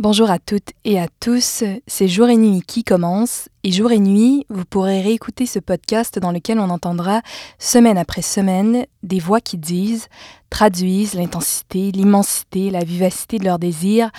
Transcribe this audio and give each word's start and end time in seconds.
Bonjour 0.00 0.30
à 0.30 0.38
toutes 0.38 0.70
et 0.86 0.98
à 0.98 1.08
tous, 1.20 1.62
c'est 1.86 2.08
Jour 2.08 2.30
et 2.30 2.38
Nuit 2.38 2.62
qui 2.66 2.84
commence 2.84 3.50
et 3.64 3.70
Jour 3.70 3.92
et 3.92 3.98
Nuit, 3.98 4.46
vous 4.48 4.64
pourrez 4.64 5.02
réécouter 5.02 5.44
ce 5.44 5.58
podcast 5.58 6.18
dans 6.18 6.32
lequel 6.32 6.58
on 6.58 6.70
entendra 6.70 7.20
semaine 7.58 7.98
après 7.98 8.22
semaine 8.22 8.86
des 9.02 9.18
voix 9.18 9.42
qui 9.42 9.58
disent, 9.58 10.08
traduisent 10.48 11.12
l'intensité, 11.12 11.92
l'immensité, 11.92 12.70
la 12.70 12.82
vivacité 12.82 13.38
de 13.38 13.44
leurs 13.44 13.58
désirs, 13.58 14.10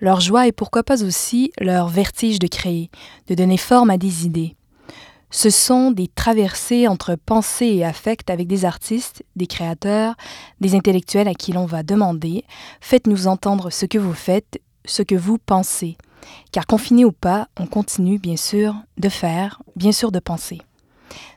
leur 0.00 0.20
joie 0.20 0.46
et 0.46 0.52
pourquoi 0.52 0.82
pas 0.82 1.04
aussi 1.04 1.52
leur 1.60 1.88
vertige 1.88 2.38
de 2.38 2.46
créer, 2.46 2.90
de 3.26 3.34
donner 3.34 3.58
forme 3.58 3.90
à 3.90 3.98
des 3.98 4.24
idées. 4.24 4.56
Ce 5.30 5.50
sont 5.50 5.90
des 5.90 6.08
traversées 6.08 6.88
entre 6.88 7.14
pensée 7.14 7.66
et 7.66 7.84
affect 7.84 8.30
avec 8.30 8.46
des 8.46 8.64
artistes, 8.64 9.22
des 9.34 9.46
créateurs, 9.46 10.14
des 10.62 10.74
intellectuels 10.74 11.28
à 11.28 11.34
qui 11.34 11.52
l'on 11.52 11.66
va 11.66 11.82
demander 11.82 12.44
Faites-nous 12.80 13.26
entendre 13.26 13.68
ce 13.68 13.84
que 13.84 13.98
vous 13.98 14.14
faites 14.14 14.62
ce 14.86 15.02
que 15.02 15.14
vous 15.14 15.38
pensez. 15.38 15.96
Car 16.52 16.66
confiné 16.66 17.04
ou 17.04 17.12
pas, 17.12 17.48
on 17.58 17.66
continue 17.66 18.18
bien 18.18 18.36
sûr 18.36 18.74
de 18.98 19.08
faire, 19.08 19.62
bien 19.76 19.92
sûr 19.92 20.10
de 20.10 20.18
penser. 20.18 20.60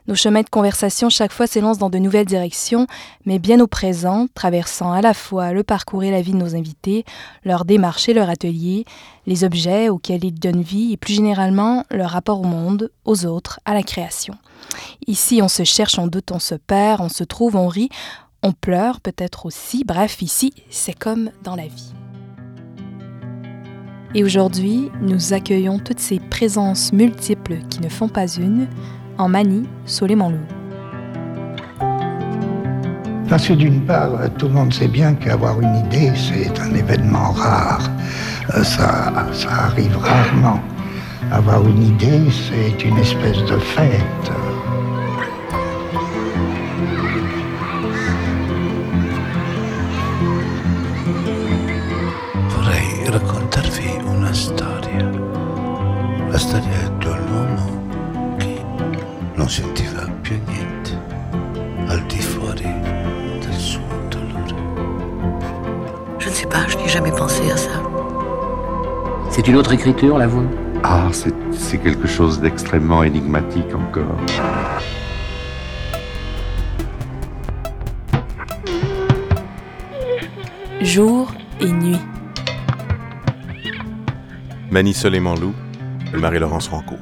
Nos 0.08 0.14
chemins 0.14 0.42
de 0.42 0.48
conversation 0.48 1.08
chaque 1.08 1.32
fois 1.32 1.46
s'élancent 1.46 1.78
dans 1.78 1.90
de 1.90 1.98
nouvelles 1.98 2.26
directions, 2.26 2.86
mais 3.26 3.38
bien 3.38 3.60
au 3.60 3.66
présent, 3.66 4.26
traversant 4.34 4.92
à 4.92 5.02
la 5.02 5.14
fois 5.14 5.52
le 5.52 5.62
parcours 5.62 6.02
et 6.02 6.10
la 6.10 6.22
vie 6.22 6.32
de 6.32 6.36
nos 6.36 6.56
invités, 6.56 7.04
leur 7.44 7.64
démarche 7.64 8.08
et 8.08 8.14
leur 8.14 8.28
atelier, 8.28 8.84
les 9.26 9.44
objets 9.44 9.88
auxquels 9.88 10.24
ils 10.24 10.34
donnent 10.34 10.62
vie 10.62 10.92
et 10.92 10.96
plus 10.96 11.14
généralement 11.14 11.84
leur 11.90 12.10
rapport 12.10 12.40
au 12.40 12.44
monde, 12.44 12.90
aux 13.04 13.26
autres, 13.26 13.60
à 13.64 13.74
la 13.74 13.82
création. 13.82 14.34
Ici, 15.06 15.40
on 15.42 15.48
se 15.48 15.64
cherche, 15.64 15.98
on 15.98 16.06
doute, 16.06 16.32
on 16.32 16.40
se 16.40 16.54
perd, 16.54 17.00
on 17.00 17.08
se 17.08 17.24
trouve, 17.24 17.56
on 17.56 17.68
rit, 17.68 17.90
on 18.42 18.52
pleure 18.52 19.00
peut-être 19.00 19.46
aussi, 19.46 19.84
bref, 19.84 20.22
ici, 20.22 20.52
c'est 20.70 20.98
comme 20.98 21.30
dans 21.44 21.56
la 21.56 21.66
vie. 21.66 21.92
Et 24.12 24.24
aujourd'hui, 24.24 24.90
nous 25.00 25.32
accueillons 25.32 25.78
toutes 25.78 26.00
ces 26.00 26.18
présences 26.18 26.92
multiples 26.92 27.58
qui 27.70 27.80
ne 27.80 27.88
font 27.88 28.08
pas 28.08 28.26
une 28.26 28.66
en 29.18 29.28
Mani 29.28 29.68
Soleimanlou. 29.86 30.40
Parce 33.28 33.46
que 33.46 33.52
d'une 33.52 33.82
part, 33.82 34.10
tout 34.36 34.48
le 34.48 34.54
monde 34.54 34.74
sait 34.74 34.88
bien 34.88 35.14
qu'avoir 35.14 35.60
une 35.60 35.76
idée, 35.76 36.10
c'est 36.16 36.58
un 36.58 36.74
événement 36.74 37.30
rare. 37.30 37.88
Euh, 38.56 38.64
ça, 38.64 39.12
ça 39.32 39.50
arrive 39.66 39.96
rarement. 39.96 40.60
Avoir 41.30 41.64
une 41.68 41.84
idée, 41.84 42.22
c'est 42.30 42.84
une 42.84 42.98
espèce 42.98 43.44
de 43.44 43.58
fête. 43.58 44.32
Sentiva 59.50 60.06
più 60.22 60.36
niente 60.46 60.96
al 61.88 62.00
di 62.06 62.20
fuori 62.20 62.72
del 63.40 63.54
suo 63.54 63.80
dolore. 64.08 64.54
Je 66.18 66.28
ne 66.28 66.34
sais 66.34 66.46
pas, 66.46 66.68
je 66.68 66.76
n'ai 66.76 66.88
jamais 66.88 67.10
pensé 67.10 67.50
à 67.50 67.56
ça. 67.56 67.82
C'est 69.28 69.48
une 69.48 69.56
autre 69.56 69.72
écriture, 69.72 70.18
la 70.18 70.28
vôtre? 70.28 70.48
Ah, 70.84 71.08
c'est 71.12 71.78
quelque 71.78 72.06
chose 72.06 72.38
d'extrêmement 72.40 73.02
énigmatique 73.02 73.74
encore. 73.74 74.16
Jour 80.80 81.32
et 81.60 81.72
nuit. 81.72 81.98
Mani 84.70 84.94
Soleiman 84.94 85.34
Loup, 85.34 85.54
Marie-Laurence 86.14 86.68
Rancourt. 86.68 86.98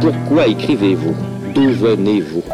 Pourquoi 0.00 0.46
écrivez-vous? 0.48 1.16
D'où 1.54 1.70
venez-vous? 1.72 2.44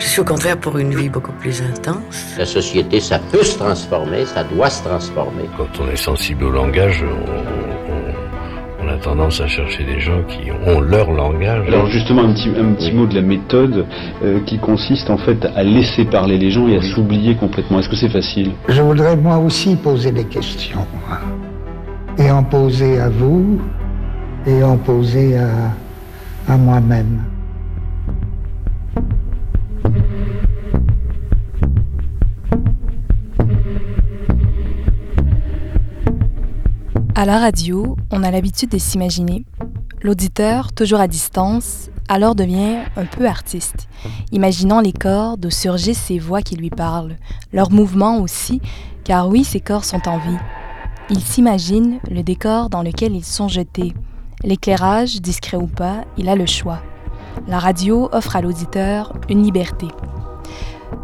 Je 0.00 0.06
suis 0.06 0.20
au 0.22 0.24
contraire 0.24 0.58
pour 0.58 0.76
une 0.78 0.92
vie 0.92 1.08
beaucoup 1.08 1.30
plus 1.32 1.62
intense. 1.62 2.34
La 2.36 2.46
société, 2.46 2.98
ça 2.98 3.20
peut 3.30 3.44
se 3.44 3.58
transformer, 3.58 4.26
ça 4.26 4.42
doit 4.42 4.70
se 4.70 4.82
transformer. 4.82 5.44
Quand 5.56 5.68
on 5.78 5.88
est 5.88 5.94
sensible 5.94 6.44
au 6.44 6.50
langage, 6.50 7.04
on, 7.04 7.59
tendance 9.00 9.40
à 9.40 9.46
chercher 9.46 9.84
des 9.84 10.00
gens 10.00 10.22
qui 10.28 10.50
ont 10.66 10.80
leur 10.80 11.10
langage. 11.10 11.66
Alors 11.68 11.86
justement, 11.86 12.22
un 12.22 12.32
petit, 12.32 12.48
un 12.48 12.72
petit 12.74 12.92
mot 12.92 13.06
de 13.06 13.14
la 13.14 13.22
méthode 13.22 13.86
euh, 14.22 14.40
qui 14.46 14.58
consiste 14.58 15.10
en 15.10 15.18
fait 15.18 15.44
à 15.56 15.62
laisser 15.62 16.04
parler 16.04 16.38
les 16.38 16.50
gens 16.50 16.68
et 16.68 16.76
à 16.76 16.82
s'oublier 16.82 17.34
complètement. 17.34 17.80
Est-ce 17.80 17.88
que 17.88 17.96
c'est 17.96 18.08
facile? 18.10 18.52
Je 18.68 18.82
voudrais 18.82 19.16
moi 19.16 19.38
aussi 19.38 19.76
poser 19.76 20.12
des 20.12 20.24
questions. 20.24 20.86
Et 22.18 22.30
en 22.30 22.42
poser 22.42 22.98
à 22.98 23.08
vous, 23.08 23.60
et 24.46 24.62
en 24.62 24.76
poser 24.76 25.38
à 25.38 25.48
à 26.48 26.56
moi-même. 26.56 27.29
À 37.20 37.26
la 37.26 37.38
radio, 37.38 37.98
on 38.10 38.22
a 38.22 38.30
l'habitude 38.30 38.70
de 38.70 38.78
s'imaginer. 38.78 39.44
L'auditeur, 40.00 40.72
toujours 40.72 41.00
à 41.00 41.06
distance, 41.06 41.90
alors 42.08 42.34
devient 42.34 42.78
un 42.96 43.04
peu 43.04 43.26
artiste, 43.26 43.90
imaginant 44.32 44.80
les 44.80 44.94
corps 44.94 45.36
d'où 45.36 45.50
surgissent 45.50 46.00
ces 46.00 46.18
voix 46.18 46.40
qui 46.40 46.56
lui 46.56 46.70
parlent, 46.70 47.18
leurs 47.52 47.72
mouvements 47.72 48.20
aussi, 48.20 48.62
car 49.04 49.28
oui, 49.28 49.44
ces 49.44 49.60
corps 49.60 49.84
sont 49.84 50.08
en 50.08 50.16
vie. 50.16 50.38
Il 51.10 51.20
s'imagine 51.20 52.00
le 52.10 52.22
décor 52.22 52.70
dans 52.70 52.82
lequel 52.82 53.14
ils 53.14 53.22
sont 53.22 53.48
jetés, 53.48 53.92
L'éclairage, 54.42 55.20
discret 55.20 55.58
ou 55.58 55.66
pas, 55.66 56.06
il 56.16 56.26
a 56.30 56.36
le 56.36 56.46
choix. 56.46 56.80
La 57.46 57.58
radio 57.58 58.08
offre 58.12 58.36
à 58.36 58.40
l'auditeur 58.40 59.12
une 59.28 59.42
liberté. 59.42 59.88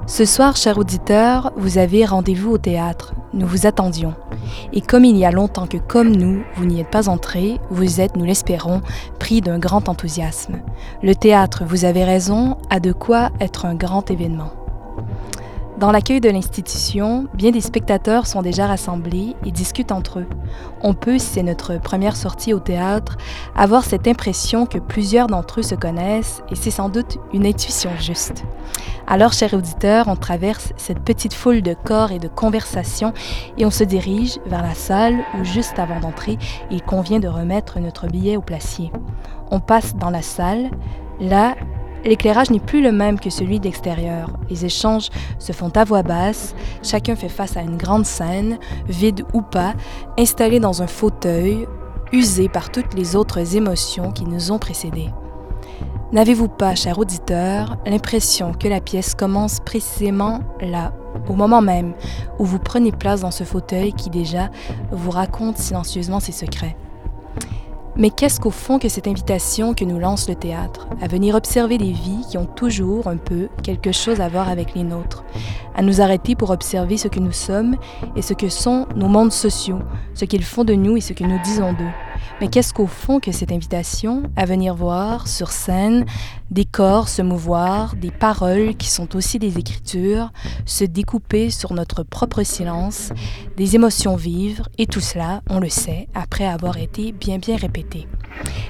Ce 0.06 0.24
soir, 0.24 0.56
cher 0.56 0.78
auditeur, 0.78 1.52
vous 1.56 1.78
avez 1.78 2.04
rendez-vous 2.04 2.52
au 2.52 2.58
théâtre. 2.58 3.14
Nous 3.32 3.46
vous 3.46 3.66
attendions. 3.66 4.14
Et 4.72 4.80
comme 4.80 5.04
il 5.04 5.16
y 5.16 5.24
a 5.24 5.30
longtemps 5.30 5.66
que, 5.66 5.78
comme 5.78 6.14
nous, 6.14 6.42
vous 6.56 6.64
n'y 6.64 6.80
êtes 6.80 6.90
pas 6.90 7.08
entré, 7.08 7.60
vous 7.70 8.00
êtes, 8.00 8.16
nous 8.16 8.24
l'espérons, 8.24 8.82
pris 9.18 9.40
d'un 9.40 9.58
grand 9.58 9.88
enthousiasme. 9.88 10.60
Le 11.02 11.14
théâtre, 11.14 11.64
vous 11.66 11.84
avez 11.84 12.04
raison, 12.04 12.56
a 12.70 12.80
de 12.80 12.92
quoi 12.92 13.30
être 13.40 13.66
un 13.66 13.74
grand 13.74 14.10
événement. 14.10 14.52
Dans 15.78 15.90
l'accueil 15.90 16.22
de 16.22 16.30
l'institution, 16.30 17.26
bien 17.34 17.50
des 17.50 17.60
spectateurs 17.60 18.26
sont 18.26 18.40
déjà 18.40 18.66
rassemblés 18.66 19.36
et 19.44 19.50
discutent 19.50 19.92
entre 19.92 20.20
eux. 20.20 20.26
On 20.80 20.94
peut, 20.94 21.18
si 21.18 21.26
c'est 21.26 21.42
notre 21.42 21.78
première 21.78 22.16
sortie 22.16 22.54
au 22.54 22.60
théâtre, 22.60 23.18
avoir 23.54 23.84
cette 23.84 24.08
impression 24.08 24.64
que 24.64 24.78
plusieurs 24.78 25.26
d'entre 25.26 25.60
eux 25.60 25.62
se 25.62 25.74
connaissent 25.74 26.42
et 26.50 26.54
c'est 26.54 26.70
sans 26.70 26.88
doute 26.88 27.18
une 27.34 27.44
intuition 27.44 27.90
juste. 28.00 28.44
Alors, 29.06 29.34
chers 29.34 29.52
auditeurs, 29.52 30.08
on 30.08 30.16
traverse 30.16 30.72
cette 30.78 31.00
petite 31.00 31.34
foule 31.34 31.60
de 31.60 31.74
corps 31.74 32.10
et 32.10 32.18
de 32.18 32.28
conversations 32.28 33.12
et 33.58 33.66
on 33.66 33.70
se 33.70 33.84
dirige 33.84 34.38
vers 34.46 34.62
la 34.62 34.74
salle 34.74 35.18
où, 35.38 35.44
juste 35.44 35.78
avant 35.78 36.00
d'entrer, 36.00 36.38
il 36.70 36.80
convient 36.80 37.20
de 37.20 37.28
remettre 37.28 37.80
notre 37.80 38.06
billet 38.06 38.38
au 38.38 38.42
placier. 38.42 38.90
On 39.50 39.60
passe 39.60 39.94
dans 39.94 40.10
la 40.10 40.22
salle. 40.22 40.70
Là, 41.20 41.54
L'éclairage 42.06 42.50
n'est 42.50 42.60
plus 42.60 42.82
le 42.82 42.92
même 42.92 43.18
que 43.18 43.30
celui 43.30 43.58
d'extérieur. 43.58 44.30
Les 44.48 44.64
échanges 44.64 45.08
se 45.40 45.52
font 45.52 45.70
à 45.74 45.82
voix 45.82 46.04
basse, 46.04 46.54
chacun 46.82 47.16
fait 47.16 47.28
face 47.28 47.56
à 47.56 47.62
une 47.62 47.76
grande 47.76 48.06
scène, 48.06 48.58
vide 48.88 49.24
ou 49.34 49.42
pas, 49.42 49.74
installée 50.16 50.60
dans 50.60 50.82
un 50.82 50.86
fauteuil, 50.86 51.66
usé 52.12 52.48
par 52.48 52.70
toutes 52.70 52.94
les 52.94 53.16
autres 53.16 53.56
émotions 53.56 54.12
qui 54.12 54.24
nous 54.24 54.52
ont 54.52 54.58
précédés. 54.58 55.10
N'avez-vous 56.12 56.46
pas, 56.46 56.76
cher 56.76 57.00
auditeur, 57.00 57.76
l'impression 57.84 58.52
que 58.52 58.68
la 58.68 58.80
pièce 58.80 59.16
commence 59.16 59.58
précisément 59.58 60.40
là, 60.60 60.92
au 61.28 61.34
moment 61.34 61.60
même 61.60 61.94
où 62.38 62.44
vous 62.44 62.60
prenez 62.60 62.92
place 62.92 63.22
dans 63.22 63.32
ce 63.32 63.42
fauteuil 63.42 63.92
qui 63.92 64.10
déjà 64.10 64.48
vous 64.92 65.10
raconte 65.10 65.58
silencieusement 65.58 66.20
ses 66.20 66.30
secrets? 66.30 66.76
Mais 67.98 68.10
qu'est-ce 68.10 68.40
qu'au 68.40 68.50
fond 68.50 68.78
que 68.78 68.88
cette 68.88 69.08
invitation 69.08 69.72
que 69.72 69.84
nous 69.84 69.98
lance 69.98 70.28
le 70.28 70.34
théâtre, 70.34 70.86
à 71.00 71.08
venir 71.08 71.34
observer 71.34 71.78
des 71.78 71.92
vies 71.92 72.26
qui 72.28 72.36
ont 72.36 72.46
toujours 72.46 73.06
un 73.06 73.16
peu 73.16 73.48
quelque 73.62 73.92
chose 73.92 74.20
à 74.20 74.28
voir 74.28 74.48
avec 74.48 74.74
les 74.74 74.82
nôtres, 74.82 75.24
à 75.74 75.82
nous 75.82 76.00
arrêter 76.00 76.34
pour 76.34 76.50
observer 76.50 76.96
ce 76.96 77.08
que 77.08 77.20
nous 77.20 77.32
sommes 77.32 77.76
et 78.14 78.22
ce 78.22 78.34
que 78.34 78.48
sont 78.48 78.86
nos 78.96 79.08
mondes 79.08 79.32
sociaux, 79.32 79.78
ce 80.14 80.24
qu'ils 80.24 80.44
font 80.44 80.64
de 80.64 80.74
nous 80.74 80.96
et 80.96 81.00
ce 81.00 81.14
que 81.14 81.24
nous 81.24 81.38
disons 81.42 81.72
d'eux, 81.72 81.84
Mais 82.40 82.48
qu'est-ce 82.48 82.74
qu'au 82.74 82.86
fond 82.86 83.18
que 83.18 83.32
cette 83.32 83.52
invitation 83.52 84.24
à 84.36 84.44
venir 84.44 84.74
voir 84.74 85.26
sur 85.26 85.50
scène 85.50 86.04
des 86.50 86.64
corps 86.64 87.08
se 87.08 87.22
mouvoir, 87.22 87.96
des 87.96 88.10
paroles 88.10 88.76
qui 88.76 88.88
sont 88.88 89.16
aussi 89.16 89.38
des 89.38 89.58
écritures, 89.58 90.32
se 90.64 90.84
découper 90.84 91.50
sur 91.50 91.72
notre 91.72 92.02
propre 92.02 92.42
silence, 92.42 93.10
des 93.56 93.74
émotions 93.74 94.16
vivre, 94.16 94.68
et 94.78 94.86
tout 94.86 95.00
cela, 95.00 95.42
on 95.50 95.58
le 95.58 95.68
sait, 95.68 96.08
après 96.14 96.46
avoir 96.46 96.78
été 96.78 97.12
bien 97.12 97.38
bien 97.38 97.56
répété. 97.56 98.06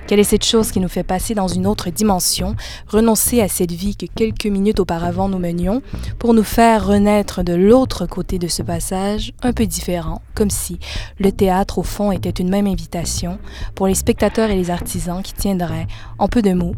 Quelle 0.07 0.21
est 0.21 0.25
cette 0.25 0.45
chose 0.45 0.71
qui 0.71 0.81
nous 0.81 0.89
fait 0.89 1.03
passer 1.03 1.35
dans 1.35 1.49
une 1.49 1.67
autre 1.67 1.91
dimension, 1.91 2.55
renoncer 2.87 3.41
à 3.41 3.49
cette 3.49 3.73
vie 3.73 3.97
que 3.97 4.07
quelques 4.07 4.47
minutes 4.47 4.81
auparavant 4.81 5.29
nous 5.29 5.39
menions, 5.39 5.83
pour 6.19 6.33
nous 6.33 6.45
faire 6.45 6.87
renaître 6.87 7.43
de 7.43 7.55
l'autre 7.55 8.07
côté 8.07 8.39
de 8.39 8.49
ce 8.49 8.63
passage, 8.63 9.33
un 9.43 9.53
peu 9.53 9.67
différent, 9.67 10.23
comme 10.35 10.51
si 10.51 10.79
le 11.19 11.33
théâtre 11.33 11.79
au 11.79 11.83
fond 11.83 12.13
était 12.13 12.31
une 12.31 12.49
même 12.49 12.67
invitation 12.67 13.39
pour 13.75 13.89
les 13.89 13.95
spectateurs 13.95 14.51
et 14.51 14.57
les 14.57 14.71
artisans 14.71 15.23
qui 15.23 15.33
tiendraient, 15.33 15.89
en 16.19 16.29
peu 16.29 16.43
de 16.43 16.53
mots, 16.53 16.77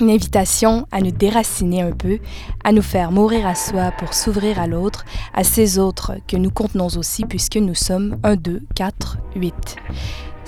une 0.00 0.10
invitation 0.10 0.86
à 0.90 1.00
nous 1.00 1.10
déraciner 1.10 1.82
un 1.82 1.92
peu, 1.92 2.18
à 2.64 2.72
nous 2.72 2.82
faire 2.82 3.12
mourir 3.12 3.46
à 3.46 3.54
soi 3.54 3.92
pour 3.98 4.14
s'ouvrir 4.14 4.60
à 4.60 4.66
l'autre, 4.66 5.04
à 5.34 5.44
ces 5.44 5.78
autres 5.78 6.12
que 6.26 6.36
nous 6.36 6.50
contenons 6.50 6.88
aussi 6.96 7.24
puisque 7.24 7.56
nous 7.56 7.74
sommes 7.74 8.18
1, 8.22 8.36
2, 8.36 8.62
4, 8.74 9.18
8. 9.36 9.76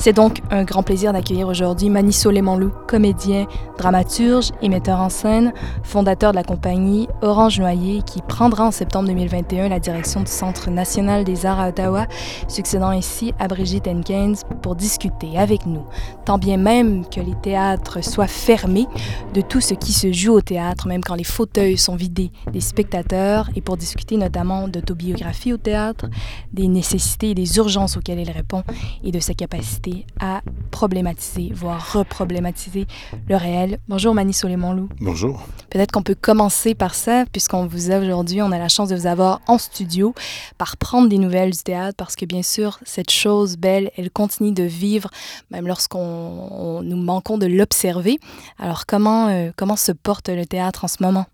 C'est 0.02 0.12
donc 0.12 0.40
un 0.50 0.64
grand 0.64 0.82
plaisir 0.82 1.12
d'accueillir 1.12 1.46
aujourd'hui 1.46 1.88
Manisso 1.88 2.32
Lemanlou, 2.32 2.72
comédien, 2.88 3.46
dramaturge 3.78 4.50
et 4.60 4.68
metteur 4.68 4.98
en 4.98 5.08
scène, 5.08 5.52
fondateur 5.84 6.32
de 6.32 6.36
la 6.36 6.42
compagnie 6.42 7.06
Orange 7.20 7.60
Noyer, 7.60 8.02
qui 8.02 8.20
prendra 8.20 8.66
en 8.66 8.72
septembre 8.72 9.06
2021 9.06 9.68
la 9.68 9.78
direction 9.78 10.22
du 10.22 10.26
Centre 10.26 10.70
national 10.70 11.22
des 11.22 11.46
arts 11.46 11.60
à 11.60 11.68
Ottawa, 11.68 12.08
succédant 12.48 12.88
ainsi 12.88 13.32
à 13.38 13.46
Brigitte 13.46 13.86
Henkens 13.86 14.42
pour 14.60 14.74
discuter 14.74 15.38
avec 15.38 15.66
nous, 15.66 15.86
tant 16.24 16.36
bien 16.36 16.56
même 16.56 17.08
que 17.08 17.20
les 17.20 17.36
théâtres 17.40 18.02
soient 18.02 18.26
fermés, 18.26 18.88
de 19.34 19.40
tout 19.40 19.60
ce 19.60 19.74
qui 19.74 19.92
se 19.92 20.10
joue 20.10 20.32
au 20.32 20.40
théâtre, 20.40 20.88
même 20.88 21.04
quand 21.04 21.14
les 21.14 21.22
fauteuils 21.22 21.78
sont 21.78 21.94
vidés 21.94 22.32
des 22.52 22.60
spectateurs, 22.60 23.50
et 23.54 23.60
pour 23.60 23.76
discuter 23.76 24.16
notamment 24.16 24.66
d'autobiographie 24.66 25.52
au 25.52 25.58
théâtre, 25.58 26.06
des 26.52 26.66
nécessités 26.66 27.30
et 27.30 27.34
des 27.34 27.56
urgences 27.58 27.96
auxquelles 27.96 28.18
il 28.18 28.32
répond, 28.32 28.64
et 29.04 29.12
de 29.12 29.20
sa 29.20 29.34
capacité 29.34 29.91
à 30.20 30.42
problématiser, 30.70 31.50
voire 31.54 31.92
reproblématiser 31.92 32.86
le 33.28 33.36
réel. 33.36 33.78
Bonjour 33.88 34.14
Mani 34.14 34.32
Soleiman-Lou. 34.32 34.88
Bonjour. 35.00 35.42
Peut-être 35.70 35.92
qu'on 35.92 36.02
peut 36.02 36.16
commencer 36.20 36.74
par 36.74 36.94
ça, 36.94 37.24
puisqu'on 37.30 37.66
vous 37.66 37.90
a 37.90 37.98
aujourd'hui, 37.98 38.42
on 38.42 38.52
a 38.52 38.58
la 38.58 38.68
chance 38.68 38.88
de 38.88 38.96
vous 38.96 39.06
avoir 39.06 39.40
en 39.46 39.58
studio, 39.58 40.14
par 40.58 40.76
prendre 40.76 41.08
des 41.08 41.18
nouvelles 41.18 41.52
du 41.52 41.62
théâtre, 41.62 41.96
parce 41.96 42.16
que 42.16 42.24
bien 42.24 42.42
sûr, 42.42 42.78
cette 42.84 43.10
chose 43.10 43.56
belle, 43.56 43.90
elle 43.96 44.10
continue 44.10 44.52
de 44.52 44.64
vivre, 44.64 45.10
même 45.50 45.66
lorsqu'on 45.66 46.82
nous 46.82 46.96
manquons 46.96 47.38
de 47.38 47.46
l'observer. 47.46 48.18
Alors 48.58 48.86
comment, 48.86 49.28
euh, 49.28 49.50
comment 49.56 49.76
se 49.76 49.92
porte 49.92 50.28
le 50.28 50.46
théâtre 50.46 50.84
en 50.84 50.88
ce 50.88 51.02
moment? 51.02 51.26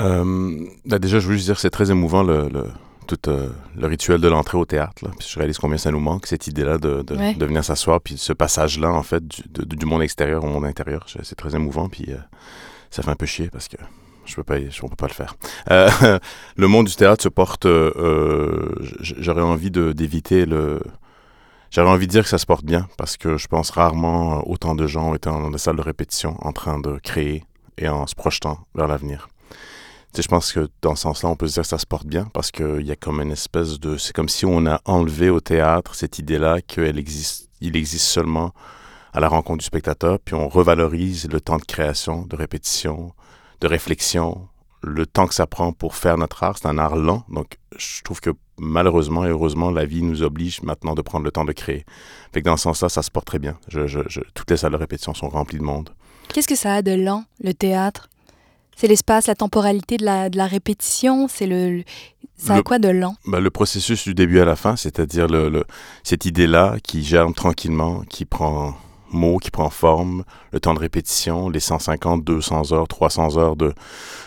Euh, 0.00 0.66
bah, 0.86 0.98
déjà, 0.98 1.20
je 1.20 1.28
veux 1.28 1.34
juste 1.34 1.46
dire 1.46 1.56
que 1.56 1.60
c'est 1.60 1.70
très 1.70 1.90
émouvant 1.90 2.22
le, 2.22 2.48
le 2.48 2.64
tout 3.16 3.30
euh, 3.30 3.48
le 3.76 3.86
rituel 3.86 4.20
de 4.20 4.28
l'entrée 4.28 4.58
au 4.58 4.64
théâtre. 4.64 4.94
Puis 5.18 5.28
je 5.30 5.38
réalise 5.38 5.58
combien 5.58 5.78
ça 5.78 5.90
nous 5.90 6.00
manque, 6.00 6.26
cette 6.26 6.46
idée-là 6.46 6.78
de, 6.78 7.02
de, 7.02 7.16
Ouais. 7.16 7.34
de 7.34 7.44
venir 7.46 7.64
s'asseoir, 7.64 8.00
puis 8.00 8.16
ce 8.18 8.32
passage-là, 8.32 8.90
en 8.90 9.02
fait, 9.02 9.26
du, 9.26 9.42
de- 9.48 9.64
du 9.76 9.86
monde 9.86 10.02
extérieur 10.02 10.44
au 10.44 10.48
monde 10.48 10.64
intérieur. 10.64 11.06
C'est 11.22 11.34
très 11.34 11.54
émouvant, 11.54 11.88
puis 11.88 12.06
euh, 12.10 12.16
ça 12.90 13.02
fait 13.02 13.10
un 13.10 13.16
peu 13.16 13.26
chier 13.26 13.48
parce 13.50 13.68
que 13.68 13.76
je 14.26 14.34
peux 14.36 14.44
pas, 14.44 14.58
y- 14.58 14.70
je, 14.70 14.84
on 14.84 14.88
peut 14.88 14.96
pas 14.96 15.08
le 15.08 15.12
faire. 15.12 15.34
Euh, 15.70 16.18
le 16.56 16.66
monde 16.68 16.86
du 16.86 16.94
théâtre 16.96 17.22
se 17.22 17.28
porte. 17.28 17.66
J'aurais 19.00 19.42
envie 19.42 19.70
d'éviter 19.70 20.46
le. 20.46 20.80
J'aurais 21.70 21.90
envie 21.90 22.06
de 22.08 22.12
dire 22.12 22.24
que 22.24 22.28
ça 22.28 22.38
se 22.38 22.46
porte 22.46 22.64
bien 22.64 22.88
parce 22.98 23.16
que 23.16 23.36
je 23.36 23.46
pense 23.46 23.70
rarement 23.70 24.42
autant 24.48 24.74
de 24.74 24.86
gens 24.88 25.14
été 25.14 25.30
dans 25.30 25.50
des 25.50 25.58
salles 25.58 25.76
de 25.76 25.82
répétition 25.82 26.36
en 26.44 26.52
train 26.52 26.80
de 26.80 26.98
créer 27.02 27.44
et 27.78 27.88
en 27.88 28.06
se 28.08 28.14
projetant 28.16 28.58
vers 28.74 28.88
l'avenir. 28.88 29.28
Je 30.16 30.26
pense 30.26 30.52
que 30.52 30.68
dans 30.82 30.96
ce 30.96 31.02
sens-là, 31.02 31.28
on 31.28 31.36
peut 31.36 31.46
se 31.46 31.54
dire 31.54 31.62
que 31.62 31.68
ça 31.68 31.78
se 31.78 31.86
porte 31.86 32.06
bien 32.06 32.26
parce 32.32 32.50
qu'il 32.50 32.82
y 32.82 32.90
a 32.90 32.96
comme 32.96 33.20
une 33.20 33.30
espèce 33.30 33.78
de. 33.78 33.96
C'est 33.96 34.12
comme 34.12 34.28
si 34.28 34.44
on 34.44 34.66
a 34.66 34.80
enlevé 34.84 35.30
au 35.30 35.40
théâtre 35.40 35.94
cette 35.94 36.18
idée-là 36.18 36.60
qu'il 36.60 36.98
existe, 36.98 37.48
existe 37.62 38.06
seulement 38.06 38.52
à 39.12 39.20
la 39.20 39.28
rencontre 39.28 39.58
du 39.58 39.64
spectateur, 39.64 40.18
puis 40.18 40.34
on 40.34 40.48
revalorise 40.48 41.28
le 41.30 41.40
temps 41.40 41.56
de 41.56 41.64
création, 41.64 42.26
de 42.26 42.36
répétition, 42.36 43.12
de 43.60 43.66
réflexion, 43.66 44.48
le 44.82 45.06
temps 45.06 45.26
que 45.26 45.34
ça 45.34 45.46
prend 45.46 45.72
pour 45.72 45.94
faire 45.94 46.16
notre 46.16 46.42
art. 46.42 46.58
C'est 46.58 46.68
un 46.68 46.78
art 46.78 46.96
lent, 46.96 47.24
donc 47.28 47.58
je 47.76 48.02
trouve 48.02 48.20
que 48.20 48.30
malheureusement 48.58 49.24
et 49.24 49.30
heureusement, 49.30 49.70
la 49.70 49.84
vie 49.84 50.02
nous 50.02 50.22
oblige 50.22 50.62
maintenant 50.62 50.94
de 50.94 51.02
prendre 51.02 51.24
le 51.24 51.30
temps 51.30 51.44
de 51.44 51.52
créer. 51.52 51.84
Fait 52.32 52.42
dans 52.42 52.56
ce 52.56 52.64
sens-là, 52.64 52.88
ça 52.88 53.02
se 53.02 53.10
porte 53.10 53.26
très 53.26 53.38
bien. 53.38 53.58
Toutes 54.34 54.50
les 54.50 54.56
salles 54.56 54.72
de 54.72 54.76
répétition 54.76 55.14
sont 55.14 55.28
remplies 55.28 55.58
de 55.58 55.64
monde. 55.64 55.90
Qu'est-ce 56.28 56.48
que 56.48 56.56
ça 56.56 56.74
a 56.74 56.82
de 56.82 56.92
lent, 56.92 57.24
le 57.42 57.54
théâtre? 57.54 58.08
C'est 58.80 58.86
l'espace, 58.88 59.26
la 59.26 59.34
temporalité 59.34 59.98
de 59.98 60.06
la, 60.06 60.30
de 60.30 60.38
la 60.38 60.46
répétition? 60.46 61.28
C'est 61.28 61.46
le, 61.46 61.82
ça 62.38 62.54
a 62.54 62.62
quoi 62.62 62.78
de 62.78 62.88
lent? 62.88 63.14
Ben, 63.26 63.38
le 63.38 63.50
processus 63.50 64.04
du 64.04 64.14
début 64.14 64.40
à 64.40 64.46
la 64.46 64.56
fin, 64.56 64.74
c'est-à-dire 64.74 65.26
le, 65.26 65.50
le- 65.50 65.64
cette 66.02 66.24
idée-là 66.24 66.76
qui 66.82 67.04
germe 67.04 67.34
tranquillement, 67.34 68.00
qui 68.08 68.24
prend 68.24 68.74
mot, 69.10 69.36
qui 69.36 69.50
prend 69.50 69.68
forme, 69.68 70.24
le 70.52 70.60
temps 70.60 70.72
de 70.72 70.78
répétition, 70.78 71.50
les 71.50 71.60
150, 71.60 72.24
200 72.24 72.72
heures, 72.72 72.88
300 72.88 73.36
heures 73.36 73.56
de, 73.56 73.74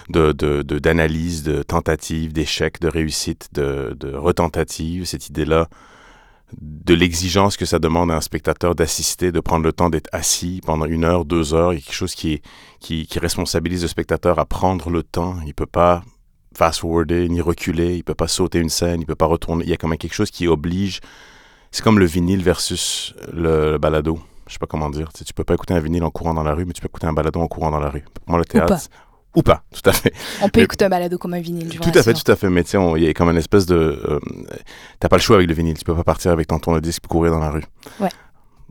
de, 0.09 0.31
de, 0.33 0.61
de- 0.61 0.77
d'analyse, 0.77 1.41
de, 1.41 1.63
tentative, 1.63 2.31
d'échec, 2.31 2.79
de 2.79 2.89
réussite, 2.89 3.47
de, 3.53 3.97
de 3.99 4.13
retentative, 4.13 5.05
cette 5.05 5.29
idée-là 5.29 5.67
de 6.61 6.93
l'exigence 6.93 7.57
que 7.57 7.65
ça 7.65 7.79
demande 7.79 8.11
à 8.11 8.15
un 8.15 8.21
spectateur 8.21 8.75
d'assister, 8.75 9.31
de 9.31 9.39
prendre 9.39 9.63
le 9.63 9.73
temps 9.73 9.89
d'être 9.89 10.09
assis 10.11 10.61
pendant 10.65 10.85
une 10.85 11.03
heure, 11.03 11.25
deux 11.25 11.53
heures, 11.53 11.73
il 11.73 11.77
y 11.77 11.79
a 11.79 11.81
quelque 11.81 11.95
chose 11.95 12.15
qui, 12.15 12.33
est, 12.33 12.41
qui, 12.79 13.07
qui 13.07 13.19
responsabilise 13.19 13.81
le 13.81 13.87
spectateur 13.87 14.39
à 14.39 14.45
prendre 14.45 14.89
le 14.89 15.03
temps. 15.03 15.37
Il 15.45 15.53
peut 15.53 15.65
pas 15.65 16.03
fast-forwarder, 16.55 17.29
ni 17.29 17.41
reculer, 17.41 17.95
il 17.95 18.03
peut 18.03 18.13
pas 18.13 18.27
sauter 18.27 18.59
une 18.59 18.69
scène, 18.69 19.01
il 19.01 19.05
peut 19.05 19.15
pas 19.15 19.25
retourner. 19.25 19.63
Il 19.63 19.69
y 19.69 19.73
a 19.73 19.77
quand 19.77 19.87
même 19.87 19.97
quelque 19.97 20.13
chose 20.13 20.31
qui 20.31 20.47
oblige. 20.47 20.99
C'est 21.71 21.83
comme 21.83 21.97
le 21.97 22.05
vinyle 22.05 22.43
versus 22.43 23.15
le, 23.31 23.71
le 23.71 23.77
balado. 23.79 24.19
Je 24.47 24.53
sais 24.53 24.59
pas 24.59 24.67
comment 24.67 24.89
dire. 24.89 25.11
Tu, 25.13 25.19
sais, 25.19 25.25
tu 25.25 25.33
peux 25.33 25.43
pas 25.43 25.53
écouter 25.53 25.73
un 25.73 25.79
vinyle 25.79 26.03
en 26.03 26.11
courant 26.11 26.33
dans 26.33 26.43
la 26.43 26.53
rue, 26.53 26.65
mais 26.65 26.73
tu 26.73 26.81
peux 26.81 26.87
écouter 26.87 27.07
un 27.07 27.13
balado 27.13 27.39
en 27.39 27.47
courant 27.47 27.71
dans 27.71 27.79
la 27.79 27.89
rue. 27.89 28.03
Pour 28.13 28.29
moi, 28.29 28.37
le 28.37 28.45
théâtre. 28.45 28.75
Ou 29.35 29.41
pas, 29.41 29.63
tout 29.73 29.89
à 29.89 29.93
fait. 29.93 30.13
On 30.41 30.49
peut 30.49 30.59
Mais- 30.59 30.65
écouter 30.65 30.85
un 30.85 30.89
balado 30.89 31.17
comme 31.17 31.33
un 31.33 31.39
vinyle, 31.41 31.71
je 31.73 31.79
Tout 31.79 31.91
à 31.95 32.03
fait, 32.03 32.13
tout 32.13 32.31
à 32.31 32.35
fait. 32.35 32.49
Mais 32.49 32.63
tu 32.63 32.77
il 32.97 33.03
y 33.03 33.07
a 33.07 33.13
comme 33.13 33.29
une 33.29 33.37
espèce 33.37 33.65
de. 33.65 33.75
euh, 33.75 34.19
T'as 34.99 35.07
pas 35.09 35.17
le 35.17 35.21
choix 35.21 35.37
avec 35.37 35.47
le 35.49 35.55
vinyle. 35.55 35.75
Tu 35.77 35.83
peux 35.83 35.95
pas 35.95 36.03
partir 36.03 36.31
avec 36.31 36.47
ton 36.47 36.59
tourne-disque 36.59 37.01
pour 37.01 37.09
courir 37.09 37.31
dans 37.31 37.39
la 37.39 37.49
rue. 37.49 37.63
Ouais. 37.99 38.09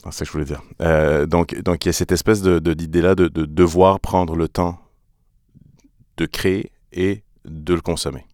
C'est 0.05 0.13
ça 0.13 0.19
que 0.21 0.27
je 0.27 0.33
voulais 0.33 0.45
dire. 0.45 0.63
Euh, 0.81 1.27
donc, 1.27 1.55
donc, 1.63 1.85
il 1.85 1.89
y 1.89 1.91
a 1.91 1.93
cette 1.93 2.13
espèce 2.13 2.43
de, 2.43 2.59
de- 2.59 2.75
d'idée-là 2.75 3.15
de, 3.15 3.29
de 3.29 3.45
devoir 3.45 3.99
prendre 4.01 4.37
le 4.37 4.49
temps 4.49 4.79
de 6.17 6.27
créer 6.27 6.71
et 6.93 7.23
de 7.45 7.75
le 7.75 7.81
consommer. 7.81 8.25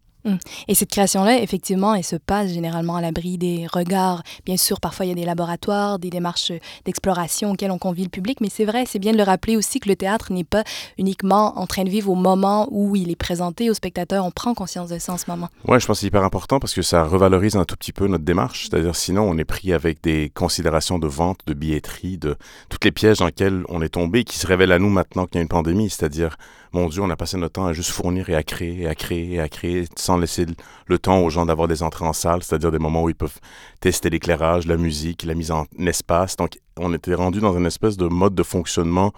Et 0.67 0.75
cette 0.75 0.89
création-là, 0.89 1.41
effectivement, 1.41 1.95
elle 1.95 2.03
se 2.03 2.15
passe 2.15 2.51
généralement 2.51 2.95
à 2.95 3.01
l'abri 3.01 3.37
des 3.37 3.67
regards. 3.71 4.21
Bien 4.45 4.57
sûr, 4.57 4.79
parfois, 4.79 5.05
il 5.05 5.09
y 5.09 5.11
a 5.11 5.15
des 5.15 5.25
laboratoires, 5.25 5.97
des 5.97 6.09
démarches 6.09 6.51
d'exploration 6.85 7.51
auxquelles 7.51 7.71
on 7.71 7.77
convie 7.77 8.03
le 8.03 8.09
public, 8.09 8.39
mais 8.41 8.49
c'est 8.49 8.65
vrai, 8.65 8.83
c'est 8.85 8.99
bien 8.99 9.13
de 9.13 9.17
le 9.17 9.23
rappeler 9.23 9.55
aussi 9.55 9.79
que 9.79 9.89
le 9.89 9.95
théâtre 9.95 10.31
n'est 10.31 10.43
pas 10.43 10.63
uniquement 10.97 11.57
en 11.57 11.67
train 11.67 11.83
de 11.83 11.89
vivre 11.89 12.09
au 12.11 12.15
moment 12.15 12.67
où 12.71 12.95
il 12.95 13.09
est 13.09 13.15
présenté 13.15 13.69
au 13.69 13.73
spectateur. 13.73 14.25
On 14.25 14.31
prend 14.31 14.53
conscience 14.53 14.89
de 14.89 14.99
ça 14.99 15.13
en 15.13 15.17
ce 15.17 15.25
moment. 15.29 15.49
Ouais, 15.67 15.79
je 15.79 15.85
pense 15.85 15.97
que 15.97 16.01
c'est 16.01 16.07
hyper 16.07 16.23
important 16.23 16.59
parce 16.59 16.73
que 16.73 16.81
ça 16.81 17.03
revalorise 17.03 17.55
un 17.55 17.65
tout 17.65 17.75
petit 17.75 17.93
peu 17.93 18.07
notre 18.07 18.25
démarche. 18.25 18.69
C'est-à-dire, 18.69 18.95
sinon, 18.95 19.23
on 19.23 19.37
est 19.37 19.45
pris 19.45 19.73
avec 19.73 20.01
des 20.03 20.31
considérations 20.33 20.99
de 20.99 21.07
vente, 21.07 21.39
de 21.47 21.53
billetterie, 21.53 22.17
de 22.17 22.35
toutes 22.69 22.83
les 22.85 22.91
pièges 22.91 23.19
dans 23.19 23.25
lesquels 23.25 23.63
on 23.69 23.81
est 23.81 23.89
tombé 23.89 24.23
qui 24.23 24.37
se 24.37 24.47
révèlent 24.47 24.71
à 24.71 24.79
nous 24.79 24.89
maintenant 24.89 25.25
qu'il 25.25 25.35
y 25.35 25.39
a 25.39 25.41
une 25.41 25.47
pandémie. 25.47 25.89
C'est-à-dire, 25.89 26.37
mon 26.71 26.87
Dieu, 26.89 27.01
on 27.01 27.09
a 27.09 27.15
passé 27.15 27.37
notre 27.37 27.53
temps 27.53 27.65
à 27.65 27.73
juste 27.73 27.91
fournir 27.91 28.29
et 28.29 28.35
à 28.35 28.43
créer, 28.43 28.81
et 28.81 28.87
à 28.87 28.95
créer, 28.95 29.33
et 29.33 29.39
à 29.39 29.49
créer, 29.49 29.85
sans 29.95 30.17
laisser 30.17 30.45
le- 30.87 30.99
temps 30.99 31.19
aux 31.21 31.29
gens 31.29 31.45
d'avoir 31.45 31.67
des 31.67 31.81
entrées 31.83 32.05
en 32.05 32.13
salle, 32.13 32.43
c'est-à-dire 32.43 32.71
des 32.71 32.79
moments 32.79 33.03
où 33.03 33.09
ils 33.09 33.15
peuvent 33.15 33.39
tester 33.79 34.09
l'éclairage, 34.09 34.67
la 34.67 34.77
musique, 34.77 35.23
la 35.23 35.33
mise 35.35 35.51
en 35.51 35.65
espace. 35.79 36.35
Donc, 36.35 36.59
on 36.77 36.93
était 36.93 37.13
rendu 37.13 37.39
dans 37.39 37.57
une 37.57 37.65
espèce 37.65 37.97
de 37.97 38.07
mode 38.07 38.35
de 38.35 38.43
fonctionnement 38.43 39.11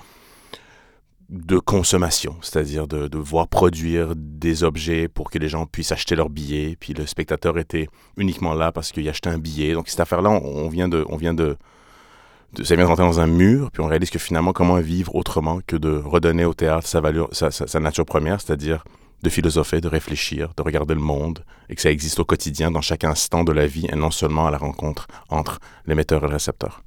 de 1.29 1.59
consommation, 1.59 2.35
c'est-à-dire 2.41 2.87
de, 2.87 3.17
voir 3.17 3.47
produire 3.47 4.13
des 4.17 4.63
objets 4.63 5.07
pour 5.07 5.31
que 5.31 5.39
les 5.39 5.47
gens 5.47 5.65
puissent 5.65 5.93
acheter 5.93 6.15
leurs 6.15 6.29
billets, 6.29 6.75
puis 6.77 6.93
le 6.93 7.05
spectateur 7.05 7.57
était 7.57 7.87
uniquement 8.17 8.53
là 8.53 8.73
parce 8.73 8.91
qu'il 8.91 9.07
achetait 9.07 9.29
un 9.29 9.37
billet. 9.37 9.73
Donc 9.73 9.87
cette 9.87 10.01
affaire-là, 10.01 10.29
on, 10.29 10.67
vient 10.67 10.89
de, 10.89 11.05
on 11.07 11.15
vient 11.15 11.33
de- 11.33 11.55
ça 12.63 12.75
vient 12.75 12.83
de 12.83 12.89
rentrer 12.89 13.03
dans 13.03 13.19
un 13.19 13.27
mur, 13.27 13.71
puis 13.71 13.81
on 13.81 13.87
réalise 13.87 14.09
que 14.09 14.19
finalement, 14.19 14.53
comment 14.53 14.75
vivre 14.75 15.15
autrement 15.15 15.59
que 15.65 15.75
de 15.75 15.89
redonner 15.89 16.45
au 16.45 16.53
théâtre 16.53 16.87
sa 16.87 17.01
valeur, 17.01 17.29
sa, 17.31 17.79
nature 17.79 18.05
première, 18.05 18.41
c'est-à-dire 18.41 18.83
de 19.23 19.29
philosopher, 19.29 19.81
de 19.81 19.87
réfléchir, 19.87 20.53
de 20.57 20.61
regarder 20.61 20.95
le 20.95 20.99
monde, 20.99 21.45
et 21.69 21.75
que 21.75 21.81
ça 21.81 21.91
existe 21.91 22.19
au 22.19 22.25
quotidien, 22.25 22.71
dans 22.71 22.81
chaque 22.81 23.03
instant 23.03 23.43
de 23.43 23.51
la 23.51 23.67
vie, 23.67 23.87
et 23.91 23.95
non 23.95 24.11
seulement 24.11 24.47
à 24.47 24.51
la 24.51 24.57
rencontre 24.57 25.07
entre 25.29 25.59
l'émetteur 25.85 26.23
et 26.23 26.27
le 26.27 26.33
récepteur. 26.33 26.81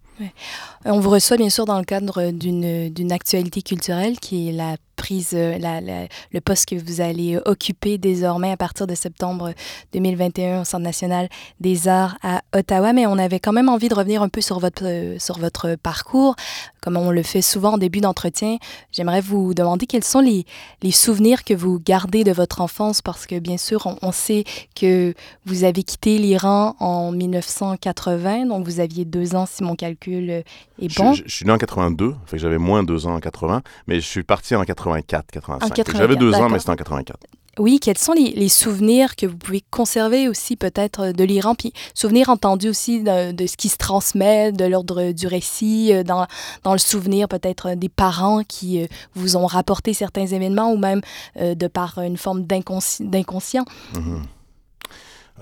On 0.84 1.00
vous 1.00 1.10
reçoit 1.10 1.36
bien 1.36 1.50
sûr 1.50 1.64
dans 1.64 1.78
le 1.78 1.84
cadre 1.84 2.30
d'une 2.30 3.12
actualité 3.12 3.62
culturelle 3.62 4.18
qui 4.20 4.48
est 4.48 4.52
la 4.52 4.76
prise, 4.94 5.30
euh, 5.34 5.58
la, 5.58 5.80
la, 5.80 6.06
le 6.32 6.40
poste 6.40 6.68
que 6.68 6.76
vous 6.76 7.00
allez 7.00 7.38
occuper 7.44 7.98
désormais 7.98 8.50
à 8.50 8.56
partir 8.56 8.86
de 8.86 8.94
septembre 8.94 9.52
2021 9.92 10.62
au 10.62 10.64
Centre 10.64 10.84
national 10.84 11.28
des 11.60 11.88
arts 11.88 12.16
à 12.22 12.42
Ottawa. 12.54 12.92
Mais 12.92 13.06
on 13.06 13.18
avait 13.18 13.40
quand 13.40 13.52
même 13.52 13.68
envie 13.68 13.88
de 13.88 13.94
revenir 13.94 14.22
un 14.22 14.28
peu 14.28 14.40
sur 14.40 14.58
votre, 14.58 14.84
euh, 14.84 15.18
sur 15.18 15.38
votre 15.38 15.76
parcours. 15.76 16.34
Comme 16.80 16.96
on 16.96 17.10
le 17.10 17.22
fait 17.22 17.42
souvent 17.42 17.74
en 17.74 17.78
début 17.78 18.00
d'entretien, 18.00 18.58
j'aimerais 18.92 19.22
vous 19.22 19.54
demander 19.54 19.86
quels 19.86 20.04
sont 20.04 20.20
les, 20.20 20.44
les, 20.82 20.90
souvenirs 20.90 21.42
que 21.42 21.54
vous 21.54 21.80
gardez 21.80 22.24
de 22.24 22.32
votre 22.32 22.60
enfance, 22.60 23.00
parce 23.00 23.24
que 23.26 23.38
bien 23.38 23.56
sûr, 23.56 23.86
on, 23.86 23.96
on 24.02 24.12
sait 24.12 24.44
que 24.76 25.14
vous 25.46 25.64
avez 25.64 25.82
quitté 25.82 26.18
l'Iran 26.18 26.76
en 26.80 27.10
1980, 27.10 28.46
donc 28.46 28.66
vous 28.66 28.80
aviez 28.80 29.06
deux 29.06 29.34
ans 29.34 29.46
si 29.46 29.62
mon 29.62 29.76
calcul 29.76 30.28
est 30.30 30.98
bon. 30.98 31.14
Je, 31.14 31.22
je, 31.22 31.28
je 31.28 31.34
suis 31.34 31.46
né 31.46 31.52
en 31.52 31.58
82, 31.58 32.14
fait 32.26 32.36
que 32.36 32.42
j'avais 32.42 32.58
moins 32.58 32.82
de 32.82 32.88
deux 32.88 33.06
ans 33.06 33.14
en 33.14 33.20
80, 33.20 33.62
mais 33.86 33.96
je 33.96 34.06
suis 34.06 34.22
parti 34.22 34.54
en 34.54 34.64
84, 34.92 35.30
85. 35.30 35.96
J'avais 35.96 36.16
deux 36.16 36.34
ans, 36.34 36.48
mais 36.48 36.58
c'était 36.58 36.70
en 36.70 36.76
84. 36.76 37.18
Oui, 37.58 37.78
quels 37.78 37.98
sont 37.98 38.12
les, 38.12 38.32
les, 38.32 38.48
souvenirs 38.48 39.14
que 39.14 39.26
vous 39.26 39.36
pouvez 39.36 39.62
conserver 39.70 40.28
aussi 40.28 40.56
peut-être 40.56 41.12
de 41.12 41.24
l'Iran, 41.24 41.54
puis 41.54 41.72
souvenirs 41.94 42.28
entendus 42.28 42.68
aussi 42.68 43.00
de, 43.02 43.30
de, 43.30 43.46
ce 43.46 43.56
qui 43.56 43.68
se 43.68 43.76
transmet, 43.76 44.50
de 44.50 44.64
l'ordre 44.64 45.12
du 45.12 45.28
récit, 45.28 45.92
euh, 45.92 46.02
dans, 46.02 46.26
dans 46.64 46.72
le 46.72 46.78
souvenir 46.78 47.28
peut-être 47.28 47.74
des 47.74 47.88
parents 47.88 48.42
qui 48.42 48.82
euh, 48.82 48.86
vous 49.14 49.36
ont 49.36 49.46
rapporté 49.46 49.94
certains 49.94 50.26
événements 50.26 50.72
ou 50.72 50.76
même 50.76 51.00
euh, 51.36 51.54
de 51.54 51.68
par 51.68 51.98
une 51.98 52.16
forme 52.16 52.44
d'inconscient? 52.44 53.64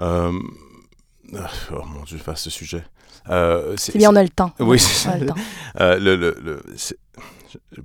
Euh, 0.00 0.32
oh 1.72 1.82
mon 1.87 2.02
Dieu, 2.04 2.18
face 2.18 2.42
ce 2.42 2.50
sujet. 2.50 2.84
Euh, 3.30 3.75
c'est 3.76 3.96
bien, 3.96 4.11
on 4.11 4.16
a 4.16 4.22
le 4.22 4.28
temps. 4.28 4.52
Oui, 4.58 4.78
c'est 4.78 5.18
le, 5.18 6.16
le, 6.16 6.37
le, 6.42 6.62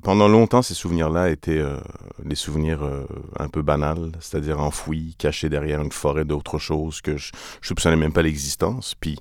pendant 0.02 0.28
longtemps, 0.28 0.62
ces 0.62 0.74
souvenirs-là 0.74 1.30
étaient 1.30 1.58
euh, 1.58 1.78
des 2.24 2.36
souvenirs 2.36 2.84
euh, 2.84 3.06
un 3.40 3.50
peu 3.50 3.62
banals, 3.62 4.12
c'est-à-dire 4.20 4.60
enfouis, 4.60 5.16
cachés 5.18 5.50
derrière 5.50 5.82
une 5.82 5.92
forêt 5.92 6.26
d'autre 6.26 6.58
chose 6.60 7.02
que 7.02 7.18
je, 7.18 7.32
je 7.62 7.68
soupçonnais 7.68 7.96
même 7.96 8.14
pas 8.14 8.22
l'existence, 8.22 8.96
puis 8.96 9.18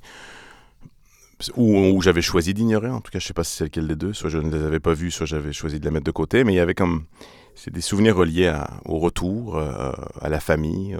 ou, 1.57 1.76
ou 1.79 2.03
j'avais 2.03 2.23
choisi 2.23 2.55
d'ignorer. 2.55 2.88
En 2.88 3.00
tout 3.00 3.11
cas, 3.11 3.19
je 3.19 3.26
sais 3.26 3.35
pas 3.35 3.45
si 3.45 3.57
c'est 3.57 3.65
lequel 3.65 3.88
des 3.88 3.97
deux. 3.97 4.12
Soit 4.12 4.31
je 4.31 4.38
ne 4.38 4.50
les 4.50 4.65
avais 4.65 4.81
pas 4.81 4.95
vus, 4.95 5.11
soit 5.11 5.26
j'avais 5.26 5.53
choisi 5.53 5.79
de 5.79 5.85
les 5.85 5.91
mettre 5.91 6.07
de 6.07 6.11
côté. 6.11 6.45
Mais 6.45 6.55
il 6.55 6.57
y 6.57 6.61
avait 6.61 6.75
comme 6.75 7.05
c'est 7.55 7.73
des 7.73 7.81
souvenirs 7.81 8.17
reliés 8.17 8.55
au 8.85 8.99
retour, 8.99 9.57
euh, 9.57 9.93
à 10.21 10.29
la 10.29 10.41
famille, 10.41 10.97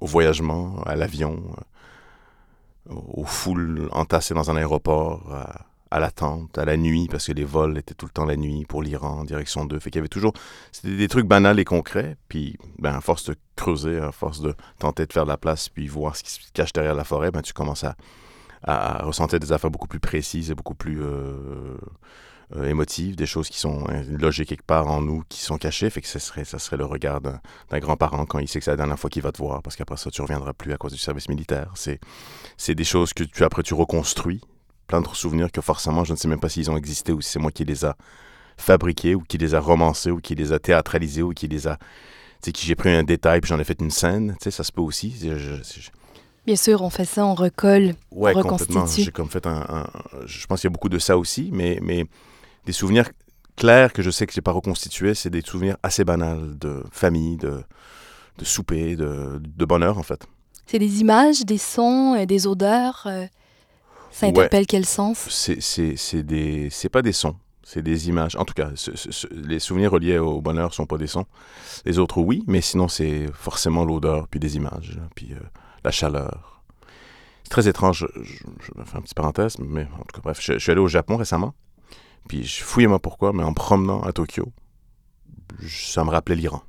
au 0.00 0.06
voyagement, 0.06 0.82
à 0.84 0.94
l'avion, 0.94 1.42
aux 2.88 3.24
foules 3.24 3.88
entassées 3.92 4.34
dans 4.34 4.50
un 4.50 4.56
aéroport. 4.56 5.32
À, 5.32 5.66
à 5.94 6.00
l'attente, 6.00 6.58
à 6.58 6.64
la 6.64 6.76
nuit, 6.76 7.06
parce 7.08 7.28
que 7.28 7.32
les 7.32 7.44
vols 7.44 7.78
étaient 7.78 7.94
tout 7.94 8.06
le 8.06 8.10
temps 8.10 8.24
la 8.24 8.34
nuit 8.34 8.64
pour 8.64 8.82
l'Iran 8.82 9.20
en 9.20 9.24
direction 9.24 9.64
d'eux. 9.64 9.78
Fait 9.78 9.90
qu'il 9.90 10.00
y 10.00 10.00
avait 10.00 10.08
toujours. 10.08 10.32
C'était 10.72 10.96
des 10.96 11.06
trucs 11.06 11.26
banals 11.26 11.60
et 11.60 11.64
concrets. 11.64 12.16
Puis, 12.28 12.58
ben, 12.80 12.96
à 12.96 13.00
force 13.00 13.26
de 13.26 13.36
creuser, 13.54 13.98
à 13.98 14.10
force 14.10 14.40
de 14.40 14.56
tenter 14.80 15.06
de 15.06 15.12
faire 15.12 15.22
de 15.22 15.30
la 15.30 15.36
place, 15.36 15.68
puis 15.68 15.86
voir 15.86 16.16
ce 16.16 16.24
qui 16.24 16.32
se 16.32 16.40
cache 16.52 16.72
derrière 16.72 16.96
la 16.96 17.04
forêt, 17.04 17.30
ben, 17.30 17.42
tu 17.42 17.52
commences 17.52 17.84
à, 17.84 17.94
à 18.64 19.04
ressentir 19.04 19.38
des 19.38 19.52
affaires 19.52 19.70
beaucoup 19.70 19.86
plus 19.86 20.00
précises 20.00 20.50
et 20.50 20.56
beaucoup 20.56 20.74
plus 20.74 21.00
euh, 21.00 21.76
euh, 22.56 22.68
émotives, 22.68 23.14
des 23.14 23.26
choses 23.26 23.48
qui 23.48 23.60
sont 23.60 23.86
logées 24.08 24.46
quelque 24.46 24.66
part 24.66 24.88
en 24.88 25.00
nous, 25.00 25.22
qui 25.28 25.42
sont 25.42 25.58
cachées. 25.58 25.90
Fait 25.90 26.00
que 26.00 26.08
ce 26.08 26.18
serait, 26.18 26.44
ça 26.44 26.58
serait 26.58 26.76
le 26.76 26.86
regard 26.86 27.20
d'un 27.20 27.78
grand-parent 27.78 28.26
quand 28.26 28.40
il 28.40 28.48
sait 28.48 28.58
que 28.58 28.64
c'est 28.64 28.72
la 28.72 28.76
dernière 28.76 28.98
fois 28.98 29.10
qu'il 29.10 29.22
va 29.22 29.30
te 29.30 29.38
voir, 29.38 29.62
parce 29.62 29.76
qu'après 29.76 29.96
ça, 29.96 30.10
tu 30.10 30.22
reviendras 30.22 30.54
plus 30.54 30.72
à 30.72 30.76
cause 30.76 30.92
du 30.92 30.98
service 30.98 31.28
militaire. 31.28 31.72
C'est 31.76 32.74
des 32.74 32.82
choses 32.82 33.12
que 33.12 33.22
tu, 33.22 33.44
après, 33.44 33.62
tu 33.62 33.74
reconstruis 33.74 34.40
de 35.00 35.08
souvenirs 35.08 35.50
que 35.52 35.60
forcément, 35.60 36.04
je 36.04 36.12
ne 36.12 36.16
sais 36.18 36.28
même 36.28 36.40
pas 36.40 36.48
s'ils 36.48 36.70
ont 36.70 36.76
existé 36.76 37.12
ou 37.12 37.20
si 37.20 37.30
c'est 37.30 37.38
moi 37.38 37.50
qui 37.50 37.64
les 37.64 37.84
a 37.84 37.96
fabriqués 38.56 39.14
ou 39.14 39.20
qui 39.20 39.38
les 39.38 39.54
a 39.54 39.60
romancés 39.60 40.10
ou 40.10 40.18
qui 40.18 40.34
les 40.34 40.52
a 40.52 40.58
théâtralisés 40.58 41.22
ou 41.22 41.30
qui 41.30 41.48
les 41.48 41.66
a... 41.66 41.76
Tu 42.42 42.50
sais, 42.50 42.66
j'ai 42.66 42.74
pris 42.74 42.90
un 42.90 43.02
détail 43.02 43.40
puis 43.40 43.48
j'en 43.48 43.58
ai 43.58 43.64
fait 43.64 43.80
une 43.80 43.90
scène, 43.90 44.36
tu 44.40 44.44
sais, 44.44 44.50
ça 44.50 44.64
se 44.64 44.72
peut 44.72 44.82
aussi. 44.82 45.14
Je, 45.20 45.36
je, 45.38 45.54
je... 45.62 45.90
Bien 46.46 46.56
sûr, 46.56 46.82
on 46.82 46.90
fait 46.90 47.06
ça, 47.06 47.24
on 47.24 47.34
recolle, 47.34 47.94
ouais, 48.10 48.32
on 48.36 48.42
complètement. 48.42 48.86
J'ai 48.86 49.10
comme 49.10 49.30
fait 49.30 49.46
un, 49.46 49.64
un 49.68 49.86
je 50.26 50.46
pense 50.46 50.60
qu'il 50.60 50.68
y 50.68 50.72
a 50.72 50.74
beaucoup 50.74 50.90
de 50.90 50.98
ça 50.98 51.16
aussi, 51.16 51.48
mais, 51.52 51.78
mais 51.80 52.04
des 52.66 52.72
souvenirs 52.72 53.08
clairs 53.56 53.92
que 53.92 54.02
je 54.02 54.10
sais 54.10 54.26
que 54.26 54.32
j'ai 54.32 54.42
pas 54.42 54.52
reconstitués, 54.52 55.14
c'est 55.14 55.30
des 55.30 55.40
souvenirs 55.40 55.78
assez 55.82 56.04
banals 56.04 56.58
de 56.58 56.84
famille, 56.92 57.38
de, 57.38 57.64
de 58.38 58.44
souper, 58.44 58.94
de, 58.94 59.40
de 59.42 59.64
bonheur 59.64 59.96
en 59.96 60.02
fait. 60.02 60.26
C'est 60.66 60.78
des 60.78 61.00
images, 61.00 61.44
des 61.44 61.58
sons, 61.58 62.14
et 62.14 62.26
des 62.26 62.46
odeurs. 62.46 63.04
Euh... 63.06 63.26
Ça 64.14 64.26
interpelle 64.26 64.60
ouais. 64.60 64.66
quel 64.66 64.86
sens? 64.86 65.28
C'est 65.28 66.22
des, 66.22 66.70
c'est 66.70 66.88
pas 66.88 67.02
des 67.02 67.10
sons, 67.10 67.34
c'est 67.64 67.82
des 67.82 68.08
images. 68.08 68.36
En 68.36 68.44
tout 68.44 68.54
cas, 68.54 68.70
ce, 68.76 68.96
ce, 68.96 69.26
les 69.32 69.58
souvenirs 69.58 69.90
reliés 69.90 70.18
au 70.18 70.40
bonheur 70.40 70.72
sont 70.72 70.86
pas 70.86 70.98
des 70.98 71.08
sons. 71.08 71.26
Les 71.84 71.98
autres, 71.98 72.20
oui, 72.20 72.44
mais 72.46 72.60
sinon 72.60 72.86
c'est 72.86 73.26
forcément 73.32 73.84
l'odeur, 73.84 74.28
puis 74.28 74.38
des 74.38 74.54
images, 74.54 75.00
puis 75.16 75.32
euh, 75.32 75.40
la 75.82 75.90
chaleur. 75.90 76.62
C'est 77.42 77.50
très 77.50 77.66
étrange. 77.66 78.06
Je, 78.14 78.22
je, 78.22 78.44
je, 78.60 78.78
vais 78.78 78.84
faire 78.84 79.00
un 79.00 79.02
petit 79.02 79.14
parenthèse, 79.14 79.58
mais 79.58 79.82
en 79.82 80.04
tout 80.04 80.14
cas, 80.14 80.20
bref, 80.22 80.38
je, 80.40 80.52
je 80.52 80.58
suis 80.58 80.70
allé 80.70 80.80
au 80.80 80.86
Japon 80.86 81.16
récemment, 81.16 81.52
puis 82.28 82.44
je 82.44 82.62
fouillais 82.62 82.86
moi 82.86 83.00
pourquoi, 83.00 83.32
mais 83.32 83.42
en 83.42 83.52
promenant 83.52 84.00
à 84.04 84.12
Tokyo, 84.12 84.52
ça 85.66 86.04
me 86.04 86.10
rappelait 86.10 86.36
l'Iran. 86.36 86.62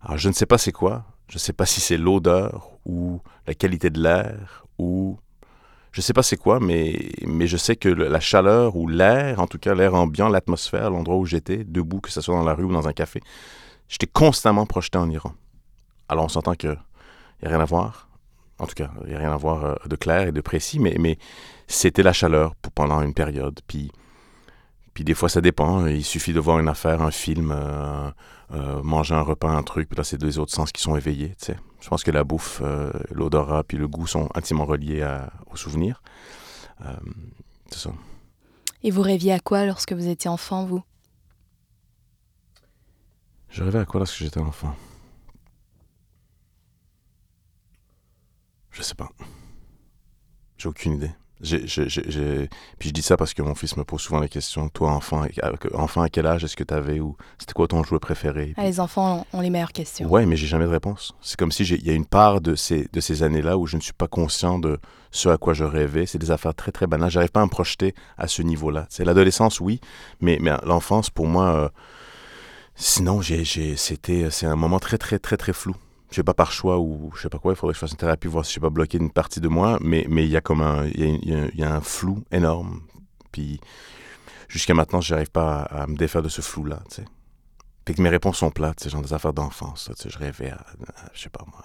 Alors 0.00 0.16
je 0.16 0.28
ne 0.28 0.32
sais 0.32 0.46
pas 0.46 0.58
c'est 0.58 0.70
quoi. 0.70 1.06
Je 1.28 1.34
ne 1.34 1.40
sais 1.40 1.52
pas 1.52 1.66
si 1.66 1.80
c'est 1.80 1.96
l'odeur 1.96 2.70
ou 2.84 3.20
la 3.48 3.54
qualité 3.54 3.90
de 3.90 4.00
l'air 4.00 4.64
ou 4.78 5.18
je 5.96 6.02
sais 6.02 6.12
pas 6.12 6.22
c'est 6.22 6.36
quoi, 6.36 6.60
mais, 6.60 7.08
je 7.46 7.56
sais 7.56 7.74
que 7.74 7.88
la 7.88 8.20
chaleur 8.20 8.76
ou 8.76 8.86
l'air, 8.86 9.40
en 9.40 9.46
tout 9.46 9.56
cas 9.56 9.74
l'air 9.74 9.94
ambiant, 9.94 10.28
l'atmosphère, 10.28 10.90
l'endroit 10.90 11.16
où 11.16 11.24
j'étais, 11.24 11.64
debout, 11.64 12.02
que 12.02 12.10
ce 12.10 12.20
soit 12.20 12.34
dans 12.34 12.44
la 12.44 12.52
rue 12.52 12.64
ou 12.64 12.72
dans 12.72 12.86
un 12.86 12.92
café, 12.92 13.22
j'étais 13.88 14.06
constamment 14.06 14.66
projeté 14.66 14.98
en 14.98 15.08
Iran. 15.08 15.32
Alors 16.10 16.26
on 16.26 16.28
s'entend 16.28 16.52
qu'il 16.52 16.76
n'y 17.40 17.48
a 17.48 17.48
rien 17.48 17.60
à 17.60 17.64
voir. 17.64 18.10
En 18.58 18.66
tout 18.66 18.74
cas, 18.74 18.90
il 19.04 19.08
n'y 19.08 19.14
a 19.14 19.18
rien 19.20 19.32
à 19.32 19.38
voir 19.38 19.78
de 19.88 19.96
clair 19.96 20.28
et 20.28 20.32
de 20.32 20.40
précis, 20.42 20.78
mais, 20.78 21.16
c'était 21.66 22.02
la 22.02 22.12
chaleur 22.12 22.54
pendant 22.74 23.00
une 23.00 23.14
période. 23.14 23.58
Puis, 23.66 23.90
puis 24.96 25.04
des 25.04 25.12
fois, 25.12 25.28
ça 25.28 25.42
dépend. 25.42 25.84
Il 25.84 26.02
suffit 26.02 26.32
de 26.32 26.40
voir 26.40 26.58
une 26.58 26.70
affaire, 26.70 27.02
un 27.02 27.10
film, 27.10 27.52
euh, 27.54 28.10
euh, 28.52 28.82
manger 28.82 29.14
un 29.14 29.20
repas, 29.20 29.50
un 29.50 29.62
truc, 29.62 29.90
puis 29.90 29.96
là, 29.98 30.04
c'est 30.04 30.16
deux 30.16 30.38
autres 30.38 30.54
sens 30.54 30.72
qui 30.72 30.80
sont 30.80 30.96
éveillés, 30.96 31.34
tu 31.38 31.44
sais. 31.44 31.56
Je 31.82 31.88
pense 31.90 32.02
que 32.02 32.10
la 32.10 32.24
bouffe, 32.24 32.62
euh, 32.64 32.90
l'odorat 33.10 33.62
puis 33.62 33.76
le 33.76 33.88
goût 33.88 34.06
sont 34.06 34.30
intimement 34.34 34.64
reliés 34.64 35.02
à, 35.02 35.34
au 35.52 35.56
souvenir. 35.56 36.00
C'est 37.68 37.78
ça. 37.78 37.90
Et 38.82 38.90
vous 38.90 39.02
rêviez 39.02 39.34
à 39.34 39.38
quoi 39.38 39.66
lorsque 39.66 39.92
vous 39.92 40.08
étiez 40.08 40.30
enfant, 40.30 40.64
vous? 40.64 40.82
Je 43.50 43.62
rêvais 43.62 43.80
à 43.80 43.84
quoi 43.84 44.00
lorsque 44.00 44.16
j'étais 44.16 44.40
enfant? 44.40 44.74
Je 48.70 48.80
sais 48.80 48.94
pas. 48.94 49.10
J'ai 50.56 50.70
aucune 50.70 50.94
idée. 50.94 51.12
Puis 51.42 52.88
je 52.88 52.90
dis 52.90 53.02
ça 53.02 53.16
parce 53.16 53.34
que 53.34 53.42
mon 53.42 53.54
fils 53.54 53.76
me 53.76 53.84
pose 53.84 54.00
souvent 54.00 54.20
la 54.20 54.28
question 54.28 54.68
Toi, 54.68 54.90
enfant, 54.90 55.24
enfant 55.74 56.02
à 56.02 56.08
quel 56.08 56.26
âge 56.26 56.44
est-ce 56.44 56.56
que 56.56 56.64
tu 56.64 56.72
avais 56.72 57.00
ou 57.00 57.16
c'était 57.38 57.52
quoi 57.52 57.68
ton 57.68 57.82
jouet 57.84 57.98
préféré? 57.98 58.54
Ah, 58.56 58.64
Les 58.64 58.80
enfants 58.80 59.26
ont 59.32 59.40
les 59.40 59.50
meilleures 59.50 59.72
questions. 59.72 60.08
Ouais, 60.08 60.24
mais 60.24 60.36
j'ai 60.36 60.46
jamais 60.46 60.64
de 60.64 60.70
réponse. 60.70 61.14
C'est 61.20 61.38
comme 61.38 61.52
si 61.52 61.64
il 61.64 61.86
y 61.86 61.90
a 61.90 61.94
une 61.94 62.06
part 62.06 62.40
de 62.40 62.54
ces, 62.54 62.88
de 62.92 63.00
ces 63.00 63.22
années-là 63.22 63.58
où 63.58 63.66
je 63.66 63.76
ne 63.76 63.82
suis 63.82 63.92
pas 63.92 64.08
conscient 64.08 64.58
de 64.58 64.78
ce 65.10 65.28
à 65.28 65.36
quoi 65.36 65.52
je 65.52 65.64
rêvais. 65.64 66.06
C'est 66.06 66.18
des 66.18 66.30
affaires 66.30 66.54
très, 66.54 66.72
très 66.72 66.86
banales. 66.86 67.10
J'arrive 67.10 67.32
pas 67.32 67.42
à 67.42 67.44
me 67.44 67.50
projeter 67.50 67.94
à 68.16 68.28
ce 68.28 68.42
niveau-là. 68.42 68.86
C'est 68.88 69.04
l'adolescence, 69.04 69.60
oui, 69.60 69.80
mais, 70.20 70.38
mais 70.40 70.52
l'enfance, 70.64 71.10
pour 71.10 71.26
moi, 71.26 71.54
euh, 71.54 71.68
sinon, 72.76 73.20
c'était, 73.22 74.30
c'est 74.30 74.46
un 74.46 74.56
moment 74.56 74.78
très, 74.78 74.98
très, 74.98 75.18
très, 75.18 75.36
très 75.36 75.52
flou 75.52 75.74
je 76.10 76.16
sais 76.16 76.22
pas 76.22 76.34
par 76.34 76.52
choix 76.52 76.78
ou 76.78 77.10
je 77.16 77.22
sais 77.22 77.28
pas 77.28 77.38
quoi, 77.38 77.52
il 77.52 77.56
faudrait 77.56 77.72
que 77.72 77.76
je 77.76 77.80
fasse 77.80 77.92
une 77.92 77.96
thérapie, 77.96 78.28
voir 78.28 78.44
si 78.44 78.50
je 78.50 78.54
sais 78.54 78.60
pas 78.60 78.70
bloquer 78.70 78.98
une 78.98 79.10
partie 79.10 79.40
de 79.40 79.48
moi, 79.48 79.78
mais 79.80 80.06
mais 80.08 80.24
il 80.24 80.30
y 80.30 80.36
a 80.36 80.40
comme 80.40 80.60
un 80.60 80.86
il 80.86 81.50
y, 81.54 81.62
a 81.62 81.74
un 81.74 81.80
flou 81.80 82.24
énorme. 82.30 82.82
Puis 83.32 83.60
jusqu'à 84.48 84.74
maintenant, 84.74 85.00
je 85.00 85.14
n'arrive 85.14 85.30
pas 85.30 85.62
à, 85.62 85.86
me 85.86 85.96
défaire 85.96 86.22
de 86.22 86.28
ce 86.28 86.40
flou 86.40 86.64
là, 86.64 86.80
tu 86.88 86.96
sais. 86.96 87.04
Fait 87.86 87.94
que 87.94 88.02
mes 88.02 88.08
réponses 88.08 88.38
sont 88.38 88.50
plates, 88.50 88.80
c'est 88.80 88.90
genre 88.90 89.02
des 89.02 89.12
affaires 89.12 89.32
d'enfance, 89.32 89.90
je 90.04 90.18
rêvais 90.18 90.50
à, 90.50 90.56
à, 90.56 91.10
je 91.12 91.22
sais 91.22 91.28
pas 91.28 91.44
moi. 91.46 91.62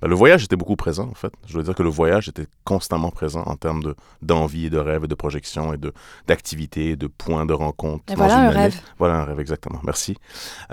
Ben, 0.00 0.08
le 0.08 0.14
voyage 0.14 0.44
était 0.44 0.56
beaucoup 0.56 0.76
présent 0.76 1.08
en 1.08 1.14
fait. 1.14 1.32
Je 1.46 1.54
dois 1.54 1.62
dire 1.62 1.74
que 1.74 1.82
le 1.82 1.88
voyage 1.90 2.28
était 2.28 2.46
constamment 2.64 3.10
présent 3.10 3.42
en 3.42 3.56
termes 3.56 3.82
de 3.82 3.94
d'envie 4.22 4.66
et 4.66 4.70
de 4.70 4.78
rêve 4.78 5.04
et 5.04 5.08
de 5.08 5.14
projection 5.14 5.72
et 5.74 5.78
de 5.78 5.92
d'activité, 6.26 6.96
de 6.96 7.06
points 7.06 7.46
de 7.46 7.52
rencontre. 7.52 8.04
Et 8.12 8.16
voilà 8.16 8.38
un 8.38 8.46
année. 8.48 8.56
rêve. 8.56 8.80
Voilà 8.98 9.20
un 9.20 9.24
rêve 9.24 9.40
exactement. 9.40 9.80
Merci. 9.84 10.16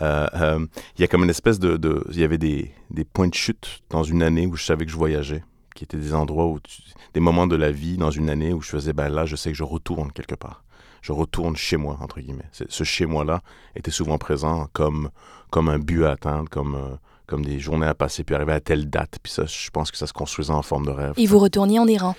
Euh, 0.02 0.28
euh, 0.36 0.66
il 0.98 1.02
y 1.02 1.04
a 1.04 1.08
comme 1.08 1.24
une 1.24 1.30
espèce 1.30 1.60
de, 1.60 1.78
de 1.78 2.06
il 2.12 2.20
y 2.20 2.24
avait 2.24 2.38
des, 2.38 2.72
des 2.90 3.04
points 3.04 3.28
de 3.28 3.34
chute 3.34 3.82
dans 3.90 4.04
une 4.04 4.24
année 4.24 4.48
où 4.48 4.56
je 4.56 4.64
savais 4.64 4.86
que 4.86 4.92
je 4.92 4.98
voyageais, 4.98 5.44
qui 5.76 5.84
étaient 5.84 5.98
des 5.98 6.14
endroits 6.14 6.48
où 6.48 6.60
tu, 6.60 6.82
des 7.14 7.20
moments 7.20 7.48
de 7.48 7.56
la 7.56 7.72
vie 7.72 7.98
dans 7.98 8.12
une 8.12 8.30
année 8.30 8.54
où 8.54 8.62
je 8.62 8.70
faisais 8.70 8.94
ben 8.94 9.10
là 9.10 9.26
je 9.26 9.36
sais 9.36 9.52
que 9.52 9.58
je 9.58 9.64
retourne 9.64 10.12
quelque 10.12 10.36
part. 10.36 10.64
Je 11.02 11.12
retourne 11.12 11.56
chez 11.56 11.78
moi 11.78 11.98
entre 12.02 12.20
guillemets. 12.20 12.50
Ce 12.52 12.84
chez 12.84 13.06
moi 13.06 13.24
là 13.24 13.42
était 13.76 13.92
souvent 13.92 14.18
présent 14.18 14.68
comme 14.74 15.10
comme 15.50 15.70
un 15.70 15.80
but 15.80 16.04
à 16.04 16.12
atteindre, 16.12 16.50
comme 16.50 16.76
euh, 16.76 16.96
comme 17.28 17.46
des 17.46 17.60
journées 17.60 17.86
à 17.86 17.94
passer, 17.94 18.24
puis 18.24 18.34
arriver 18.34 18.54
à 18.54 18.60
telle 18.60 18.90
date. 18.90 19.20
Puis 19.22 19.32
ça, 19.32 19.46
je 19.46 19.70
pense 19.70 19.92
que 19.92 19.98
ça 19.98 20.08
se 20.08 20.14
construisait 20.14 20.54
en 20.54 20.64
forme 20.64 20.86
de 20.86 20.92
rêve. 20.92 21.14
Et 21.18 21.28
vous 21.28 21.40
retourniez 21.40 21.78
en 21.80 21.88
Iran? 21.88 22.16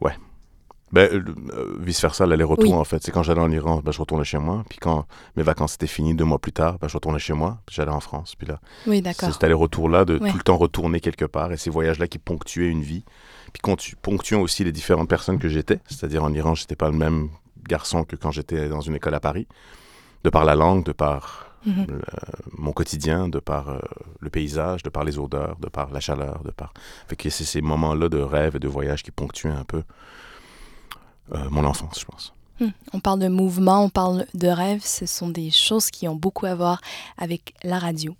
Ouais. 0.00 0.12
Ben, 0.92 1.08
euh, 1.12 1.76
vice-versa, 1.78 2.26
l'aller-retour, 2.26 2.74
en 2.74 2.84
fait. 2.84 3.02
C'est 3.02 3.12
quand 3.12 3.22
j'allais 3.22 3.40
en 3.40 3.50
Iran, 3.50 3.80
ben, 3.82 3.92
je 3.92 4.00
retournais 4.00 4.24
chez 4.24 4.38
moi. 4.38 4.64
Puis 4.68 4.78
quand 4.78 5.06
mes 5.36 5.42
vacances 5.42 5.74
étaient 5.74 5.86
finies, 5.86 6.14
deux 6.14 6.24
mois 6.24 6.40
plus 6.40 6.52
tard, 6.52 6.78
ben, 6.80 6.88
je 6.88 6.94
retournais 6.94 7.20
chez 7.20 7.32
moi. 7.32 7.58
Puis 7.64 7.76
j'allais 7.76 7.92
en 7.92 8.00
France. 8.00 8.34
Puis 8.36 8.48
là, 8.48 8.60
oui, 8.86 9.00
d'accord. 9.00 9.32
cet 9.32 9.42
aller-retour-là, 9.44 10.04
de 10.04 10.18
tout 10.18 10.24
le 10.24 10.42
temps 10.42 10.56
retourner 10.56 11.00
quelque 11.00 11.24
part. 11.24 11.52
Et 11.52 11.56
ces 11.56 11.70
voyages-là 11.70 12.08
qui 12.08 12.18
ponctuaient 12.18 12.68
une 12.68 12.82
vie. 12.82 13.04
Puis 13.52 13.62
ponctuant 14.02 14.40
aussi 14.40 14.64
les 14.64 14.72
différentes 14.72 15.08
personnes 15.08 15.38
que 15.38 15.48
j'étais. 15.48 15.80
C'est-à-dire 15.86 16.24
en 16.24 16.32
Iran, 16.32 16.54
j'étais 16.54 16.76
pas 16.76 16.90
le 16.90 16.96
même 16.96 17.30
garçon 17.68 18.04
que 18.04 18.16
quand 18.16 18.32
j'étais 18.32 18.68
dans 18.68 18.80
une 18.80 18.96
école 18.96 19.14
à 19.14 19.20
Paris. 19.20 19.46
De 20.24 20.30
par 20.30 20.44
la 20.44 20.54
langue, 20.54 20.84
de 20.84 20.92
par 20.92 21.49
mhm. 21.66 22.00
mon 22.56 22.72
quotidien, 22.72 23.28
de 23.28 23.38
par 23.38 23.80
le 24.20 24.30
paysage, 24.30 24.82
de 24.82 24.90
par 24.90 25.04
les 25.04 25.18
odeurs, 25.18 25.56
de 25.60 25.68
par 25.68 25.90
la 25.90 26.00
chaleur, 26.00 26.42
de 26.44 26.50
par... 26.50 26.72
Fait 27.08 27.16
que 27.16 27.30
c'est 27.30 27.44
ces 27.44 27.60
moments-là 27.60 28.08
de 28.08 28.18
rêve 28.18 28.56
et 28.56 28.60
de 28.60 28.68
voyage 28.68 29.02
qui 29.02 29.10
ponctuent 29.10 29.48
un 29.48 29.64
peu 29.64 29.82
euh, 31.32 31.48
mon 31.50 31.64
enfance, 31.64 32.00
je 32.00 32.04
pense. 32.04 32.34
Hmm. 32.60 32.70
On 32.92 33.00
parle 33.00 33.20
de 33.20 33.28
mouvement, 33.28 33.84
on 33.84 33.88
parle 33.88 34.26
de 34.34 34.48
rêve, 34.48 34.82
ce 34.84 35.06
sont 35.06 35.28
des 35.28 35.50
choses 35.50 35.90
qui 35.90 36.08
ont 36.08 36.16
beaucoup 36.16 36.46
à 36.46 36.54
voir 36.54 36.80
avec 37.16 37.54
la 37.62 37.78
radio. 37.78 38.14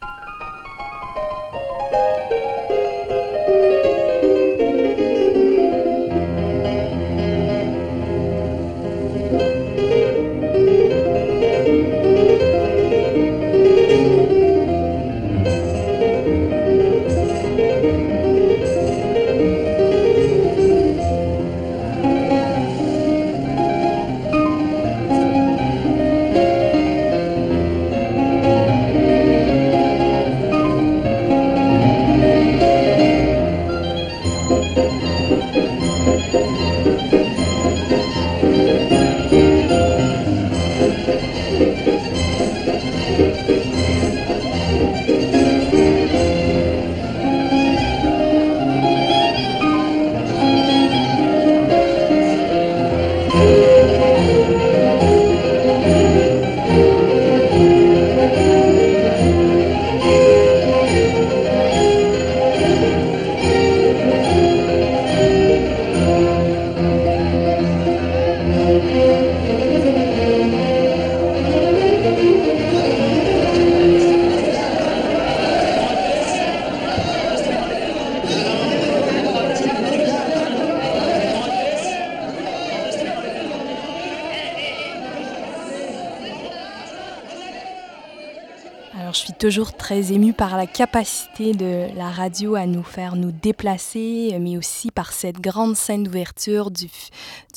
Capacité 90.73 91.53
de 91.53 91.87
la 91.97 92.11
radio 92.11 92.55
à 92.55 92.67
nous 92.67 92.83
faire 92.83 93.17
nous 93.17 93.33
déplacer, 93.33 94.37
mais 94.41 94.57
aussi 94.57 94.91
par 94.91 95.13
cette 95.13 95.41
grande 95.41 95.77
scène 95.77 96.05
d'ouverture 96.05 96.71
du, 96.71 96.89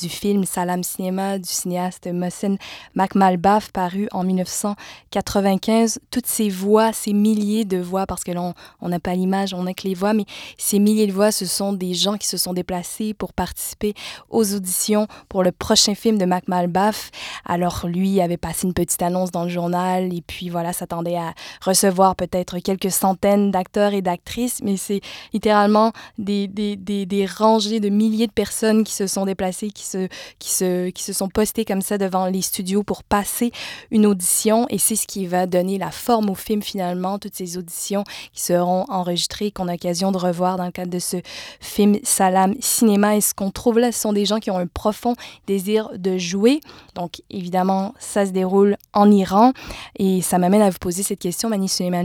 film 0.08 0.44
Salam 0.44 0.82
Cinéma 0.82 1.38
du 1.38 1.48
cinéaste 1.48 2.06
Mohsen 2.06 2.58
Makmalbaf 2.94 3.70
paru 3.72 4.08
en 4.12 4.24
1995. 4.24 6.00
Toutes 6.10 6.26
ces 6.26 6.48
voix, 6.48 6.92
ces 6.92 7.12
milliers 7.12 7.64
de 7.64 7.78
voix, 7.78 8.06
parce 8.06 8.24
que 8.24 8.32
là 8.32 8.52
on 8.80 8.88
n'a 8.88 9.00
pas 9.00 9.14
l'image, 9.14 9.54
on 9.54 9.62
n'a 9.62 9.74
que 9.74 9.86
les 9.88 9.94
voix, 9.94 10.12
mais 10.12 10.24
ces 10.58 10.78
milliers 10.78 11.06
de 11.06 11.12
voix, 11.12 11.32
ce 11.32 11.46
sont 11.46 11.72
des 11.72 11.94
gens 11.94 12.18
qui 12.18 12.26
se 12.26 12.36
sont 12.36 12.52
déplacés 12.52 13.14
pour 13.14 13.32
participer 13.32 13.94
aux 14.28 14.54
auditions 14.54 15.06
pour 15.28 15.42
le 15.42 15.52
prochain 15.52 15.94
film 15.94 16.18
de 16.18 16.24
Makmalbaf. 16.24 17.10
Alors 17.44 17.86
lui 17.86 18.20
avait 18.20 18.36
passé 18.36 18.66
une 18.66 18.74
petite 18.74 19.02
annonce 19.02 19.30
dans 19.30 19.44
le 19.44 19.50
journal 19.50 20.12
et 20.12 20.22
puis 20.22 20.48
voilà, 20.48 20.72
s'attendait 20.72 21.16
à 21.16 21.34
recevoir 21.62 22.16
peut-être 22.16 22.58
quelques 22.58 22.90
centaines 23.04 23.50
d'acteurs 23.50 23.92
et 23.92 24.00
d'actrices, 24.00 24.60
mais 24.62 24.78
c'est 24.78 25.02
littéralement 25.34 25.92
des, 26.16 26.48
rangées 27.38 27.78
de 27.78 27.90
milliers 27.90 28.26
de 28.26 28.32
personnes 28.32 28.82
qui 28.82 28.94
se 28.94 29.06
sont 29.06 29.26
déplacées, 29.26 29.70
qui 29.70 29.84
se, 29.84 31.12
sont 31.12 31.28
postées 31.28 31.66
comme 31.66 31.82
ça 31.82 31.98
devant 31.98 32.26
les 32.26 32.40
studios 32.40 32.82
pour 32.82 33.02
passer 33.02 33.52
une 33.90 34.06
audition. 34.06 34.66
Et 34.70 34.78
c'est 34.78 34.96
ce 34.96 35.06
qui 35.06 35.26
va 35.26 35.46
donner 35.46 35.76
la 35.76 35.90
forme 35.90 36.30
au 36.30 36.34
film 36.34 36.62
finalement, 36.62 37.18
toutes 37.18 37.34
ces 37.34 37.58
auditions 37.58 38.04
qui 38.32 38.42
seront 38.42 38.86
enregistrées, 38.88 39.50
qu'on 39.50 39.68
a 39.68 39.72
l'occasion 39.72 40.10
de 40.10 40.16
revoir 40.16 40.56
dans 40.56 40.64
le 40.64 40.72
cadre 40.72 40.90
de 40.90 40.98
ce 40.98 41.18
film 41.60 41.98
Salam 42.04 42.54
Cinéma. 42.60 43.16
Et 43.16 43.20
ce 43.20 43.34
qu'on 43.34 43.50
trouve 43.50 43.78
là, 43.80 43.92
ce 43.92 44.00
sont 44.00 44.14
des 44.14 44.24
gens 44.24 44.38
qui 44.38 44.50
ont 44.50 44.58
un 44.58 44.66
profond 44.66 45.14
désir 45.46 45.90
de 45.94 46.16
jouer. 46.16 46.60
Donc 46.94 47.20
évidemment, 47.28 47.92
ça 47.98 48.24
se 48.24 48.30
déroule 48.30 48.78
en 48.94 49.10
Iran. 49.10 49.52
Et 49.98 50.22
ça 50.22 50.38
m'amène 50.38 50.62
à 50.62 50.70
vous 50.70 50.78
poser 50.80 51.02
cette 51.02 51.20
question, 51.20 51.50
Mani 51.50 51.68
Suleiman 51.68 52.04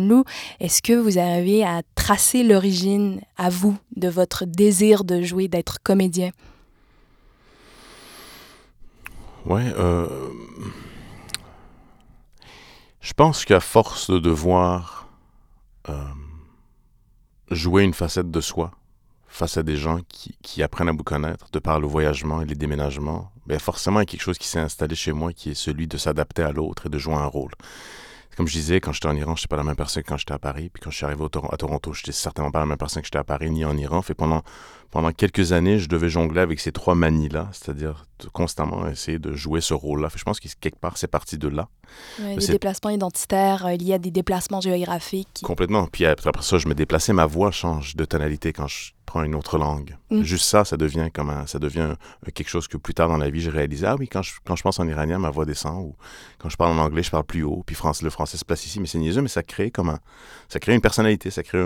est-ce 0.60 0.82
que 0.90 0.96
vous 0.96 1.20
arrivez 1.20 1.64
à 1.64 1.84
tracer 1.94 2.42
l'origine 2.44 3.22
à 3.38 3.52
vous 3.52 3.78
de 3.96 4.10
votre 4.10 4.46
désir 4.46 5.04
de 5.04 5.22
jouer, 5.22 5.48
d'être 5.48 5.84
comédien? 5.84 6.32
Ouais, 9.46 9.72
euh, 9.78 10.08
je 13.02 13.14
pense 13.14 13.46
qu'à 13.46 13.60
force 13.60 14.10
de 14.10 14.18
devoir 14.18 15.08
euh, 15.90 15.94
jouer 17.52 17.84
une 17.84 17.94
facette 17.94 18.32
de 18.32 18.42
soi 18.42 18.72
face 19.28 19.58
à 19.58 19.62
des 19.62 19.78
gens 19.78 20.00
qui, 20.42 20.64
apprennent 20.64 20.90
à 20.90 20.94
vous 20.94 21.04
connaître 21.04 21.52
de 21.52 21.60
par 21.60 21.80
le 21.80 21.86
voyagement 21.86 22.42
et 22.42 22.46
les 22.46 22.56
déménagements, 22.56 23.32
ben 23.46 23.60
forcément 23.60 24.00
il 24.00 24.02
y 24.02 24.08
a 24.08 24.08
quelque 24.08 24.24
chose 24.24 24.40
qui 24.40 24.48
s'est 24.48 24.58
installé 24.58 24.96
chez 24.96 25.12
moi 25.12 25.34
qui 25.34 25.52
est 25.52 25.54
celui 25.54 25.88
de 25.88 25.98
s'adapter 25.98 26.42
à 26.42 26.52
l'autre 26.52 26.88
et 26.88 26.90
de 26.90 26.98
jouer 26.98 27.14
un 27.14 27.28
rôle 27.28 27.52
comme 28.38 28.48
je 28.48 28.54
disais, 28.54 28.80
quand 28.80 28.94
j'étais 28.94 29.08
en 29.08 29.16
Iran, 29.16 29.36
je 29.36 29.42
n'étais 29.42 29.48
pas 29.48 29.58
la 29.58 29.64
même 29.64 29.76
personne 29.76 30.04
que 30.04 30.10
quand 30.10 30.18
j'étais 30.18 30.34
à 30.34 30.40
Paris. 30.40 30.70
Puis 30.74 30.82
quand 30.82 30.92
je 30.92 30.96
suis 30.96 31.06
arrivé 31.06 31.24
à 31.24 31.58
Toronto, 31.58 31.94
je 31.94 32.02
n'étais 32.02 32.12
certainement 32.12 32.52
pas 32.52 32.60
la 32.60 32.66
même 32.66 32.78
personne 32.78 33.02
que 33.02 33.08
j'étais 33.08 33.18
à 33.18 33.24
Paris 33.24 33.50
ni 33.52 33.66
en 33.66 33.76
Iran. 33.78 34.02
Fait 34.02 34.14
pendant, 34.14 34.44
pendant 34.92 35.12
quelques 35.12 35.52
années, 35.52 35.80
je 35.80 35.90
devais 35.90 36.10
jongler 36.10 36.42
avec 36.42 36.60
ces 36.60 36.72
trois 36.72 36.96
manies-là, 36.96 37.50
c'est-à-dire 37.52 38.06
constamment 38.34 38.88
essayer 38.88 39.20
de 39.20 39.34
jouer 39.34 39.62
ce 39.62 39.74
rôle-là. 39.74 40.10
Je 40.16 40.24
pense 40.24 40.40
que 40.40 40.48
quelque 40.60 40.80
part, 40.80 40.98
c'est 40.98 41.08
parti 41.08 41.38
de 41.38 41.48
là. 41.48 41.68
les 42.20 42.48
déplacements 42.48 42.90
identitaires 42.90 43.70
il 43.72 43.84
y 43.84 43.94
a 43.94 43.98
des 43.98 44.12
déplacements 44.12 44.62
géographiques. 44.62 45.42
Complètement. 45.44 45.88
Puis 45.88 46.06
après 46.06 46.32
ça, 46.42 46.58
je 46.58 46.68
me 46.68 46.74
déplaçais, 46.74 47.14
ma 47.14 47.26
voix 47.26 47.52
change 47.52 47.96
de 47.96 48.06
tonalité 48.06 48.54
quand 48.54 48.68
je 48.68 48.92
prends 49.06 49.24
une 49.24 49.34
autre 49.34 49.58
langue. 49.58 49.98
Mm. 50.12 50.22
Juste 50.22 50.46
ça, 50.46 50.64
ça 50.64 50.78
devient 50.78 51.10
comme 51.12 51.34
ça 51.48 51.58
devient 51.58 51.96
quelque 52.36 52.48
chose 52.48 52.68
que 52.68 52.78
plus 52.78 52.94
tard 52.94 53.10
dans 53.10 53.18
la 53.18 53.30
vie, 53.32 53.42
j'ai 53.42 53.50
réalisé. 53.50 53.88
Ah 53.88 53.96
oui, 53.98 54.08
quand 54.08 54.22
je, 54.22 54.34
quand 54.46 54.56
je 54.56 54.62
pense 54.62 54.80
en 54.80 54.88
iranien, 54.88 55.18
ma 55.18 55.32
voix 55.32 55.46
descend. 55.46 55.84
Ou 55.84 55.96
quand 56.38 56.50
je 56.50 56.58
parle 56.58 56.78
en 56.78 56.84
anglais, 56.84 57.02
je 57.02 57.10
parle 57.10 57.24
plus 57.24 57.44
haut. 57.44 57.64
Puis 57.66 57.76
France, 57.76 58.04
le 58.04 58.12
français 58.12 58.38
se 58.38 58.46
place 58.46 58.66
ici. 58.66 58.80
Mais 58.80 58.88
c'est 58.88 59.00
niaiseux, 59.00 59.22
mais 59.22 59.28
ça 59.28 59.42
crée 59.42 59.72
comme 59.72 59.98
ça 60.48 60.60
crée 60.60 60.76
une 60.76 60.82
personnalité, 60.82 61.32
ça 61.32 61.42
crée 61.42 61.60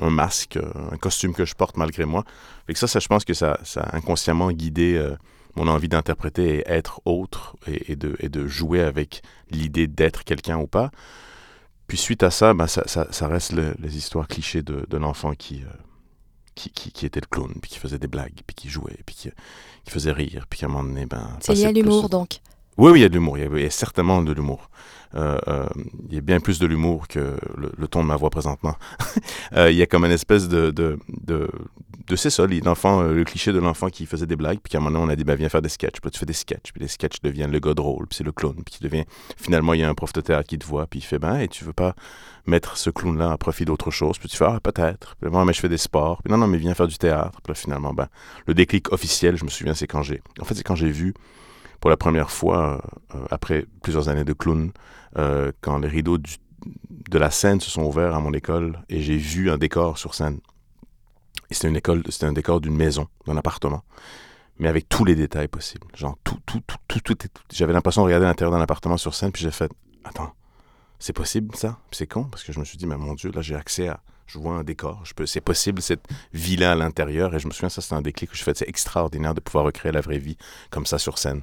un, 0.00 0.10
masque, 0.10 0.58
un 0.90 0.96
costume 0.96 1.34
que 1.34 1.44
je 1.44 1.54
porte 1.54 1.76
malgré 1.76 2.06
moi. 2.06 2.24
Que 2.66 2.74
ça, 2.74 2.86
ça, 2.86 3.00
je 3.00 3.08
pense 3.08 3.24
que 3.24 3.34
ça, 3.34 3.58
ça 3.64 3.82
a 3.82 3.96
inconsciemment 3.96 4.50
guidé 4.52 4.94
euh, 4.96 5.16
mon 5.56 5.68
envie 5.68 5.88
d'interpréter 5.88 6.58
et 6.58 6.68
être 6.68 7.00
autre 7.04 7.56
et, 7.66 7.96
de, 7.96 8.16
et 8.20 8.28
de 8.28 8.46
jouer 8.46 8.80
avec 8.82 9.22
l'idée 9.50 9.86
d'être 9.86 10.24
quelqu'un 10.24 10.58
ou 10.58 10.66
pas. 10.66 10.90
Puis 11.86 11.98
suite 11.98 12.22
à 12.22 12.30
ça, 12.30 12.54
ben, 12.54 12.66
ça, 12.66 12.84
ça, 12.86 13.28
reste 13.28 13.52
les 13.52 13.96
histoires 13.96 14.28
clichés 14.28 14.62
de, 14.62 14.86
de 14.88 14.96
l'enfant 14.96 15.34
qui, 15.34 15.62
euh, 15.62 15.66
qui, 16.54 16.70
qui, 16.70 17.04
était 17.04 17.20
le 17.20 17.26
clown, 17.26 17.52
puis 17.60 17.70
qui 17.70 17.78
faisait 17.78 17.98
des 17.98 18.06
blagues, 18.06 18.42
puis 18.46 18.54
qui 18.54 18.68
jouait, 18.68 18.98
puis 19.06 19.16
qui, 19.16 19.30
qui 19.84 19.90
faisait 19.90 20.12
rire, 20.12 20.46
puis 20.48 20.60
qu'à 20.60 20.66
un 20.66 20.68
moment 20.68 20.84
donné, 20.84 21.06
ben... 21.06 21.36
C'est 21.40 21.54
lié 21.54 21.66
à 21.66 21.72
l'humour, 21.72 22.08
donc 22.08 22.40
Oui, 22.78 22.92
oui, 22.92 23.00
il 23.00 23.02
y 23.02 23.04
a 23.04 23.08
de 23.08 23.14
l'humour, 23.14 23.38
il, 23.38 23.60
y 23.60 23.64
a 23.64 23.70
certainement 23.70 24.22
de 24.22 24.32
l'humour. 24.32 24.70
Euh, 25.16 25.38
euh, 25.48 25.66
il 26.08 26.14
y 26.14 26.18
a 26.18 26.20
bien 26.20 26.38
plus 26.38 26.60
de 26.60 26.66
l'humour 26.66 27.08
que 27.08 27.36
le, 27.56 27.88
ton 27.88 28.02
de 28.02 28.06
ma 28.06 28.16
voix 28.16 28.30
présentement. 28.30 28.76
euh, 29.56 29.70
il 29.70 29.76
y 29.76 29.82
a 29.82 29.86
comme 29.86 30.04
une 30.04 30.12
espèce 30.12 30.48
de, 30.48 30.70
de, 30.70 30.98
de, 31.08 31.50
de 32.06 32.16
c'est 32.16 32.30
ça, 32.30 32.46
l'enfant, 32.46 33.02
le 33.02 33.24
cliché 33.24 33.52
de 33.52 33.58
l'enfant 33.58 33.88
qui 33.88 34.06
faisait 34.06 34.26
des 34.26 34.36
blagues, 34.36 34.60
puis 34.62 34.70
qu'à 34.70 34.78
un 34.78 34.80
moment 34.80 35.00
on 35.00 35.08
a 35.08 35.16
dit, 35.16 35.24
ben 35.24 35.34
viens 35.34 35.48
faire 35.48 35.62
des 35.62 35.68
sketchs. 35.68 36.00
Puis 36.00 36.02
là, 36.04 36.10
tu 36.10 36.18
fais 36.20 36.26
des 36.26 36.32
sketchs, 36.32 36.72
puis 36.72 36.80
les 36.80 36.88
sketchs 36.88 37.20
deviennent 37.22 37.50
le 37.50 37.58
gars 37.58 37.74
drôle, 37.74 38.06
puis 38.06 38.16
c'est 38.16 38.24
le 38.24 38.32
clown, 38.32 38.54
puis 38.54 38.76
qui 38.76 38.84
devient, 38.84 39.04
finalement, 39.36 39.74
il 39.74 39.80
y 39.80 39.82
a 39.82 39.88
un 39.88 39.94
prof 39.94 40.12
de 40.12 40.20
théâtre 40.20 40.48
qui 40.48 40.58
te 40.58 40.66
voit, 40.66 40.86
puis 40.86 41.00
il 41.00 41.02
fait, 41.02 41.18
ben, 41.18 41.40
et 41.40 41.48
tu 41.48 41.64
veux 41.64 41.72
pas 41.72 41.94
mettre 42.46 42.76
ce 42.76 42.90
clown-là 42.90 43.32
à 43.32 43.38
profit 43.38 43.64
d'autre 43.64 43.90
chose, 43.90 44.18
puis 44.18 44.28
tu 44.28 44.36
fais, 44.36 44.46
ah, 44.46 44.60
peut-être. 44.62 45.16
Puis 45.20 45.30
moi, 45.30 45.44
mais 45.44 45.52
je 45.52 45.60
fais 45.60 45.68
des 45.68 45.76
sports. 45.76 46.22
Puis 46.22 46.30
non, 46.32 46.38
non, 46.38 46.46
mais 46.46 46.58
viens 46.58 46.74
faire 46.74 46.88
du 46.88 46.98
théâtre. 46.98 47.40
Puis 47.42 47.50
là, 47.50 47.54
finalement, 47.54 47.92
ben, 47.92 48.08
le 48.46 48.54
déclic 48.54 48.92
officiel, 48.92 49.36
je 49.36 49.44
me 49.44 49.50
souviens, 49.50 49.74
c'est 49.74 49.86
quand 49.86 50.02
j'ai, 50.02 50.22
en 50.40 50.44
fait, 50.44 50.54
c'est 50.54 50.62
quand 50.62 50.76
j'ai 50.76 50.90
vu, 50.90 51.14
pour 51.80 51.90
la 51.90 51.96
première 51.96 52.30
fois, 52.30 52.82
euh, 53.14 53.24
après 53.30 53.66
plusieurs 53.82 54.08
années 54.08 54.24
de 54.24 54.32
clown, 54.32 54.70
euh, 55.16 55.50
quand 55.60 55.78
les 55.78 55.88
rideaux 55.88 56.18
de 56.18 57.18
la 57.18 57.30
scène 57.30 57.60
se 57.60 57.70
sont 57.70 57.82
ouverts 57.82 58.14
à 58.14 58.20
mon 58.20 58.32
école 58.32 58.78
et 58.88 59.00
j'ai 59.00 59.16
vu 59.16 59.50
un 59.50 59.58
décor 59.58 59.98
sur 59.98 60.14
scène. 60.14 60.40
C'était 61.50 61.68
une 61.68 61.76
école, 61.76 62.02
c'était 62.10 62.26
un 62.26 62.32
décor 62.32 62.60
d'une 62.60 62.76
maison, 62.76 63.08
d'un 63.26 63.36
appartement, 63.36 63.82
mais 64.58 64.68
avec 64.68 64.88
tous 64.88 65.04
les 65.04 65.16
détails 65.16 65.48
possibles. 65.48 65.88
Genre 65.96 66.16
tout, 66.22 66.38
tout, 66.46 66.60
tout, 66.86 67.00
tout, 67.00 67.14
tout. 67.14 67.28
J'avais 67.52 67.72
l'impression 67.72 68.02
de 68.02 68.06
regarder 68.06 68.26
l'intérieur 68.26 68.56
d'un 68.56 68.62
appartement 68.62 68.98
sur 68.98 69.14
scène, 69.14 69.32
puis 69.32 69.42
j'ai 69.42 69.50
fait, 69.50 69.72
attends, 70.04 70.32
c'est 71.00 71.14
possible 71.14 71.56
ça? 71.56 71.78
C'est 71.90 72.06
con 72.06 72.24
parce 72.24 72.44
que 72.44 72.52
je 72.52 72.60
me 72.60 72.64
suis 72.64 72.76
dit, 72.76 72.86
mais 72.86 72.96
mon 72.96 73.14
Dieu, 73.14 73.32
là 73.32 73.40
j'ai 73.40 73.56
accès 73.56 73.88
à, 73.88 74.00
je 74.26 74.38
vois 74.38 74.54
un 74.54 74.62
décor, 74.62 75.02
c'est 75.24 75.40
possible 75.40 75.82
cette 75.82 76.06
vie-là 76.34 76.72
à 76.72 76.74
l'intérieur. 76.74 77.34
Et 77.34 77.40
je 77.40 77.48
me 77.48 77.52
souviens, 77.52 77.70
ça 77.70 77.80
c'était 77.80 77.94
un 77.94 78.02
déclic 78.02 78.30
que 78.30 78.36
je 78.36 78.44
fais. 78.44 78.52
C'est 78.54 78.68
extraordinaire 78.68 79.34
de 79.34 79.40
pouvoir 79.40 79.64
recréer 79.64 79.90
la 79.92 80.02
vraie 80.02 80.18
vie 80.18 80.36
comme 80.70 80.86
ça 80.86 80.98
sur 80.98 81.18
scène. 81.18 81.42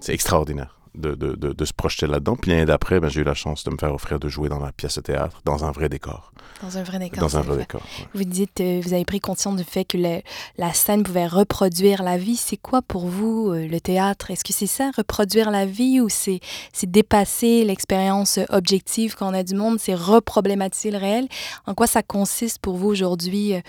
C'est 0.00 0.12
extraordinaire 0.12 0.74
de, 0.94 1.14
de, 1.14 1.34
de, 1.34 1.64
se 1.64 1.72
projeter 1.72 2.06
là-dedans. 2.06 2.36
Puis 2.36 2.50
l'année 2.50 2.64
d'après, 2.64 3.00
ben, 3.00 3.08
j'ai 3.08 3.20
eu 3.20 3.24
la 3.24 3.34
chance 3.34 3.64
de 3.64 3.70
me 3.70 3.76
faire 3.76 3.92
offrir 3.92 4.20
de 4.20 4.28
jouer 4.28 4.48
dans 4.48 4.60
la 4.60 4.72
pièce 4.72 4.96
de 4.96 5.00
théâtre, 5.00 5.40
dans 5.44 5.64
un 5.64 5.72
vrai 5.72 5.88
décor. 5.88 6.32
Dans 6.62 6.78
un 6.78 6.82
vrai 6.82 6.98
décor. 6.98 7.20
Dans 7.20 7.36
un 7.36 7.40
vrai 7.40 7.58
décor. 7.58 7.82
Vous 8.14 8.24
dites, 8.24 8.60
euh, 8.60 8.80
vous 8.82 8.92
avez 8.92 9.04
pris 9.04 9.20
conscience 9.20 9.56
du 9.56 9.64
fait 9.64 9.84
que 9.84 9.98
la 9.98 10.72
scène 10.72 11.02
pouvait 11.02 11.26
reproduire 11.26 12.02
la 12.02 12.16
vie. 12.16 12.36
C'est 12.36 12.56
quoi 12.56 12.80
pour 12.80 13.06
vous 13.06 13.50
euh, 13.50 13.66
le 13.66 13.80
théâtre? 13.80 14.30
Est-ce 14.30 14.44
que 14.44 14.52
c'est 14.52 14.68
ça, 14.68 14.90
reproduire 14.96 15.50
la 15.50 15.66
vie, 15.66 16.00
ou 16.00 16.08
c'est 16.08 16.40
dépasser 16.84 17.64
l'expérience 17.64 18.38
objective 18.50 19.16
qu'on 19.16 19.34
a 19.34 19.42
du 19.42 19.54
monde, 19.54 19.80
c'est 19.80 19.94
reproblématiser 19.94 20.90
le 20.90 20.98
réel? 20.98 21.28
En 21.66 21.74
quoi 21.74 21.86
ça 21.86 22.02
consiste 22.02 22.60
pour 22.60 22.76
vous 22.76 22.88
aujourd'hui 22.88 23.54
euh, 23.54 23.60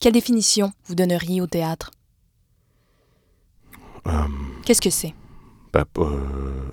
Quelle 0.00 0.12
définition 0.12 0.72
vous 0.86 0.94
donneriez 0.94 1.40
au 1.40 1.46
théâtre? 1.46 1.90
Qu'est-ce 4.64 4.82
que 4.82 4.90
c'est? 4.90 5.14
Bah, 5.74 5.84
euh, 5.98 6.20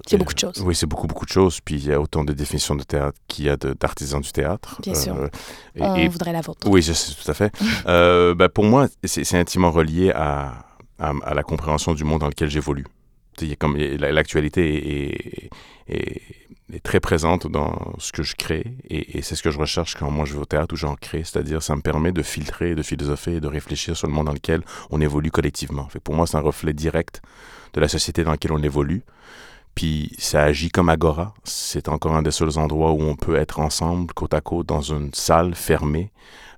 c'est 0.05 0.17
beaucoup 0.17 0.35
de 0.35 0.39
choses. 0.39 0.61
Oui, 0.63 0.75
c'est 0.75 0.85
beaucoup, 0.85 1.07
beaucoup 1.07 1.25
de 1.25 1.31
choses. 1.31 1.59
Puis 1.59 1.73
il 1.73 1.87
y 1.87 1.91
a 1.91 1.99
autant 1.99 2.23
de 2.23 2.33
définitions 2.33 2.75
de 2.75 2.83
théâtre 2.83 3.17
qu'il 3.27 3.45
y 3.45 3.49
a 3.49 3.57
d'artisans 3.57 4.21
du 4.21 4.31
théâtre. 4.31 4.79
Bien 4.83 4.93
sûr. 4.93 5.15
Euh, 5.15 5.27
et, 5.75 5.81
On 5.81 6.09
voudrait 6.09 6.31
la 6.31 6.41
vôtre. 6.41 6.69
Oui, 6.69 6.83
je 6.83 6.93
sais, 6.93 7.15
tout 7.15 7.31
à 7.31 7.33
fait. 7.33 7.51
euh, 7.87 8.35
bah, 8.35 8.47
pour 8.47 8.63
moi, 8.63 8.87
c'est 9.03 9.33
intimement 9.33 9.71
relié 9.71 10.11
à, 10.11 10.65
à, 10.99 11.33
la 11.33 11.41
compréhension 11.41 11.95
du 11.95 12.03
monde 12.03 12.19
dans 12.19 12.27
lequel 12.27 12.51
j'évolue. 12.51 12.85
L'actualité 13.39 14.61
est, 14.67 15.49
est, 15.87 16.05
est, 16.07 16.21
très 16.79 16.99
présente 16.99 17.47
dans 17.47 17.93
ce 17.97 18.11
que 18.11 18.23
je 18.23 18.35
crée 18.35 18.77
et, 18.89 19.21
c'est 19.21 19.35
ce 19.35 19.43
que 19.43 19.51
je 19.51 19.59
recherche 19.59 19.95
quand 19.95 20.09
moi 20.09 20.25
je 20.25 20.33
vais 20.33 20.39
au 20.39 20.45
théâtre 20.45 20.73
ou 20.73 20.77
j'en 20.77 20.95
crée. 20.95 21.23
C'est-à-dire, 21.23 21.61
ça 21.61 21.75
me 21.75 21.81
permet 21.81 22.11
de 22.11 22.21
filtrer, 22.21 22.75
de 22.75 22.83
philosopher 22.83 23.35
et 23.35 23.39
de 23.39 23.47
réfléchir 23.47 23.97
sur 23.97 24.07
le 24.07 24.13
monde 24.13 24.27
dans 24.27 24.33
lequel 24.33 24.61
on 24.89 25.01
évolue 25.01 25.31
collectivement. 25.31 25.87
Fait 25.89 25.99
pour 25.99 26.15
moi, 26.15 26.25
c'est 26.27 26.37
un 26.37 26.41
reflet 26.41 26.73
direct 26.73 27.21
de 27.73 27.81
la 27.81 27.87
société 27.87 28.23
dans 28.23 28.31
laquelle 28.31 28.53
on 28.53 28.63
évolue. 28.63 29.03
Puis 29.75 30.11
ça 30.17 30.43
agit 30.43 30.69
comme 30.69 30.89
Agora. 30.89 31.33
C'est 31.43 31.89
encore 31.89 32.15
un 32.15 32.21
des 32.21 32.31
seuls 32.31 32.57
endroits 32.57 32.91
où 32.91 33.01
on 33.01 33.15
peut 33.15 33.35
être 33.35 33.59
ensemble, 33.59 34.13
côte 34.13 34.33
à 34.33 34.41
côte, 34.41 34.67
dans 34.67 34.81
une 34.81 35.13
salle 35.13 35.55
fermée, 35.55 36.11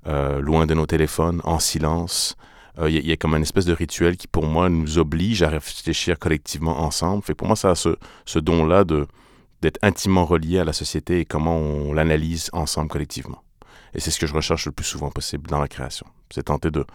euh, 0.07 0.39
loin 0.39 0.65
de 0.65 0.73
nos 0.73 0.85
téléphones, 0.85 1.41
en 1.43 1.59
silence. 1.59 2.35
Il 2.77 2.83
euh, 2.83 2.89
y, 2.89 3.11
a 3.11 3.17
comme 3.17 3.35
une 3.35 3.43
espèce 3.43 3.65
de 3.65 3.73
rituel 3.73 4.17
qui, 4.17 4.27
pour 4.27 4.45
moi, 4.45 4.67
nous 4.67 4.97
oblige 4.97 5.43
à 5.43 5.49
réfléchir 5.49 6.17
collectivement 6.17 6.81
ensemble. 6.81 7.21
Fait 7.23 7.35
pour 7.35 7.45
moi, 7.45 7.55
ça 7.55 7.71
a 7.71 7.75
ce 7.75 8.39
don-là 8.39 8.83
de 8.83 9.05
d'être 9.63 9.79
intimement 9.81 10.25
relié 10.25 10.59
à 10.59 10.65
la 10.65 10.73
société 10.73 11.21
et 11.21 11.25
comment 11.25 11.57
on 11.57 11.93
l'analyse 11.93 12.49
ensemble 12.51 12.89
collectivement. 12.89 13.41
Et 13.93 13.99
c'est 14.01 14.11
ce 14.11 14.19
que 14.19 14.27
je 14.27 14.33
recherche 14.33 14.65
le 14.65 14.73
plus 14.73 14.85
souvent 14.85 15.09
possible 15.09 15.49
dans 15.49 15.59
la 15.59 15.69
création. 15.69 16.05
C'est 16.29 16.43
tenter 16.43 16.69
de, 16.69 16.85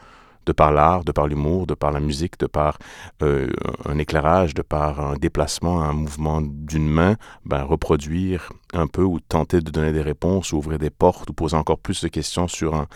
de 0.44 0.52
par 0.52 0.70
l'art, 0.70 1.02
de 1.02 1.12
par 1.12 1.26
l'humour, 1.28 1.66
de 1.66 1.72
par 1.72 1.92
la 1.92 2.00
musique, 2.00 2.38
de 2.38 2.46
par 2.46 2.78
euh, 3.22 3.48
un 3.86 3.98
éclairage, 3.98 4.52
de 4.52 4.60
par 4.60 5.00
un 5.00 5.14
déplacement, 5.16 5.82
un 5.82 5.94
mouvement 5.94 6.42
d'une 6.42 6.88
main, 6.88 7.16
ben, 7.46 7.62
reproduire 7.62 8.52
un 8.74 8.86
peu 8.86 9.02
ou 9.02 9.18
tenter 9.18 9.60
de 9.62 9.70
donner 9.70 9.92
des 9.92 10.02
réponses, 10.02 10.52
ou 10.52 10.58
ouvrir 10.58 10.78
des 10.78 10.90
portes, 10.90 11.30
ou 11.30 11.32
poser 11.32 11.56
encore 11.56 11.78
plus 11.78 12.02
de 12.02 12.08
questions 12.08 12.48
sur, 12.48 12.74
un, 12.74 12.86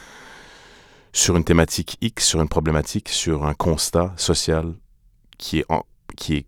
sur 1.15 1.35
une 1.39 1.45
thématique 1.45 1.97
X, 2.03 2.27
sur 2.27 2.43
une 2.43 2.49
problématique, 2.49 3.09
sur 3.09 3.47
un 3.47 3.55
constat 3.55 4.13
social 4.17 4.75
qui 5.39 5.61
est, 5.61 5.67
qui 6.17 6.35
est 6.35 6.47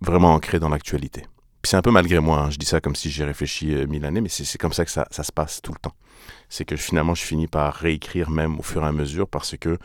vraiment 0.00 0.32
ancré 0.32 0.58
dans 0.58 0.70
l'actualité. 0.70 1.24
Puis 1.64 1.70
c'est 1.70 1.78
un 1.78 1.82
peu 1.82 1.90
malgré 1.90 2.20
moi, 2.20 2.40
hein. 2.40 2.50
je 2.50 2.58
dis 2.58 2.66
ça 2.66 2.82
comme 2.82 2.94
si 2.94 3.08
j'ai 3.10 3.24
réfléchi 3.24 3.74
euh, 3.74 3.86
mille 3.86 4.04
années, 4.04 4.20
mais 4.20 4.28
c'est 4.28 4.58
comme 4.58 4.74
ça 4.74 4.84
que 4.84 4.90
ça, 4.90 5.08
ça 5.10 5.22
se 5.22 5.32
passe 5.32 5.62
tout 5.62 5.72
le 5.72 5.78
temps 5.78 5.94
c'est 6.48 6.64
que 6.64 6.76
finalement, 6.76 7.14
je 7.14 7.22
finis 7.22 7.46
par 7.46 7.74
réécrire 7.74 8.30
même 8.30 8.58
au 8.58 8.62
fur 8.62 8.82
et 8.84 8.86
à 8.86 8.92
mesure 8.92 9.26
parce 9.28 9.56
que 9.56 9.78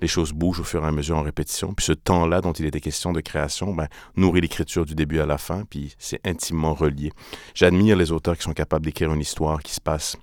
les 0.00 0.08
choses 0.08 0.32
bougent 0.32 0.60
au 0.60 0.64
fur 0.64 0.84
et 0.84 0.86
à 0.88 0.90
mesure 0.90 1.16
en 1.16 1.22
répétition. 1.22 1.72
Puis 1.72 1.86
ce 1.86 1.92
temps-là 1.92 2.40
dont 2.40 2.52
il 2.52 2.66
était 2.66 2.80
question 2.80 3.12
de 3.12 3.20
création 3.20 3.72
ben, 3.72 3.86
nourrit 4.16 4.40
l'écriture 4.40 4.84
du 4.84 4.94
début 4.94 5.20
à 5.20 5.26
la 5.26 5.38
fin, 5.38 5.64
puis 5.64 5.94
c'est 5.98 6.20
intimement 6.26 6.74
relié. 6.74 7.12
J'admire 7.54 7.96
les 7.96 8.12
auteurs 8.12 8.36
qui 8.36 8.42
sont 8.42 8.52
capables 8.52 8.84
d'écrire 8.84 9.12
une 9.12 9.20
histoire 9.20 9.62
qui 9.62 9.72
se 9.72 9.80
passe 9.80 10.16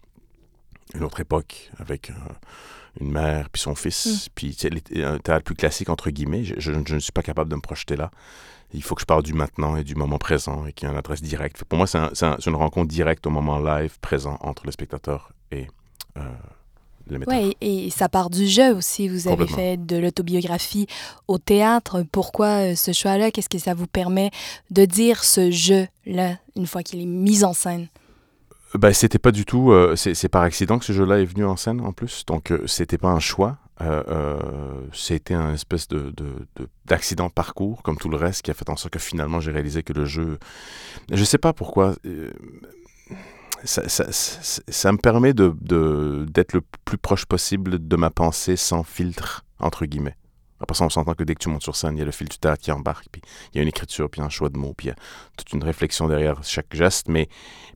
une 0.94 1.04
autre 1.04 1.22
époque 1.22 1.72
avec 1.80 2.10
euh, 2.10 2.14
une 3.00 3.12
mère 3.12 3.50
puis 3.50 3.62
son 3.62 3.74
fils, 3.74 4.28
mm. 4.28 4.30
puis 4.36 4.58
un 5.06 5.18
théâtre 5.18 5.46
plus 5.46 5.56
classique 5.56 5.90
entre 5.90 6.10
guillemets. 6.10 6.44
Je, 6.44 6.72
ne 6.72 7.00
suis 7.00 7.12
pas 7.12 7.24
capable 7.24 7.50
de 7.50 7.56
me 7.56 7.62
projeter 7.62 7.96
là. 7.96 8.12
Il 8.74 8.84
faut 8.84 8.96
que 8.96 9.02
je 9.02 9.06
parle 9.06 9.24
du 9.24 9.34
maintenant 9.34 9.76
et 9.76 9.84
du 9.84 9.96
moment 9.96 10.18
présent 10.18 10.66
et 10.66 10.74
qu'il 10.74 10.88
y 10.88 10.90
ait 10.90 10.94
une 10.94 10.98
adresse 10.98 11.22
directe. 11.22 11.64
Pour 11.64 11.78
moi, 11.78 11.88
c'est 11.88 12.48
une 12.48 12.56
rencontre 12.56 12.88
directe 12.88 13.28
au 13.28 13.30
moment 13.30 13.60
live 13.60 14.00
présent 14.00 14.38
entre 14.42 14.66
le 14.66 14.72
spectateur 14.72 15.32
et 15.52 15.68
euh, 16.18 16.22
oui, 17.28 17.56
et 17.62 17.90
ça 17.90 18.08
part 18.10 18.30
du 18.30 18.48
jeu 18.48 18.74
aussi. 18.74 19.08
Vous 19.08 19.28
avez 19.28 19.48
fait 19.48 19.78
de 19.78 19.98
l'autobiographie 19.98 20.88
au 21.28 21.38
théâtre. 21.38 22.04
Pourquoi 22.12 22.72
euh, 22.72 22.76
ce 22.76 22.94
choix-là? 22.94 23.32
Qu'est-ce 23.32 23.50
que 23.50 23.58
ça 23.58 23.74
vous 23.74 23.88
permet 23.88 24.32
de 24.72 24.86
dire 24.86 25.24
ce 25.24 25.52
jeu-là 25.52 26.38
une 26.56 26.66
fois 26.66 26.84
qu'il 26.84 27.02
est 27.02 27.06
mis 27.06 27.44
en 27.44 27.54
scène? 27.54 27.88
Ben, 28.76 28.94
c'était 28.94 29.20
pas 29.20 29.32
du 29.32 29.46
tout. 29.46 29.72
Euh, 29.72 29.96
c'est 29.96 30.30
par 30.30 30.44
accident 30.44 30.80
que 30.80 30.86
ce 30.86 30.94
jeu-là 30.94 31.20
est 31.20 31.26
venu 31.26 31.46
en 31.46 31.58
scène 31.58 31.82
en 31.82 31.92
plus. 31.92 32.26
Donc, 32.26 32.54
c'était 32.66 32.98
pas 32.98 33.10
un 33.10 33.20
choix. 33.20 33.58
C'était 34.94 35.34
un 35.34 35.54
espèce 35.54 35.88
de, 35.88 36.14
d'accident 36.86 37.26
de, 37.26 37.30
de, 37.30 37.34
parcours, 37.34 37.84
comme 37.84 37.98
tout 37.98 38.10
le 38.10 38.18
reste, 38.18 38.44
qui 38.44 38.52
a 38.52 38.54
fait 38.54 38.70
en 38.70 38.76
sorte 38.76 38.94
que 38.94 39.00
finalement 39.00 39.40
j'ai 39.40 39.52
réalisé 39.52 39.84
que 39.84 39.94
le 39.94 40.06
jeu. 40.06 40.40
Je 41.12 41.24
sais 41.24 41.38
pas 41.38 41.54
pourquoi 41.54 41.96
ça, 43.64 43.84
ça, 44.12 44.92
me 44.92 44.98
permet 44.98 45.34
de, 45.34 45.56
d'être 46.30 46.54
le 46.54 46.62
plus 46.86 46.98
proche 46.98 47.26
possible 47.26 47.88
de 47.88 47.96
ma 47.96 48.10
pensée 48.10 48.56
sans 48.56 48.84
filtre, 48.84 49.46
entre 49.60 49.86
guillemets. 49.86 50.18
Après 50.60 50.76
ça, 50.76 50.86
on 50.86 50.90
s'entend 50.90 51.14
que 51.14 51.24
dès 51.24 51.36
que 51.36 51.40
tu 51.40 51.50
montes 51.50 51.64
sur 51.64 51.76
scène, 51.76 51.98
il 51.98 52.00
y 52.00 52.02
a 52.02 52.06
le 52.06 52.12
fil 52.12 52.30
du 52.30 52.38
théâtre 52.38 52.62
qui 52.62 52.72
embarque, 52.72 53.08
puis 53.12 53.22
il 53.54 53.58
y 53.58 53.60
a 53.60 53.64
une 53.64 53.68
écriture, 53.68 54.10
puis 54.10 54.22
un 54.22 54.30
choix 54.30 54.50
de 54.50 54.58
mots, 54.58 54.74
puis 54.74 54.88
il 54.88 54.90
y 54.90 54.94
a 54.94 54.96
toute 55.38 55.52
une 55.52 55.64
réflexion 55.64 56.08
derrière 56.08 56.42
chaque 56.44 56.74
geste, 56.74 57.08
mais, 57.10 57.28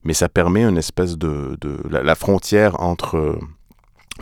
mais 0.04 0.14
ça 0.14 0.28
permet 0.28 0.64
une 0.64 0.78
espèce 0.78 1.18
de... 1.18 1.56
de 1.60 1.80
la, 1.90 2.14
frontière 2.14 2.80
entre 2.80 3.38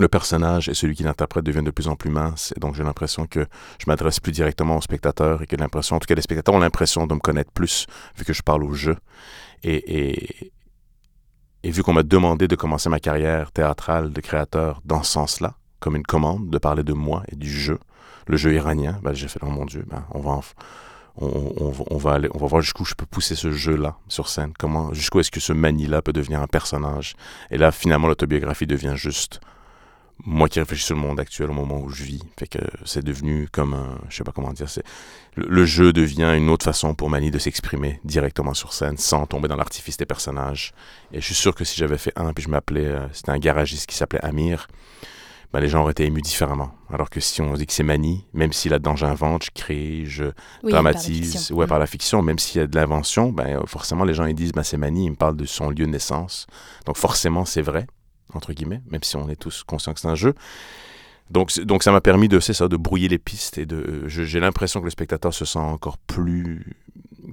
le 0.02 0.08
personnage 0.08 0.68
et 0.68 0.74
celui 0.74 0.94
qui 0.94 1.02
l'interprète 1.02 1.44
devient 1.44 1.62
de 1.62 1.70
plus 1.70 1.88
en 1.88 1.96
plus 1.96 2.10
mince. 2.10 2.52
Et 2.56 2.60
donc, 2.60 2.74
j'ai 2.74 2.82
l'impression 2.82 3.26
que 3.26 3.46
je 3.78 3.84
m'adresse 3.86 4.20
plus 4.20 4.32
directement 4.32 4.76
aux 4.76 4.80
spectateurs 4.80 5.42
et 5.42 5.46
que 5.46 5.56
l'impression, 5.56 5.96
en 5.96 5.98
tout 5.98 6.06
cas, 6.06 6.14
les 6.14 6.22
spectateurs 6.22 6.54
ont 6.54 6.58
l'impression 6.58 7.06
de 7.06 7.14
me 7.14 7.20
connaître 7.20 7.50
plus 7.52 7.86
vu 8.16 8.24
que 8.24 8.32
je 8.32 8.42
parle 8.42 8.64
au 8.64 8.72
jeu. 8.72 8.96
Et, 9.62 9.98
et, 9.98 10.52
et 11.62 11.70
vu 11.70 11.82
qu'on 11.82 11.94
m'a 11.94 12.02
demandé 12.02 12.48
de 12.48 12.56
commencer 12.56 12.88
ma 12.88 13.00
carrière 13.00 13.52
théâtrale 13.52 14.12
de 14.12 14.20
créateur 14.20 14.80
dans 14.84 15.02
ce 15.02 15.12
sens-là, 15.12 15.54
comme 15.80 15.96
une 15.96 16.04
commande, 16.04 16.50
de 16.50 16.58
parler 16.58 16.82
de 16.82 16.92
moi 16.92 17.22
et 17.28 17.36
du 17.36 17.50
jeu, 17.50 17.78
le 18.26 18.36
jeu 18.36 18.54
iranien, 18.54 18.98
ben, 19.02 19.12
j'ai 19.12 19.28
fait, 19.28 19.40
oh 19.42 19.46
mon 19.46 19.64
Dieu, 19.64 19.84
ben, 19.88 20.04
on 20.10 20.20
va... 20.20 20.40
On, 21.18 21.72
on, 21.90 21.96
va 21.96 22.12
aller, 22.12 22.28
on 22.34 22.38
va 22.38 22.46
voir 22.46 22.60
jusqu'où 22.60 22.84
je 22.84 22.94
peux 22.94 23.06
pousser 23.06 23.36
ce 23.36 23.50
jeu-là 23.50 23.96
sur 24.06 24.28
scène. 24.28 24.52
Comment, 24.58 24.92
jusqu'où 24.92 25.18
est-ce 25.18 25.30
que 25.30 25.40
ce 25.40 25.54
mani-là 25.54 26.02
peut 26.02 26.12
devenir 26.12 26.42
un 26.42 26.46
personnage. 26.46 27.14
Et 27.50 27.56
là, 27.56 27.72
finalement, 27.72 28.06
l'autobiographie 28.06 28.66
devient 28.66 28.92
juste 28.96 29.40
moi 30.24 30.48
qui 30.48 30.58
réfléchis 30.58 30.84
sur 30.84 30.94
le 30.94 31.00
monde 31.00 31.20
actuel 31.20 31.50
au 31.50 31.52
moment 31.52 31.78
où 31.80 31.90
je 31.90 32.04
vis. 32.04 32.22
Fait 32.38 32.46
que 32.46 32.58
c'est 32.84 33.04
devenu 33.04 33.48
comme 33.50 33.74
un, 33.74 33.98
je 34.08 34.16
sais 34.16 34.24
pas 34.24 34.32
comment 34.32 34.52
dire, 34.52 34.68
c'est 34.68 34.84
le, 35.36 35.64
jeu 35.66 35.92
devient 35.92 36.34
une 36.36 36.48
autre 36.48 36.64
façon 36.64 36.94
pour 36.94 37.10
Mani 37.10 37.30
de 37.30 37.38
s'exprimer 37.38 38.00
directement 38.04 38.54
sur 38.54 38.72
scène 38.72 38.96
sans 38.96 39.26
tomber 39.26 39.48
dans 39.48 39.56
l'artifice 39.56 39.96
des 39.96 40.06
personnages. 40.06 40.72
Et 41.12 41.20
je 41.20 41.26
suis 41.26 41.34
sûr 41.34 41.54
que 41.54 41.64
si 41.64 41.76
j'avais 41.76 41.98
fait 41.98 42.12
un 42.16 42.32
puis 42.32 42.44
je 42.44 42.48
m'appelais, 42.48 42.86
euh, 42.86 43.06
c'était 43.12 43.32
un 43.32 43.38
garagiste 43.38 43.86
qui 43.86 43.94
s'appelait 43.94 44.24
Amir, 44.24 44.68
ben 45.52 45.60
les 45.60 45.68
gens 45.68 45.82
auraient 45.82 45.92
été 45.92 46.04
émus 46.04 46.22
différemment. 46.22 46.72
Alors 46.90 47.10
que 47.10 47.20
si 47.20 47.40
on 47.42 47.52
dit 47.54 47.66
que 47.66 47.72
c'est 47.72 47.82
Mani, 47.82 48.26
même 48.32 48.52
si 48.52 48.68
là-dedans 48.68 48.96
j'invente, 48.96 49.44
je 49.44 49.50
crée, 49.54 50.04
je 50.06 50.24
dramatise, 50.62 51.52
ouais, 51.52 51.66
par 51.66 51.78
la 51.78 51.86
fiction, 51.86 52.22
même 52.22 52.38
s'il 52.38 52.60
y 52.60 52.64
a 52.64 52.66
de 52.66 52.74
l'invention, 52.74 53.30
ben 53.30 53.60
forcément 53.66 54.04
les 54.04 54.14
gens 54.14 54.24
ils 54.24 54.34
disent 54.34 54.52
ben 54.52 54.62
c'est 54.62 54.78
Mani, 54.78 55.04
il 55.04 55.10
me 55.10 55.16
parle 55.16 55.36
de 55.36 55.44
son 55.44 55.68
lieu 55.68 55.84
de 55.84 55.90
naissance. 55.90 56.46
Donc 56.86 56.96
forcément 56.96 57.44
c'est 57.44 57.62
vrai 57.62 57.86
entre 58.34 58.52
guillemets, 58.52 58.82
même 58.90 59.02
si 59.02 59.16
on 59.16 59.28
est 59.28 59.36
tous 59.36 59.62
conscients 59.64 59.94
que 59.94 60.00
c'est 60.00 60.08
un 60.08 60.14
jeu. 60.14 60.34
Donc, 61.30 61.58
donc 61.60 61.82
ça 61.82 61.90
m'a 61.90 62.00
permis 62.00 62.28
de, 62.28 62.38
c'est 62.38 62.52
ça, 62.52 62.68
de 62.68 62.76
brouiller 62.76 63.08
les 63.08 63.18
pistes 63.18 63.58
et 63.58 63.66
de, 63.66 64.06
j'ai 64.06 64.40
l'impression 64.40 64.80
que 64.80 64.84
le 64.84 64.90
spectateur 64.90 65.34
se 65.34 65.44
sent 65.44 65.58
encore 65.58 65.98
plus 65.98 66.76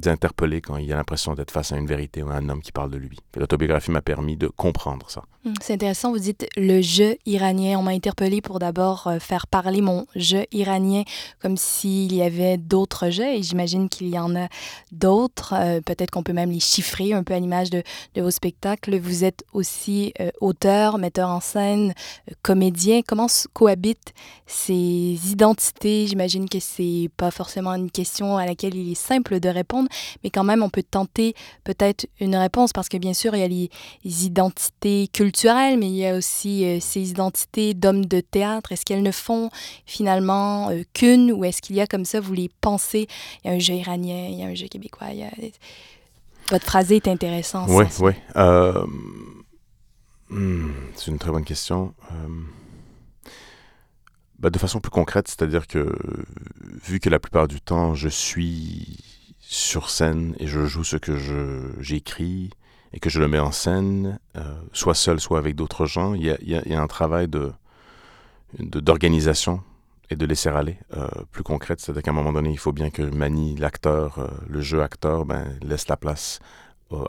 interpellé 0.06 0.62
quand 0.62 0.78
il 0.78 0.92
a 0.92 0.96
l'impression 0.96 1.34
d'être 1.34 1.52
face 1.52 1.72
à 1.72 1.78
une 1.78 1.88
vérité 1.88 2.24
ou 2.24 2.30
à 2.30 2.36
un 2.36 2.50
homme 2.50 2.62
qui 2.62 2.72
parle 2.72 2.92
de 2.92 2.98
lui. 2.98 3.20
L'autobiographie 3.36 3.92
m'a 3.92 4.02
permis 4.02 4.38
de 4.38 4.48
comprendre 4.48 5.10
ça. 5.10 5.24
Hmm, 5.46 5.54
c'est 5.62 5.74
intéressant, 5.74 6.12
vous 6.12 6.20
dites 6.20 6.48
le 6.56 6.82
jeu 6.82 7.18
iranien. 7.26 7.78
On 7.78 7.84
m'a 7.84 7.92
interpellé 7.92 8.42
pour 8.42 8.60
d'abord 8.60 9.08
euh, 9.08 9.20
faire 9.20 9.46
parler 9.46 9.82
mon 9.82 10.06
jeu 10.16 10.46
iranien 10.54 11.04
comme 11.42 11.58
s'il 11.58 12.16
y 12.16 12.22
avait 12.22 12.58
d'autres 12.58 13.10
jeux 13.10 13.28
et 13.28 13.44
j'imagine 13.44 13.90
qu'il 13.90 14.08
y 14.08 14.18
en 14.18 14.36
a 14.38 14.48
d'autres. 14.94 15.54
Euh, 15.58 15.82
peut-être 15.82 16.12
qu'on 16.12 16.24
peut 16.24 16.34
même 16.34 16.52
les 16.52 16.62
chiffrer 16.62 17.12
un 17.12 17.24
peu 17.24 17.34
à 17.34 17.40
l'image 17.40 17.70
de, 17.70 17.84
de, 18.16 18.22
vos 18.22 18.32
spectacles. 18.32 18.98
Vous 18.98 19.26
êtes 19.26 19.44
aussi 19.52 20.14
euh, 20.22 20.32
auteur, 20.40 20.98
metteur 20.98 21.30
en 21.30 21.42
scène, 21.42 21.94
comédien. 22.42 23.02
Comment 23.06 23.28
cohabitent 23.52 24.14
ces 24.48 25.20
identités? 25.30 26.08
J'imagine 26.08 26.48
que 26.48 26.60
c'est 26.62 27.10
pas 27.18 27.32
forcément 27.32 27.74
une 27.74 27.92
question 27.92 28.38
à 28.38 28.46
laquelle 28.46 28.76
il 28.76 28.92
est 28.92 28.96
simple 28.96 29.42
de 29.42 29.50
répondre, 29.50 29.83
mais 30.24 30.30
quand 30.30 30.44
même 30.44 30.64
on 30.64 30.70
peut 30.70 30.84
tenter 30.84 31.34
peut-être 31.64 32.08
une 32.20 32.36
réponse 32.36 32.74
parce 32.74 32.90
que 32.90 32.98
bien 32.98 33.14
sûr 33.14 33.36
il 33.36 33.40
y 33.40 33.44
a 33.44 33.48
les, 33.48 33.70
identités 34.26 35.08
culturelles 35.12 35.78
mais 35.78 35.88
il 35.88 35.96
y 35.96 36.06
a 36.06 36.16
aussi 36.16 36.66
euh, 36.66 36.80
ces 36.80 37.10
identités 37.10 37.74
d'hommes 37.74 38.06
de 38.06 38.20
théâtre. 38.20 38.72
Est-ce 38.72 38.86
qu'elles 38.86 39.04
ne 39.04 39.12
font 39.12 39.50
finalement 39.86 40.70
euh, 40.70 40.84
qu'une 40.94 41.32
ou 41.32 41.46
est-ce 41.46 41.62
qu'il 41.62 41.76
y 41.76 41.82
a 41.82 41.88
comme 41.88 42.06
ça, 42.06 42.20
vous 42.20 42.34
les 42.34 42.50
pensez, 42.62 43.08
il 43.44 43.48
y 43.48 43.52
a 43.52 43.56
un 43.56 43.60
jeu 43.60 43.74
iranien, 43.76 44.28
il 44.30 44.40
y 44.40 44.44
a 44.44 44.48
un 44.48 44.56
jeu 44.56 44.68
québécois, 44.68 45.08
Votre 46.50 46.66
phrasé 46.66 46.98
est 46.98 47.08
intéressant. 47.08 47.66
Oui, 47.70 47.86
oui. 48.00 48.14
Euh, 48.36 48.86
hmm, 50.30 50.72
c'est 50.96 51.12
une 51.12 51.20
très 51.20 51.32
bonne 51.32 51.46
question. 51.46 51.94
Bah, 54.44 54.50
de 54.50 54.60
façon 54.60 54.82
plus 54.82 54.90
concrète, 54.92 55.30
c'est-à-dire 55.30 55.68
que 55.68 55.90
vu 56.84 57.00
que 57.00 57.10
la 57.10 57.18
plupart 57.18 57.48
du 57.48 57.62
temps 57.62 57.96
je 57.96 58.10
suis 58.10 59.00
sur 59.54 59.92
scène 59.92 60.36
et 60.40 60.48
je 60.48 60.66
joue 60.66 60.84
ce 60.84 60.98
que 60.98 61.16
j'écris, 61.80 62.50
et 62.92 63.00
que 63.00 63.10
je 63.10 63.20
le 63.20 63.28
mets 63.28 63.40
en 63.40 63.52
scène, 63.52 64.20
euh, 64.36 64.42
soit 64.72 64.96
seul, 64.96 65.20
soit 65.20 65.38
avec 65.38 65.56
d'autres 65.56 65.86
gens, 65.86 66.16
il 66.16 66.24
y 66.24 66.32
a, 66.32 66.38
y 66.42 66.74
a, 66.74 66.82
un 66.82 66.88
travail 66.88 67.28
de 67.28 67.52
d'organisation 68.60 69.64
et 70.12 70.16
de 70.16 70.26
laisser 70.28 70.50
aller 70.50 70.78
euh, 70.96 71.08
plus 71.32 71.42
concrète. 71.44 71.80
C'est-à-dire 71.80 72.04
qu'à 72.04 72.12
un 72.12 72.14
moment 72.14 72.34
donné, 72.34 72.52
il 72.52 72.60
faut 72.60 72.72
bien 72.72 72.92
que 72.92 73.02
manie 73.02 73.56
l'acteur, 73.56 74.20
euh, 74.20 74.28
le 74.48 74.62
jeu 74.62 74.84
acteur, 74.84 75.26
ben, 75.26 75.58
laisse 75.62 75.88
la 75.88 75.98
place 75.98 76.40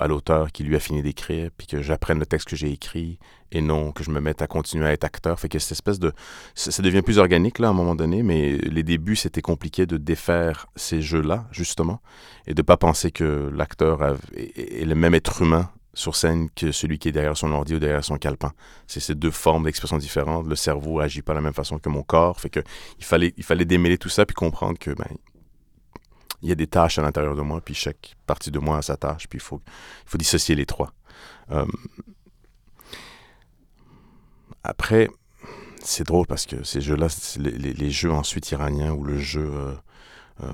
à 0.00 0.06
l'auteur 0.06 0.52
qui 0.52 0.64
lui 0.64 0.76
a 0.76 0.80
fini 0.80 1.02
d'écrire, 1.02 1.50
puis 1.56 1.66
que 1.66 1.82
j'apprenne 1.82 2.18
le 2.18 2.26
texte 2.26 2.48
que 2.48 2.56
j'ai 2.56 2.70
écrit 2.70 3.18
et 3.52 3.60
non 3.60 3.92
que 3.92 4.02
je 4.02 4.10
me 4.10 4.20
mette 4.20 4.42
à 4.42 4.46
continuer 4.46 4.86
à 4.86 4.92
être 4.92 5.04
acteur. 5.04 5.38
Fait 5.38 5.48
que 5.48 5.58
cette 5.58 5.72
espèce 5.72 5.98
de... 5.98 6.12
Ça, 6.54 6.82
devient 6.82 7.02
plus 7.02 7.18
organique 7.18 7.58
là 7.58 7.68
à 7.68 7.70
un 7.70 7.74
moment 7.74 7.94
donné, 7.94 8.22
mais 8.22 8.56
les 8.56 8.82
débuts, 8.82 9.16
c'était 9.16 9.42
compliqué 9.42 9.86
de 9.86 9.96
défaire 9.96 10.66
ces 10.76 11.00
jeux-là, 11.00 11.46
justement, 11.52 12.00
et 12.46 12.54
de 12.54 12.62
pas 12.62 12.76
penser 12.76 13.10
que 13.10 13.50
l'acteur 13.54 14.16
est, 14.36 14.84
le 14.84 14.94
même 14.94 15.14
être 15.14 15.42
humain 15.42 15.70
sur 15.94 16.16
scène 16.16 16.48
que 16.56 16.72
celui 16.72 16.98
qui 16.98 17.08
est 17.08 17.12
derrière 17.12 17.36
son 17.36 17.52
ordi 17.52 17.76
ou 17.76 17.78
derrière 17.78 18.04
son 18.04 18.16
calepin. 18.16 18.52
C'est 18.88 18.98
ces 18.98 19.14
deux 19.14 19.30
formes 19.30 19.64
d'expression 19.64 19.96
différentes. 19.96 20.48
Le 20.48 20.56
cerveau 20.56 20.98
agit 20.98 21.22
pas 21.22 21.32
de 21.32 21.38
la 21.38 21.42
même 21.42 21.54
façon 21.54 21.78
que 21.78 21.88
mon 21.88 22.02
corps. 22.02 22.40
Fait 22.40 22.50
que 22.50 22.60
il 22.98 23.04
fallait, 23.04 23.32
il 23.36 23.44
fallait 23.44 23.64
démêler 23.64 23.96
tout 23.96 24.08
ça 24.08 24.26
puis 24.26 24.34
comprendre 24.34 24.76
que 24.76 24.90
ben, 24.90 25.06
il 26.44 26.48
y 26.48 26.52
a 26.52 26.54
des 26.54 26.66
tâches 26.66 26.98
à 26.98 27.02
l'intérieur 27.02 27.34
de 27.34 27.40
moi, 27.40 27.62
puis 27.62 27.74
chaque 27.74 28.16
partie 28.26 28.50
de 28.50 28.58
moi 28.58 28.76
a 28.76 28.82
sa 28.82 28.98
tâche, 28.98 29.26
puis 29.28 29.38
il 29.38 29.42
faut, 29.42 29.62
il 29.66 30.10
faut 30.10 30.18
dissocier 30.18 30.54
les 30.54 30.66
trois. 30.66 30.92
Euh, 31.50 31.64
après, 34.62 35.08
c'est 35.82 36.06
drôle 36.06 36.26
parce 36.26 36.44
que 36.44 36.62
ces 36.62 36.82
jeux-là, 36.82 37.08
les, 37.38 37.90
jeux 37.90 38.12
ensuite 38.12 38.50
iraniens 38.50 38.92
ou 38.92 39.04
le 39.04 39.18
jeu 39.18 39.50
euh, 39.54 39.74
euh, 40.42 40.52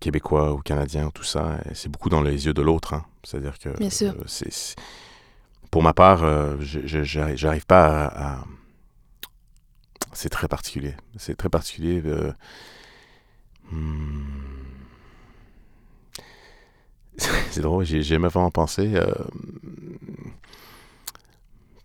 québécois 0.00 0.52
ou 0.54 0.58
canadien 0.58 1.06
ou 1.06 1.12
tout 1.12 1.22
ça, 1.22 1.56
c'est 1.72 1.88
beaucoup 1.88 2.08
dans 2.08 2.22
les 2.22 2.46
yeux 2.46 2.54
de 2.54 2.62
l'autre. 2.62 2.94
Hein. 2.94 3.04
C'est-à-dire 3.22 3.60
que. 3.60 3.68
Bien 3.78 3.90
sûr. 3.90 4.14
pour 5.70 5.84
ma 5.84 5.92
part, 5.92 6.24
j'arrive 6.60 7.66
pas 7.66 8.06
à. 8.06 8.44
C'est 10.12 10.30
très 10.30 10.48
particulier. 10.48 10.96
C'est 11.16 11.36
très 11.36 11.48
particulier. 11.48 12.02
Hmm 13.70 14.71
c'est 17.16 17.60
drôle, 17.60 17.84
j'ai 17.84 18.02
jamais 18.02 18.28
vraiment 18.28 18.50
pensé. 18.50 18.92
Euh... 18.94 19.12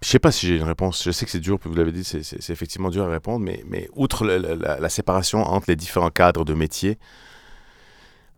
Je 0.02 0.10
sais 0.10 0.20
pas 0.20 0.32
si 0.32 0.48
j'ai 0.48 0.58
une 0.58 0.64
réponse. 0.64 1.04
Je 1.04 1.12
sais 1.12 1.26
que 1.26 1.32
c'est 1.32 1.40
dur, 1.40 1.60
vous 1.64 1.76
l'avez 1.76 1.92
dit, 1.92 2.04
c'est 2.04 2.50
effectivement 2.50 2.90
dur 2.90 3.04
à 3.04 3.10
répondre, 3.10 3.44
mais, 3.44 3.64
mais 3.68 3.90
outre 3.96 4.26
la, 4.26 4.90
séparation 4.90 5.40
entre 5.40 5.66
les 5.70 5.76
différents 5.76 6.12
cadres 6.12 6.46
de 6.46 6.54
métier, 6.54 6.98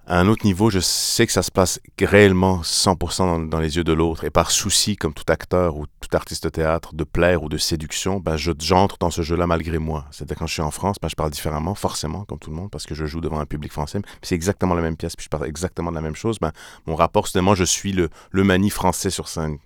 à 0.09 0.19
un 0.19 0.27
autre 0.27 0.43
niveau, 0.43 0.71
je 0.71 0.79
sais 0.79 1.27
que 1.27 1.31
ça 1.31 1.43
se 1.43 1.51
passe 1.51 1.79
réellement 2.01 2.61
100% 2.63 3.47
dans, 3.47 3.59
les 3.59 3.77
yeux 3.77 3.83
de 3.83 3.93
l'autre. 3.93 4.23
Et 4.23 4.31
par 4.31 4.49
souci, 4.49 4.95
comme 4.95 5.13
tout 5.13 5.23
acteur 5.27 5.77
ou 5.77 5.85
tout 5.85 6.17
artiste 6.17 6.43
de 6.45 6.49
théâtre, 6.49 6.95
de 6.95 7.03
plaire 7.03 7.43
ou 7.43 7.49
de 7.49 7.59
séduction, 7.59 8.19
ben, 8.19 8.35
j'entre 8.35 8.97
dans 8.97 9.11
ce 9.11 9.21
jeu-là 9.21 9.45
malgré 9.45 9.77
moi. 9.77 10.05
C'est-à-dire 10.09 10.35
quand 10.35 10.47
je 10.47 10.53
suis 10.53 10.63
en 10.63 10.71
France, 10.71 10.95
ben, 10.99 11.09
je 11.09 11.15
parle 11.15 11.29
différemment, 11.29 11.75
forcément, 11.75 12.25
comme 12.25 12.39
tout 12.39 12.49
le 12.49 12.55
monde, 12.55 12.71
parce 12.71 12.87
que 12.87 12.95
je 12.95 13.05
joue 13.05 13.21
devant 13.21 13.39
un 13.39 13.45
public 13.45 13.71
français. 13.71 14.01
C'est 14.23 14.33
exactement 14.33 14.73
la 14.73 14.81
même 14.81 14.97
pièce, 14.97 15.15
puis 15.15 15.25
je 15.25 15.29
parle 15.29 15.45
exactement 15.45 15.91
de 15.91 15.95
la 15.95 16.01
même 16.01 16.15
chose. 16.15 16.39
Ben, 16.39 16.51
mon 16.87 16.95
rapport, 16.95 17.27
soudainement, 17.27 17.53
je 17.53 17.63
suis 17.63 17.91
le, 17.91 18.09
le 18.31 18.43
mani 18.43 18.71
français 18.71 19.11
sur 19.11 19.27
scène. 19.27 19.59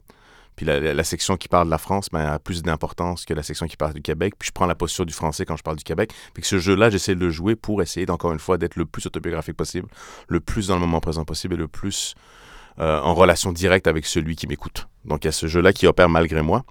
Puis 0.55 0.65
la, 0.65 1.03
section 1.03 1.35
qui 1.35 1.47
parle 1.47 1.65
de 1.65 1.71
la 1.71 1.77
France 1.77 2.09
ben, 2.11 2.25
a 2.25 2.39
plus 2.39 2.61
d'importance 2.61 3.25
que 3.25 3.33
la 3.33 3.43
section 3.43 3.65
qui 3.65 3.77
parle 3.77 3.93
du 3.93 4.01
Québec. 4.01 4.33
Puis 4.37 4.47
je 4.47 4.51
prends 4.51 4.65
la 4.65 4.75
posture 4.75 5.05
du 5.05 5.13
français 5.13 5.45
quand 5.45 5.57
je 5.57 5.63
parle 5.63 5.77
du 5.77 5.83
Québec. 5.83 6.13
Puis 6.33 6.43
ce 6.43 6.59
jeu-là, 6.59 6.89
j'essaie 6.89 7.15
de 7.15 7.19
le 7.19 7.29
jouer 7.29 7.55
pour 7.55 7.81
essayer, 7.81 8.09
encore 8.09 8.33
une 8.33 8.39
fois, 8.39 8.57
d'être 8.57 8.75
le 8.75 8.85
plus 8.85 9.05
autobiographique 9.05 9.57
possible, 9.57 9.87
le 10.27 10.39
plus 10.39 10.67
dans 10.67 10.75
le 10.75 10.81
moment 10.81 10.99
présent 10.99 11.25
possible 11.25 11.55
et 11.55 11.57
le 11.57 11.67
plus 11.67 12.15
euh, 12.79 12.99
en 13.01 13.13
relation 13.13 13.51
directe 13.51 13.87
avec 13.87 14.05
celui 14.05 14.35
qui 14.35 14.47
m'écoute. 14.47 14.87
Donc 15.05 15.23
il 15.23 15.27
y 15.27 15.29
a 15.29 15.31
ce 15.31 15.47
jeu-là 15.47 15.73
qui 15.73 15.85
opère 15.85 16.09
malgré 16.09 16.41
moi. 16.41 16.63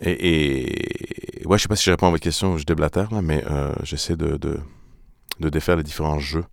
Et, 0.00 1.42
ouais, 1.44 1.58
je 1.58 1.62
sais 1.62 1.68
pas 1.68 1.76
si 1.76 1.84
je 1.84 1.90
réponds 1.90 2.08
à 2.08 2.10
votre 2.10 2.22
question, 2.22 2.56
je 2.58 2.64
déblatère, 2.64 3.12
là, 3.12 3.22
mais 3.22 3.44
euh, 3.48 3.72
j'essaie 3.84 4.16
de, 4.16 4.36
de, 4.36 5.48
défaire 5.48 5.76
les 5.76 5.82
différents 5.82 6.18
jeux. 6.18 6.44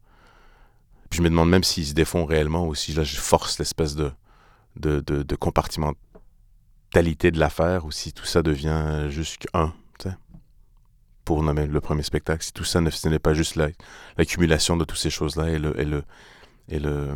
Puis 1.10 1.18
je 1.18 1.24
me 1.24 1.30
demande 1.30 1.50
même 1.50 1.64
s'ils 1.64 1.88
se 1.88 1.94
défont 1.94 2.26
réellement 2.26 2.68
ou 2.68 2.76
si 2.76 2.94
là 2.94 3.04
je 3.04 3.18
force 3.18 3.58
l'espèce 3.58 3.96
de, 3.96 4.12
de, 4.80 5.00
de, 5.02 5.24
de 5.24 5.36
compartimentalité 5.36 7.32
de 7.32 7.40
l'affaire 7.40 7.86
ou 7.86 7.92
si 7.92 8.14
tout 8.14 8.26
ça 8.26 8.42
devient 8.42 9.08
juste 9.10 9.48
un, 9.54 9.74
pour 11.30 11.44
nommer 11.44 11.68
le 11.68 11.80
premier 11.80 12.02
spectacle, 12.02 12.44
si 12.44 12.52
tout 12.52 12.64
ça 12.64 12.82
ne, 12.82 12.90
ce 12.90 13.08
n'est 13.08 13.20
pas 13.20 13.36
juste 13.36 13.56
l'accumulation 14.18 14.78
de 14.78 14.84
toutes 14.84 14.98
ces 14.98 15.12
choses-là 15.12 15.50
et, 15.52 15.60
le, 15.60 15.80
et, 15.80 15.86
le, 15.86 16.04
et 16.70 16.80
le, 16.80 17.14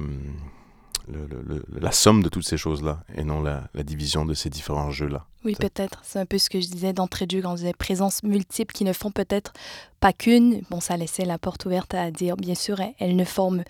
le, 1.08 1.66
la 1.82 1.92
somme 1.92 2.22
de 2.22 2.30
toutes 2.30 2.46
ces 2.46 2.56
choses-là 2.56 3.04
et 3.16 3.24
non 3.24 3.42
la, 3.42 3.64
la, 3.74 3.82
division 3.82 4.24
de 4.24 4.36
ces 4.36 4.52
différents 4.52 4.92
jeux-là. 4.92 5.26
Oui, 5.44 5.56
peut-être. 5.56 6.00
C'est 6.04 6.20
un 6.20 6.28
peu 6.28 6.38
ce 6.38 6.52
que 6.52 6.62
je 6.62 6.68
disais 6.68 6.94
d'entrée 6.94 7.26
de 7.26 7.32
jeu 7.38 7.42
quand 7.42 7.54
on 7.54 7.56
disait 7.56 7.74
présence 7.74 8.22
multiple 8.22 8.72
qui 8.72 8.84
ne 8.84 8.94
font 8.94 9.10
peut-être 9.10 9.52
pas 10.00 10.14
qu'une. 10.14 10.62
Bon, 10.70 10.80
ça 10.80 10.96
laissait 10.96 11.26
la 11.26 11.40
porte 11.40 11.66
ouverte 11.66 11.96
à 11.96 12.12
dire, 12.12 12.38
bien 12.38 12.54
sûr, 12.54 12.80
elles 13.00 13.16
ne 13.16 13.26
forment 13.26 13.64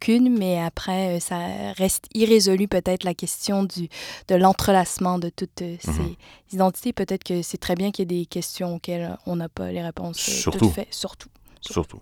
qu'une, 0.00 0.36
mais 0.36 0.58
après, 0.58 1.16
euh, 1.16 1.20
ça 1.20 1.38
reste 1.76 2.06
irrésolu 2.14 2.66
peut-être 2.66 3.04
la 3.04 3.14
question 3.14 3.62
du, 3.62 3.88
de 4.28 4.34
l'entrelacement 4.34 5.18
de 5.18 5.28
toutes 5.28 5.62
euh, 5.62 5.76
mhm. 5.86 5.94
ces 5.94 6.54
identités. 6.54 6.92
Peut-être 6.92 7.22
que 7.22 7.42
c'est 7.42 7.58
très 7.58 7.74
bien 7.74 7.90
qu'il 7.90 8.10
y 8.10 8.16
ait 8.16 8.20
des 8.20 8.26
questions 8.26 8.76
auxquelles 8.76 9.16
on 9.26 9.36
n'a 9.36 9.48
pas 9.48 9.70
les 9.70 9.82
réponses 9.82 10.28
euh, 10.28 10.32
surtout. 10.32 10.58
tout 10.58 10.70
fait. 10.70 10.88
Surtout. 10.90 11.28
Surtout. 11.60 12.00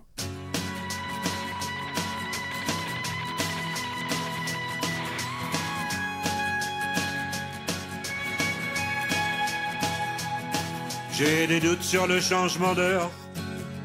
J'ai 11.13 11.47
des 11.47 11.59
doutes 11.59 11.83
sur 11.83 12.07
le 12.07 12.21
changement 12.21 12.73
d'heure 12.73 13.11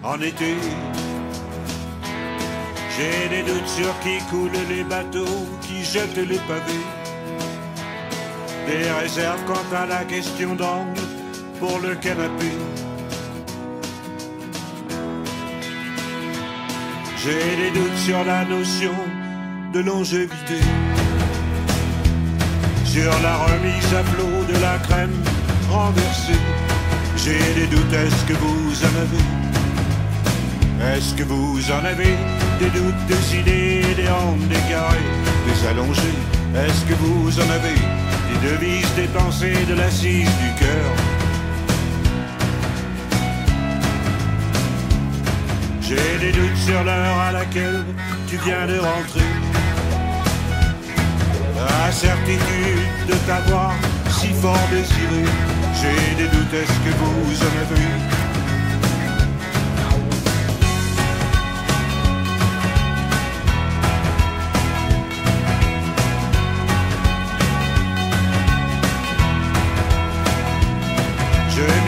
en 0.05 0.21
été. 0.21 0.55
J'ai 2.97 3.29
des 3.29 3.43
doutes 3.43 3.67
sur 3.67 3.99
qui 4.01 4.19
coule 4.31 4.53
les 4.69 4.85
bateaux, 4.85 5.49
qui 5.63 5.83
jettent 5.85 6.17
les 6.17 6.39
pavés. 6.39 6.87
Des 8.69 8.89
réserves 9.01 9.45
quant 9.47 9.77
à 9.77 9.85
la 9.85 10.05
question 10.05 10.55
d'angle 10.55 11.01
pour 11.59 11.81
le 11.81 11.97
canapé. 11.97 12.53
J'ai 17.19 17.57
des 17.57 17.71
doutes 17.73 17.97
sur 17.97 18.23
la 18.25 18.45
notion 18.45 18.95
de 19.73 19.81
longévité. 19.81 20.61
Sur 22.85 23.11
la 23.23 23.37
remise 23.39 23.93
à 23.93 24.05
flot 24.05 24.45
de 24.53 24.61
la 24.61 24.79
crème 24.79 25.21
renversée. 25.69 26.45
J'ai 27.17 27.55
des 27.55 27.67
doutes, 27.67 27.93
est-ce 27.93 28.25
que 28.25 28.35
vous 28.35 28.85
en 28.85 28.95
avez? 29.05 30.97
Est-ce 30.97 31.15
que 31.15 31.25
vous 31.25 31.59
en 31.73 31.85
avez? 31.85 32.44
des 32.59 32.71
doutes, 32.71 33.07
des 33.09 33.37
idées, 33.39 33.95
des 33.95 34.09
hontes, 34.09 34.49
des 34.49 34.63
carrés, 34.71 35.11
des 35.47 35.69
allongés. 35.69 36.19
Est-ce 36.55 36.85
que 36.85 36.95
vous 36.95 37.39
en 37.41 37.51
avez 37.51 37.79
des 38.31 38.51
devises, 38.51 38.95
des 38.95 39.09
pensées, 39.09 39.65
de 39.69 39.75
l'assise 39.75 40.31
du 40.43 40.51
cœur? 40.59 40.91
J'ai 45.81 46.19
des 46.19 46.33
doutes 46.33 46.57
sur 46.57 46.83
l'heure 46.83 47.19
à 47.29 47.33
laquelle 47.33 47.85
tu 48.29 48.37
viens 48.45 48.67
de 48.67 48.79
rentrer. 48.79 49.33
La 51.57 51.93
certitude 51.93 53.07
de 53.09 53.15
t'avoir 53.27 53.73
si 54.09 54.29
fort 54.41 54.69
désiré. 54.71 55.25
J'ai 55.81 56.15
des 56.17 56.29
doutes, 56.29 56.55
est-ce 56.55 56.79
que 56.85 56.93
vous 56.99 57.37
en 57.49 57.55
avez 57.65 58.24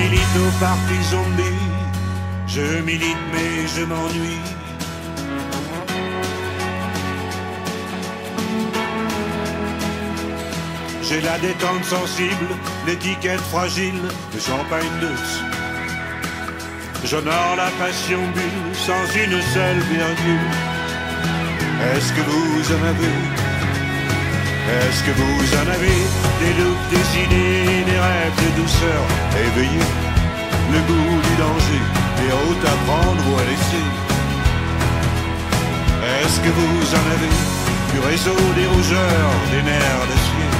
milite 0.08 0.36
au 0.36 0.50
parti 0.60 0.98
zombie, 1.10 1.62
je 2.46 2.80
milite 2.82 3.24
mais 3.32 3.66
je 3.74 3.82
m'ennuie. 3.84 4.44
J'ai 11.02 11.20
la 11.20 11.38
détente 11.38 11.84
sensible, 11.84 12.48
l'étiquette 12.86 13.40
fragile 13.52 14.00
de 14.34 14.38
champagne 14.40 14.94
douce. 15.00 15.40
J'honore 17.04 17.54
la 17.56 17.70
passion 17.82 18.20
bulle 18.34 18.74
sans 18.74 19.04
une 19.24 19.40
seule 19.54 19.80
virgule. 19.94 20.50
Est-ce 21.94 22.12
que 22.12 22.22
vous 22.30 22.72
en 22.76 22.82
avez 22.92 23.45
Est-ce 24.68 25.04
que 25.04 25.12
vous 25.12 25.46
en 25.62 25.66
avez 25.70 26.00
Des 26.42 26.54
doutes, 26.60 26.88
des 26.90 27.08
idées, 27.24 27.84
des 27.84 27.98
rêves 27.98 28.38
de 28.44 28.60
douceur 28.60 29.02
éveillés 29.46 29.90
Le 30.72 30.80
goût 30.88 31.20
du 31.28 31.34
danger, 31.36 31.82
des 32.20 32.32
routes 32.32 32.66
à 32.66 32.76
prendre 32.86 33.22
ou 33.30 33.38
à 33.38 33.44
laisser. 33.44 33.86
Est-ce 36.18 36.40
que 36.40 36.48
vous 36.48 36.94
en 37.00 37.06
avez 37.14 37.34
Du 37.92 38.00
réseau 38.08 38.38
des 38.56 38.66
rougeurs, 38.66 39.34
des 39.52 39.62
nerfs 39.62 40.06
d'acier 40.10 40.50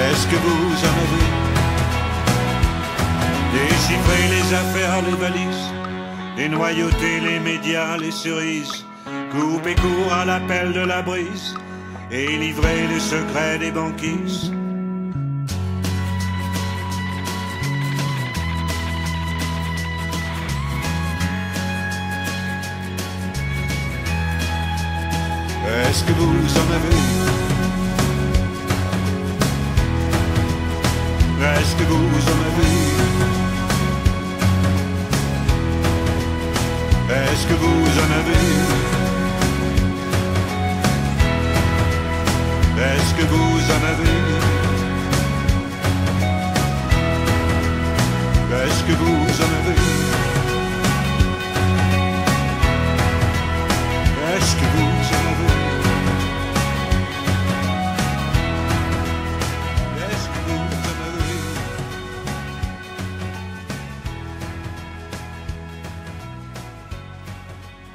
Est-ce 0.00 0.26
que 0.28 0.36
vous 0.36 0.74
en 0.90 0.96
avez 1.04 1.28
Déchiffrer 3.52 4.24
les 4.36 4.54
affaires, 4.54 5.02
les 5.02 5.16
valises, 5.16 5.72
dénoyauter 6.36 7.20
les 7.20 7.40
médias, 7.40 7.96
les 7.96 8.12
cerises, 8.12 8.84
couper 9.30 9.74
court 9.74 10.12
à 10.12 10.24
l'appel 10.24 10.72
de 10.72 10.80
la 10.80 11.02
brise 11.02 11.54
et 12.10 12.26
livrer 12.38 12.86
les 12.86 13.00
secrets 13.00 13.58
des 13.58 13.70
banquises. 13.70 14.52
Est-ce 25.88 26.04
que 26.04 26.12
vous 26.12 26.58
en 26.62 26.68
avez 26.78 26.98
Est-ce 31.60 31.76
que 31.76 31.84
vous 31.84 32.24
en 32.34 32.40
avez 32.50 32.88
Est-ce 37.10 37.46
que 37.46 37.54
vous 37.54 37.98
en 38.04 38.10
avez 38.20 38.97
Est-ce 42.80 43.14
que 43.14 43.22
vous 43.22 43.60
en 43.76 43.82
avez 43.92 44.18
Est-ce 48.64 48.84
que 48.84 48.92
vous 48.92 49.42
en 49.44 49.50
avez 49.58 49.78
Est-ce 54.36 54.54
que 54.56 54.66
vous 54.74 55.14
en 55.14 55.22
avez 55.32 55.67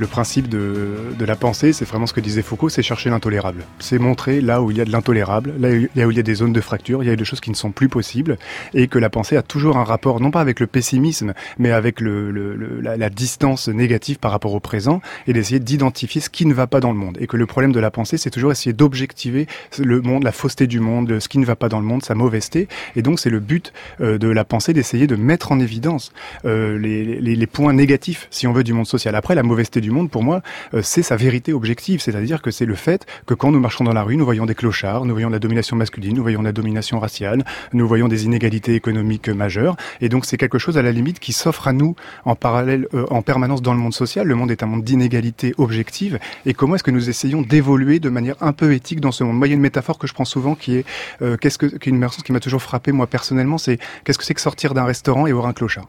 Le 0.04 0.08
principe 0.08 0.50
de, 0.50 1.13
la 1.26 1.38
pensée, 1.38 1.72
c'est 1.72 1.86
vraiment 1.86 2.08
ce 2.08 2.12
que 2.12 2.20
disait 2.20 2.42
Foucault, 2.42 2.68
c'est 2.68 2.84
chercher 2.84 3.10
l'intolérable. 3.10 3.63
C'est 3.80 4.00
montrer 4.00 4.42
là 4.42 4.62
où 4.62 4.70
il 4.70 4.76
y 4.76 4.82
a 4.82 4.86
de 4.86 4.92
l'intolérable, 4.92 5.54
là 5.58 5.70
où 6.06 6.12
il 6.12 6.18
y 6.18 6.20
a 6.20 6.24
des 6.24 6.36
zones 6.36 6.52
de 6.52 6.60
fracture, 6.60 7.04
il 7.04 7.08
y 7.08 7.10
a 7.10 7.16
des 7.16 7.24
choses 7.24 7.39
qui 7.39 7.52
ne 7.52 7.56
sont 7.56 7.72
plus 7.72 7.88
possibles, 7.88 8.38
et 8.74 8.89
que 8.89 9.00
la 9.00 9.10
pensée 9.10 9.38
a 9.38 9.42
toujours 9.42 9.78
un 9.78 9.86
rapport, 9.86 10.20
non 10.20 10.30
pas 10.30 10.42
avec 10.42 10.60
le 10.60 10.68
pessimisme, 10.68 11.34
mais 11.58 11.72
avec 11.72 12.02
la, 12.02 13.10
distance 13.10 13.70
négative 13.70 14.20
par 14.20 14.32
rapport 14.32 14.54
au 14.54 14.60
présent, 14.60 15.00
et 15.26 15.32
d'essayer 15.32 15.62
d'identifier 15.62 16.20
ce 16.20 16.30
qui 16.30 16.46
ne 16.46 16.54
va 16.54 16.68
pas 16.68 16.82
dans 16.82 16.92
le 16.92 16.98
monde. 16.98 17.18
Et 17.22 17.28
que 17.28 17.38
le 17.38 17.46
problème 17.46 17.72
de 17.72 17.80
la 17.80 17.89
pensée, 17.89 18.18
c'est 18.18 18.30
toujours 18.30 18.52
essayer 18.52 18.74
d'objectiver 18.74 19.48
le 19.80 20.02
monde, 20.02 20.26
la 20.26 20.34
fausseté 20.34 20.68
du 20.68 20.82
monde, 20.82 21.18
ce 21.18 21.30
qui 21.30 21.38
ne 21.38 21.46
va 21.46 21.56
pas 21.56 21.70
dans 21.70 21.80
le 21.80 21.86
monde, 21.86 22.04
sa 22.04 22.13
mauvaiseté. 22.13 22.68
Et 22.98 23.04
donc 23.04 23.22
c'est 23.22 23.30
le 23.30 23.39
but 23.39 23.72
euh, 24.02 24.18
de 24.18 24.28
la 24.28 24.44
pensée 24.44 24.74
d'essayer 24.74 25.08
de 25.08 25.16
mettre 25.16 25.54
en 25.54 25.62
évidence 25.62 26.12
euh, 26.44 26.78
les 26.78 27.48
points 27.48 27.72
négatifs, 27.72 28.28
si 28.32 28.48
on 28.48 28.52
veut, 28.52 28.66
du 28.66 28.74
monde 28.74 28.86
social. 28.86 29.16
Après, 29.16 29.34
la 29.34 29.44
mauvaiseté 29.44 29.80
du 29.80 29.92
monde, 29.93 30.10
pour 30.10 30.23
moi, 30.23 30.41
euh, 30.73 30.82
c'est 30.84 31.03
sa 31.03 31.15
vérité 31.15 31.53
objective, 31.53 32.01
c'est-à-dire 32.01 32.41
que 32.41 32.51
c'est 32.51 32.65
le 32.65 32.75
fait 32.75 33.06
que 33.25 33.34
quand 33.34 33.51
nous 33.51 33.60
marchons 33.60 33.84
dans 33.84 33.93
la 33.93 34.03
rue, 34.03 34.17
nous 34.17 34.25
voyons 34.25 34.45
des 34.45 34.56
clochards, 34.56 35.06
nous 35.06 35.13
voyons 35.13 35.29
la 35.29 35.39
domination 35.39 35.75
masculine, 35.75 36.15
nous 36.15 36.21
voyons 36.21 36.41
la 36.41 36.51
domination 36.51 36.99
raciale, 36.99 37.45
nous 37.73 37.88
voyons 37.88 38.08
des 38.08 38.25
inégalités 38.25 38.75
économiques 38.75 39.29
majeures, 39.29 39.75
et 40.01 40.10
donc 40.10 40.25
c'est 40.25 40.38
quelque 40.38 40.58
chose 40.58 40.77
à 40.77 40.82
la 40.82 40.91
limite 40.91 41.19
qui 41.19 41.34
s'offre 41.34 41.67
à 41.67 41.73
nous 41.73 41.95
en 42.25 42.36
parallèle, 42.36 42.88
euh, 42.93 43.06
en 43.10 43.21
permanence 43.21 43.62
dans 43.62 43.73
le 43.73 43.79
monde 43.79 43.93
social. 43.93 44.27
Le 44.27 44.36
monde 44.36 44.51
est 44.51 44.63
un 44.63 44.67
monde 44.67 44.84
d'inégalités 44.84 45.53
objectives, 45.58 46.19
et 46.45 46.53
comment 46.53 46.75
est-ce 46.75 46.84
que 46.84 46.91
nous 46.91 47.10
essayons 47.10 47.41
d'évoluer 47.41 47.99
de 47.99 48.10
manière 48.10 48.36
un 48.41 48.53
peu 48.53 48.73
éthique 48.73 48.99
dans 48.99 49.12
ce 49.12 49.23
monde? 49.23 49.38
Moi, 49.38 49.47
il 49.47 49.51
y 49.51 49.53
a 49.53 49.56
une 49.56 49.62
métaphore 49.62 49.97
que 49.97 50.08
je 50.08 50.13
prends 50.13 50.25
souvent 50.25 50.56
qui 50.56 50.77
est 50.77 50.86
euh, 51.21 51.38
qu'est-ce 51.38 51.58
que 51.58 51.65
qu'une 51.65 51.99
personne 51.99 52.23
qui 52.23 52.32
m'a 52.32 52.39
toujours 52.39 52.62
frappé 52.62 52.91
moi 52.91 53.08
personnellement, 53.08 53.58
c'est 53.58 53.79
qu'est-ce 54.03 54.17
que 54.17 54.25
c'est 54.25 54.34
que 54.34 54.41
sortir 54.41 54.73
d'un 54.73 54.86
restaurant 54.86 55.27
et 55.27 55.32
voir 55.32 55.47
un 55.47 55.53
clochard? 55.53 55.88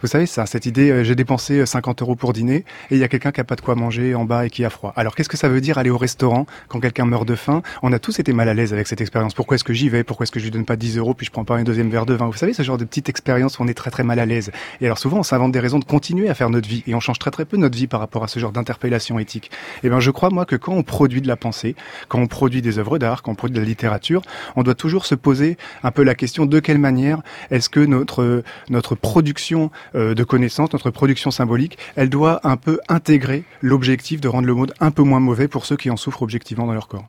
Vous 0.00 0.06
savez, 0.06 0.26
ça, 0.26 0.46
cette 0.46 0.66
idée, 0.66 0.90
euh, 0.90 1.04
j'ai 1.04 1.14
dépensé 1.14 1.60
euh, 1.60 1.66
50 1.66 2.02
euros 2.02 2.16
pour 2.16 2.32
dîner 2.32 2.64
et 2.90 2.96
il 2.96 2.98
y 2.98 3.04
a 3.04 3.08
quelqu'un 3.08 3.32
qui 3.32 3.40
a 3.40 3.44
pas 3.44 3.56
de 3.56 3.60
quoi 3.60 3.74
manger 3.74 4.14
en 4.14 4.24
bas 4.24 4.46
et 4.46 4.50
qui 4.50 4.64
a 4.64 4.70
froid. 4.70 4.92
Alors, 4.96 5.14
qu'est-ce 5.14 5.28
que 5.28 5.36
ça 5.36 5.48
veut 5.48 5.60
dire 5.60 5.78
aller 5.78 5.90
au 5.90 5.98
restaurant 5.98 6.46
quand 6.68 6.80
quelqu'un 6.80 7.06
meurt 7.06 7.26
de 7.26 7.34
faim? 7.34 7.62
On 7.82 7.92
a 7.92 7.98
tous 7.98 8.18
été 8.18 8.32
mal 8.32 8.48
à 8.48 8.54
l'aise 8.54 8.72
avec 8.72 8.86
cette 8.86 9.00
expérience. 9.00 9.34
Pourquoi 9.34 9.56
est-ce 9.56 9.64
que 9.64 9.72
j'y 9.72 9.88
vais? 9.88 10.04
Pourquoi 10.04 10.24
est-ce 10.24 10.32
que 10.32 10.40
je 10.40 10.44
lui 10.44 10.50
donne 10.50 10.64
pas 10.64 10.76
10 10.76 10.98
euros 10.98 11.14
puis 11.14 11.26
je 11.26 11.30
prends 11.30 11.44
pas 11.44 11.56
un 11.56 11.64
deuxième 11.64 11.90
verre 11.90 12.06
de 12.06 12.14
vin? 12.14 12.26
Vous 12.26 12.36
savez, 12.36 12.52
ce 12.52 12.62
genre 12.62 12.78
de 12.78 12.84
petite 12.84 13.08
expérience 13.08 13.58
où 13.58 13.62
on 13.62 13.68
est 13.68 13.74
très 13.74 13.90
très 13.90 14.04
mal 14.04 14.18
à 14.18 14.26
l'aise. 14.26 14.50
Et 14.80 14.86
alors 14.86 14.98
souvent, 14.98 15.18
on 15.18 15.22
s'invente 15.22 15.52
des 15.52 15.60
raisons 15.60 15.78
de 15.78 15.84
continuer 15.84 16.28
à 16.28 16.34
faire 16.34 16.50
notre 16.50 16.68
vie 16.68 16.82
et 16.86 16.94
on 16.94 17.00
change 17.00 17.18
très 17.18 17.30
très 17.30 17.44
peu 17.44 17.56
notre 17.56 17.76
vie 17.76 17.86
par 17.86 18.00
rapport 18.00 18.24
à 18.24 18.28
ce 18.28 18.38
genre 18.38 18.52
d'interpellation 18.52 19.18
éthique. 19.18 19.50
Et 19.82 19.88
ben, 19.88 20.00
je 20.00 20.10
crois 20.10 20.30
moi 20.30 20.44
que 20.44 20.56
quand 20.56 20.72
on 20.72 20.82
produit 20.82 21.20
de 21.20 21.28
la 21.28 21.36
pensée, 21.36 21.76
quand 22.08 22.20
on 22.20 22.26
produit 22.26 22.62
des 22.62 22.78
œuvres 22.78 22.98
d'art, 22.98 23.22
quand 23.22 23.32
on 23.32 23.34
produit 23.34 23.54
de 23.54 23.60
la 23.60 23.66
littérature, 23.66 24.22
on 24.56 24.62
doit 24.62 24.74
toujours 24.74 25.06
se 25.06 25.14
poser 25.14 25.56
un 25.82 25.90
peu 25.90 26.02
la 26.02 26.14
question 26.14 26.46
de 26.46 26.60
quelle 26.60 26.78
manière 26.78 27.22
est-ce 27.50 27.68
que 27.68 27.80
notre 27.80 28.42
notre 28.70 28.94
production 28.94 29.63
euh, 29.94 30.14
de 30.14 30.24
connaissances, 30.24 30.72
notre 30.72 30.90
production 30.90 31.30
symbolique, 31.30 31.78
elle 31.96 32.10
doit 32.10 32.40
un 32.46 32.56
peu 32.56 32.80
intégrer 32.88 33.44
l'objectif 33.60 34.20
de 34.20 34.28
rendre 34.28 34.46
le 34.46 34.54
monde 34.54 34.74
un 34.80 34.90
peu 34.90 35.02
moins 35.02 35.20
mauvais 35.20 35.48
pour 35.48 35.66
ceux 35.66 35.76
qui 35.76 35.90
en 35.90 35.96
souffrent 35.96 36.22
objectivement 36.22 36.66
dans 36.66 36.74
leur 36.74 36.88
corps. 36.88 37.06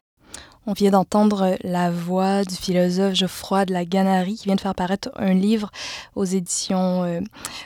On 0.68 0.74
vient 0.74 0.92
d'entendre 0.92 1.58
la 1.64 1.92
voix 1.92 2.44
du 2.44 2.56
philosophe 2.56 3.14
Geoffroy 3.14 3.66
de 3.66 3.74
la 3.74 3.86
Ganarie 3.86 4.36
qui 4.36 4.46
vient 4.46 4.56
de 4.56 4.62
faire 4.62 4.74
paraître 4.74 5.10
un 5.16 5.34
livre 5.34 5.70
aux 6.16 6.26
éditions 6.26 7.04
euh, 7.04 7.20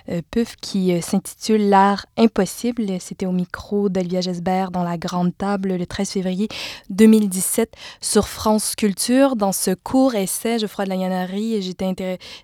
euh, 0.10 0.22
PUF 0.32 0.58
qui 0.58 0.92
euh, 0.92 1.00
s'intitule 1.02 1.70
L'art 1.70 2.06
impossible. 2.18 2.86
C'était 3.00 3.26
au 3.26 3.32
micro 3.32 3.88
d'Olivia 3.88 4.22
Gesbert 4.22 4.72
dans 4.72 4.84
la 4.84 4.98
Grande 4.98 5.32
Table 5.38 5.76
le 5.76 5.86
13 5.86 6.10
février 6.10 6.50
2017 6.90 7.74
sur 8.02 8.28
France 8.28 8.76
Culture. 8.76 9.36
Dans 9.36 9.54
ce 9.54 9.72
court 9.72 10.16
essai, 10.16 10.60
Geoffroy 10.60 10.86
de 10.86 10.90
la 10.90 10.98
Ganarie, 10.98 11.62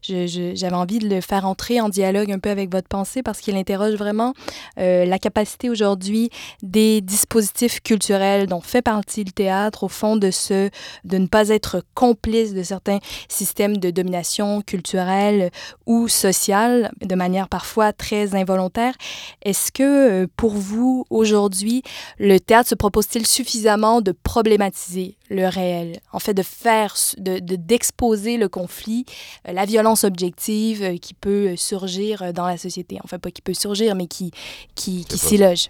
j'avais 0.04 0.76
envie 0.76 1.00
de 1.00 1.10
le 1.10 1.22
faire 1.22 1.46
entrer 1.46 1.82
en 1.82 1.90
dialogue 1.90 2.32
un 2.32 2.40
peu 2.40 2.50
avec 2.50 2.72
votre 2.72 2.88
pensée 2.88 3.24
parce 3.24 3.42
qu'il 3.42 3.58
interroge 3.58 3.96
vraiment 3.96 4.34
euh, 4.80 5.06
la 5.06 5.20
capacité 5.20 5.70
aujourd'hui 5.70 6.30
des 6.62 7.02
dispositifs 7.02 7.82
culturels 7.82 8.48
dont 8.48 8.62
fait 8.62 8.82
partie 8.82 9.24
le 9.24 9.32
théâtre, 9.32 9.84
au 9.84 9.88
fond, 9.88 10.16
de, 10.16 10.32
de 10.52 11.18
ne 11.18 11.28
pas 11.28 11.50
être 11.50 11.84
complice 11.94 12.54
de 12.54 12.64
certains 12.64 13.00
systèmes 13.30 13.78
de 13.78 13.92
domination 13.92 14.62
culturelle 14.62 15.52
ou 15.86 16.08
sociale, 16.08 16.92
de 17.02 17.16
manière 17.16 17.48
parfois 17.50 17.94
très 17.94 18.36
involontaire. 18.36 18.94
Est-ce 19.42 19.72
que, 19.72 19.84
euh, 19.84 20.28
pour 20.36 20.54
vous, 20.54 21.06
aujourd'hui, 21.10 21.84
le 22.20 22.40
théâtre 22.40 22.70
se 22.70 22.76
propose-t-il 22.76 23.26
suffisamment 23.26 24.02
de 24.02 24.12
problématiser 24.12 25.18
le 25.30 25.48
réel, 25.48 26.00
en 26.12 26.20
fait, 26.20 26.34
de 26.34 26.44
faire, 26.44 26.96
de, 27.18 27.40
de- 27.40 27.56
d'exposer 27.56 28.38
le 28.38 28.50
conflit, 28.50 29.06
euh, 29.48 29.54
la 29.54 29.66
violence 29.66 30.04
objective 30.04 30.84
euh, 30.84 30.98
qui 30.98 31.14
peut 31.14 31.56
surgir 31.56 32.34
dans 32.34 32.46
la 32.48 32.58
société, 32.58 33.00
enfin 33.04 33.20
pas 33.20 33.32
qui 33.32 33.42
peut 33.42 33.54
surgir, 33.54 33.96
mais 33.96 34.08
qui, 34.08 34.32
qui, 34.76 35.06
qui 35.06 35.18
s'y 35.18 35.38
loge. 35.38 35.70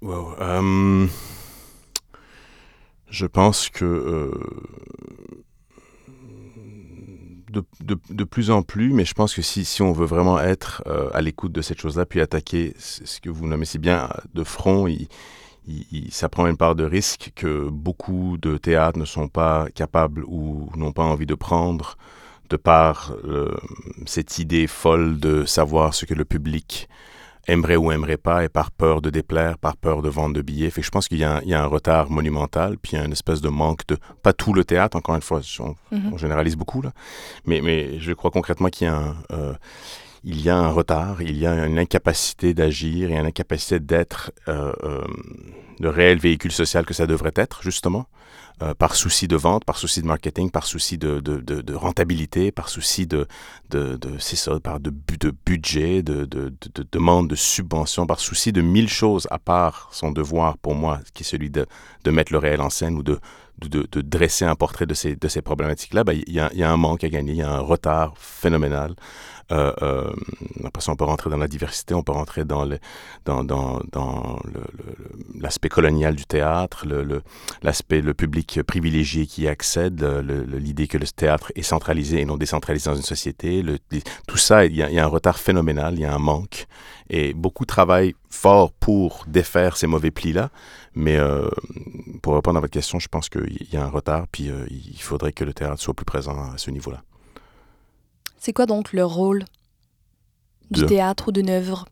Wow. 0.00 0.34
euh, 0.40 1.06
je 3.12 3.26
pense 3.26 3.68
que 3.68 3.84
euh, 3.84 4.30
de, 7.50 8.24
plus 8.24 8.50
en 8.50 8.62
plus, 8.62 8.94
mais 8.94 9.04
je 9.04 9.12
pense 9.12 9.34
que 9.34 9.42
si, 9.42 9.82
on 9.82 9.92
veut 9.92 10.06
vraiment 10.06 10.40
être 10.40 10.82
euh, 10.86 11.10
à 11.12 11.20
l'écoute 11.20 11.52
de 11.52 11.60
cette 11.60 11.78
chose-là, 11.78 12.06
puis 12.06 12.22
attaquer 12.22 12.74
ce 12.78 13.20
que 13.20 13.28
vous 13.28 13.46
nommez 13.46 13.66
si 13.66 13.78
bien 13.78 14.08
de 14.32 14.44
front, 14.44 14.88
ça 16.10 16.30
prend 16.30 16.46
une 16.46 16.56
part 16.56 16.74
de 16.74 16.84
risque 16.84 17.32
que 17.36 17.68
beaucoup 17.68 18.38
de 18.38 18.56
théâtres 18.56 18.98
ne 18.98 19.04
sont 19.04 19.28
pas 19.28 19.66
capables 19.74 20.24
ou 20.26 20.70
n'ont 20.74 20.92
pas 20.92 21.04
envie 21.04 21.26
de 21.26 21.34
prendre 21.34 21.98
de 22.48 22.56
par 22.56 23.14
euh, 23.24 23.54
cette 24.06 24.38
idée 24.38 24.66
folle 24.66 25.20
de 25.20 25.44
savoir 25.44 25.92
ce 25.92 26.06
que 26.06 26.14
le 26.14 26.24
public 26.24 26.88
aimerait 27.48 27.76
ou 27.76 27.90
aimerait 27.92 28.16
pas 28.16 28.44
et 28.44 28.48
par 28.48 28.70
peur 28.70 29.02
de 29.02 29.10
déplaire, 29.10 29.58
par 29.58 29.76
peur 29.76 30.02
de 30.02 30.08
vendre 30.08 30.34
de 30.34 30.42
billets. 30.42 30.70
Fait 30.70 30.82
je 30.82 30.90
pense 30.90 31.08
qu'il 31.08 31.18
y, 31.18 31.20
y, 31.20 31.54
a 31.54 31.62
un 31.62 31.66
retard 31.66 32.10
monumental, 32.10 32.78
puis 32.78 32.92
il 32.92 32.98
y 32.98 33.02
a 33.02 33.04
une 33.04 33.12
espèce 33.12 33.40
de 33.40 33.48
manque 33.48 33.86
de... 33.88 33.96
Pas 34.22 34.32
tout 34.32 34.52
le 34.52 34.64
théâtre, 34.64 34.96
encore 34.96 35.14
une 35.14 35.22
fois, 35.22 35.40
on, 35.60 35.74
mm-hmm. 35.94 36.12
on 36.12 36.16
généralise 36.16 36.56
beaucoup, 36.56 36.82
là, 36.82 36.92
mais, 37.46 37.60
mais 37.60 37.98
je 37.98 38.12
crois 38.12 38.30
concrètement 38.30 38.68
qu'il 38.68 38.86
y 38.86 38.90
a 38.90 38.96
un... 38.96 39.16
Euh, 39.32 39.54
il 40.24 40.40
y 40.40 40.50
a 40.50 40.56
un 40.56 40.68
retard, 40.68 41.20
il 41.22 41.36
y 41.36 41.46
a 41.46 41.66
une 41.66 41.78
incapacité 41.78 42.54
d'agir 42.54 43.10
et 43.10 43.16
une 43.16 43.26
incapacité 43.26 43.80
d'être 43.80 44.32
euh, 44.48 44.72
euh, 44.84 45.04
le 45.80 45.88
réel 45.88 46.18
véhicule 46.18 46.52
social 46.52 46.84
que 46.86 46.94
ça 46.94 47.06
devrait 47.06 47.32
être, 47.34 47.62
justement, 47.62 48.06
euh, 48.62 48.72
par 48.74 48.94
souci 48.94 49.26
de 49.26 49.34
vente, 49.34 49.64
par 49.64 49.76
souci 49.76 50.00
de 50.00 50.06
marketing, 50.06 50.50
par 50.50 50.64
souci 50.64 50.96
de, 50.96 51.74
rentabilité, 51.74 52.52
par 52.52 52.68
souci 52.68 53.06
de, 53.08 53.26
de, 53.70 53.98
ça, 54.18 54.60
par 54.60 54.78
de, 54.78 54.90
budget, 55.44 56.02
de, 56.02 56.24
de, 56.24 56.52
de, 56.74 56.86
demande 56.92 57.28
de 57.28 57.34
subvention, 57.34 58.06
par 58.06 58.20
souci 58.20 58.52
de 58.52 58.60
mille 58.60 58.88
choses 58.88 59.26
à 59.30 59.40
part 59.40 59.88
son 59.90 60.12
devoir 60.12 60.56
pour 60.58 60.76
moi, 60.76 61.00
qui 61.14 61.24
est 61.24 61.26
celui 61.26 61.50
de 61.50 61.66
mettre 62.06 62.32
le 62.32 62.38
réel 62.38 62.60
en 62.60 62.70
scène 62.70 62.94
ou 62.94 63.02
de, 63.02 63.18
de, 63.60 64.00
dresser 64.00 64.44
un 64.44 64.54
portrait 64.54 64.86
de 64.86 64.94
ces, 64.94 65.16
de 65.16 65.28
ces 65.28 65.42
problématiques-là, 65.42 66.04
ben, 66.04 66.20
il 66.26 66.32
y, 66.32 66.40
a, 66.40 66.52
y, 66.54 66.62
a, 66.62 66.70
un 66.70 66.76
manque 66.76 67.04
à 67.04 67.08
gagner, 67.08 67.32
il 67.32 67.38
y 67.38 67.42
a 67.42 67.50
un 67.50 67.60
retard 67.60 68.14
phénoménal. 68.16 68.94
Euh, 69.50 69.72
euh, 69.82 70.12
après 70.64 70.82
ça, 70.82 70.92
on 70.92 70.96
peut 70.96 71.04
rentrer 71.04 71.28
dans 71.28 71.36
la 71.36 71.48
diversité, 71.48 71.94
on 71.94 72.02
peut 72.02 72.12
rentrer 72.12 72.44
dans 72.44 72.64
l'aspect 72.64 72.78
dans, 73.26 74.38
le, 75.42 75.68
colonial 75.68 76.14
du 76.14 76.24
théâtre, 76.24 76.86
l'aspect, 77.62 78.00
le, 78.00 78.14
public 78.14 78.62
privilégié 78.62 79.26
qui 79.26 79.42
y 79.42 79.48
accède, 79.48 80.02
l'idée 80.52 80.86
que 80.86 80.96
le 80.96 81.06
théâtre 81.06 81.52
est 81.54 81.62
centralisé 81.62 82.20
et 82.20 82.24
non 82.24 82.36
décentralisé 82.36 82.88
dans 82.88 82.96
une 82.96 83.02
société. 83.02 83.62
tout 84.26 84.36
ça, 84.38 84.64
y, 84.64 84.68
il 84.68 84.76
y, 84.76 84.98
a, 84.98 85.04
un 85.04 85.08
retard 85.08 85.38
phénoménal, 85.38 85.94
il 85.94 86.00
y 86.00 86.04
a 86.04 86.14
un 86.14 86.18
manque. 86.18 86.66
Et 87.10 87.34
beaucoup 87.34 87.64
travaillent 87.64 88.14
fort 88.30 88.72
pour 88.72 89.24
défaire 89.26 89.76
ces 89.76 89.86
mauvais 89.86 90.10
plis-là. 90.10 90.50
Mais 90.94 91.16
euh, 91.16 91.48
pour 92.22 92.34
répondre 92.34 92.58
à 92.58 92.60
votre 92.60 92.72
question, 92.72 92.98
je 92.98 93.08
pense 93.08 93.28
qu'il 93.28 93.66
y 93.72 93.76
a 93.76 93.84
un 93.84 93.88
retard, 93.88 94.26
puis 94.30 94.50
euh, 94.50 94.66
il 94.70 95.00
faudrait 95.00 95.32
que 95.32 95.44
le 95.44 95.54
théâtre 95.54 95.80
soit 95.80 95.94
plus 95.94 96.04
présent 96.04 96.52
à 96.52 96.58
ce 96.58 96.70
niveau-là. 96.70 97.02
C'est 98.38 98.52
quoi 98.52 98.66
donc 98.66 98.92
le 98.92 99.04
rôle 99.04 99.44
du 100.70 100.86
théâtre 100.86 101.28
ou 101.28 101.32
d'une 101.32 101.50
œuvre? 101.50 101.86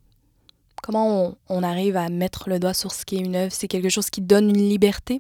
Comment 0.83 1.27
on, 1.27 1.37
on, 1.49 1.63
arrive 1.63 1.97
à 1.97 2.09
mettre 2.09 2.49
le 2.49 2.59
doigt 2.59 2.73
sur 2.73 2.93
ce 2.93 3.05
qui 3.05 3.17
est 3.17 3.21
une 3.21 3.37
œuvre? 3.37 3.53
C'est 3.53 3.69
quelque 3.69 3.91
chose 3.91 4.09
qui 4.09 4.23
donne 4.23 4.49
une 4.49 4.69
liberté? 4.69 5.19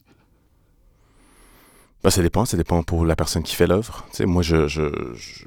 Ben, 2.02 2.10
Ça 2.10 2.22
dépend, 2.22 2.46
ça 2.46 2.56
dépend 2.56 2.82
pour 2.82 3.04
la 3.04 3.14
personne 3.14 3.42
qui 3.42 3.54
fait 3.54 3.66
l'œuvre. 3.66 4.06
Moi, 4.20 4.42
je, 4.42 4.66
je, 4.66 5.14
je, 5.14 5.44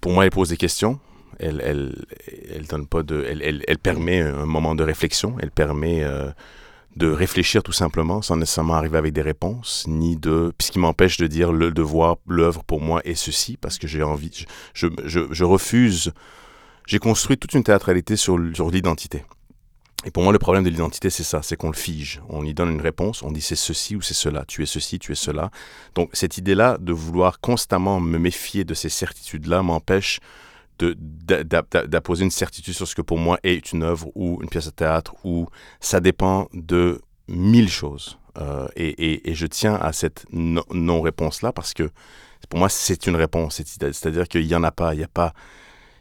pour 0.00 0.12
moi, 0.12 0.24
elle 0.24 0.30
pose 0.30 0.48
des 0.48 0.56
questions. 0.56 0.98
Elle, 1.38 1.60
elle, 1.64 2.06
elle 2.54 2.66
donne 2.66 2.86
pas 2.86 3.02
de, 3.02 3.24
elle, 3.28 3.62
elle, 3.66 3.78
permet 3.78 4.20
un 4.20 4.46
moment 4.46 4.74
de 4.74 4.82
réflexion. 4.82 5.36
Elle 5.40 5.50
permet 5.50 6.02
euh, 6.02 6.30
de 6.96 7.10
réfléchir 7.10 7.62
tout 7.62 7.72
simplement 7.72 8.22
sans 8.22 8.36
nécessairement 8.36 8.74
arriver 8.74 8.98
avec 8.98 9.12
des 9.12 9.22
réponses, 9.22 9.84
ni 9.86 10.16
de... 10.16 10.52
Ce 10.60 10.70
qui 10.70 10.78
m'empêche 10.78 11.18
de 11.18 11.26
dire 11.26 11.52
le 11.52 11.70
devoir, 11.70 12.16
l'œuvre 12.26 12.64
pour 12.64 12.80
moi 12.80 13.02
est 13.04 13.14
ceci, 13.14 13.56
parce 13.58 13.78
que 13.78 13.86
j'ai 13.86 14.02
envie... 14.02 14.46
Je, 14.74 14.88
je, 15.04 15.20
je, 15.30 15.44
refuse... 15.44 16.12
J'ai 16.86 16.98
construit 16.98 17.36
toute 17.36 17.52
une 17.52 17.64
théâtralité 17.64 18.16
sur, 18.16 18.38
sur 18.54 18.70
l'identité. 18.70 19.24
Et 20.06 20.10
pour 20.12 20.22
moi, 20.22 20.32
le 20.32 20.38
problème 20.38 20.62
de 20.62 20.70
l'identité, 20.70 21.10
c'est 21.10 21.24
ça, 21.24 21.42
c'est 21.42 21.56
qu'on 21.56 21.70
le 21.70 21.76
fige. 21.76 22.22
On 22.28 22.44
y 22.44 22.54
donne 22.54 22.70
une 22.70 22.80
réponse, 22.80 23.24
on 23.24 23.32
dit 23.32 23.40
c'est 23.40 23.56
ceci 23.56 23.96
ou 23.96 24.02
c'est 24.02 24.14
cela, 24.14 24.44
tu 24.46 24.62
es 24.62 24.66
ceci, 24.66 25.00
tu 25.00 25.10
es 25.10 25.16
cela. 25.16 25.50
Donc 25.96 26.10
cette 26.12 26.38
idée-là 26.38 26.78
de 26.80 26.92
vouloir 26.92 27.40
constamment 27.40 27.98
me 27.98 28.16
méfier 28.16 28.64
de 28.64 28.72
ces 28.72 28.88
certitudes-là 28.88 29.62
m'empêche 29.62 30.20
d'apposer 30.78 32.24
une 32.24 32.30
certitude 32.30 32.74
sur 32.74 32.86
ce 32.86 32.94
que 32.94 33.02
pour 33.02 33.18
moi 33.18 33.38
est 33.42 33.72
une 33.72 33.82
œuvre 33.82 34.08
ou 34.14 34.40
une 34.42 34.48
pièce 34.48 34.66
de 34.66 34.70
théâtre, 34.70 35.14
ou 35.24 35.46
ça 35.80 36.00
dépend 36.00 36.48
de 36.52 37.00
mille 37.28 37.68
choses. 37.68 38.18
Euh, 38.38 38.68
et, 38.76 38.88
et, 38.88 39.30
et, 39.30 39.34
je 39.34 39.46
tiens 39.46 39.74
à 39.76 39.92
cette 39.92 40.26
non-réponse-là 40.30 41.52
parce 41.52 41.72
que 41.72 41.90
pour 42.48 42.58
moi, 42.58 42.68
c'est 42.68 43.06
une 43.06 43.16
réponse. 43.16 43.62
C'est-à-dire 43.64 44.28
qu'il 44.28 44.46
n'y 44.46 44.54
en 44.54 44.62
a 44.62 44.70
pas, 44.70 44.94
il 44.94 44.98
n'y 44.98 45.04
a 45.04 45.08
pas, 45.08 45.32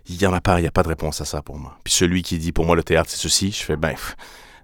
il 0.08 0.22
y 0.22 0.28
en 0.28 0.34
a 0.34 0.42
pas, 0.42 0.60
il 0.60 0.64
n'y 0.64 0.68
a 0.68 0.72
pas 0.72 0.84
de 0.84 0.90
réponse 0.90 1.22
à 1.22 1.26
ça 1.26 1.42
pour 1.42 1.58
moi. 1.58 1.78
Puis 1.84 1.94
celui 1.94 2.22
qui 2.22 2.38
dit 2.38 2.52
pour 2.52 2.66
moi 2.66 2.76
le 2.76 2.84
théâtre 2.84 3.10
c'est 3.10 3.18
ceci, 3.18 3.52
je 3.52 3.64
fais 3.64 3.78
ben 3.78 3.96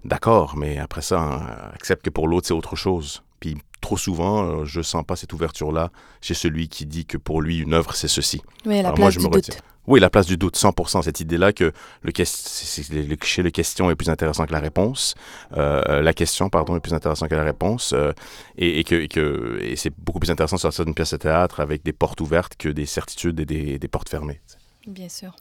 d'accord, 0.04 0.56
mais 0.56 0.78
après 0.78 1.02
ça, 1.02 1.20
hein, 1.20 1.70
accepte 1.74 2.04
que 2.04 2.10
pour 2.10 2.28
l'autre 2.28 2.46
c'est 2.46 2.54
autre 2.54 2.76
chose. 2.76 3.22
Puis 3.40 3.56
trop 3.80 3.96
souvent, 3.96 4.44
euh, 4.44 4.64
je 4.64 4.82
sens 4.82 5.04
pas 5.04 5.16
cette 5.16 5.32
ouverture-là 5.32 5.90
chez 6.20 6.34
celui 6.34 6.68
qui 6.68 6.86
dit 6.86 7.06
que 7.06 7.16
pour 7.16 7.42
lui 7.42 7.58
une 7.58 7.74
œuvre 7.74 7.94
c'est 7.94 8.08
ceci. 8.08 8.42
Oui, 8.66 8.74
la 8.74 8.80
Alors 8.80 8.94
place 8.94 9.00
moi, 9.00 9.10
je 9.10 9.20
me 9.20 9.26
retiens. 9.26 9.54
Oui, 9.86 9.98
la 9.98 10.10
place 10.10 10.26
du 10.26 10.36
doute, 10.36 10.56
100%. 10.56 11.02
Cette 11.02 11.20
idée-là 11.20 11.52
que 11.52 11.72
le, 12.02 12.12
le 12.12 13.50
question 13.50 13.90
est 13.90 13.94
plus 13.96 14.08
intéressant 14.08 14.46
que 14.46 14.52
la 14.52 14.60
réponse, 14.60 15.14
euh, 15.56 16.02
la 16.02 16.12
question, 16.12 16.48
pardon, 16.48 16.76
est 16.76 16.80
plus 16.80 16.94
intéressant 16.94 17.26
que 17.26 17.34
la 17.34 17.44
réponse, 17.44 17.92
euh, 17.92 18.12
et, 18.56 18.80
et, 18.80 18.84
que, 18.84 18.94
et, 18.94 19.08
que 19.08 19.58
et 19.60 19.76
c'est 19.76 19.92
beaucoup 19.98 20.20
plus 20.20 20.30
intéressant 20.30 20.56
de 20.56 20.60
sortir 20.60 20.84
d'une 20.84 20.94
pièce 20.94 21.12
de 21.12 21.16
théâtre 21.16 21.60
avec 21.60 21.82
des 21.82 21.92
portes 21.92 22.20
ouvertes 22.20 22.54
que 22.56 22.68
des 22.68 22.86
certitudes 22.86 23.40
et 23.40 23.44
des, 23.44 23.78
des 23.78 23.88
portes 23.88 24.08
fermées. 24.08 24.40
Bien 24.86 25.08
sûr. 25.08 25.34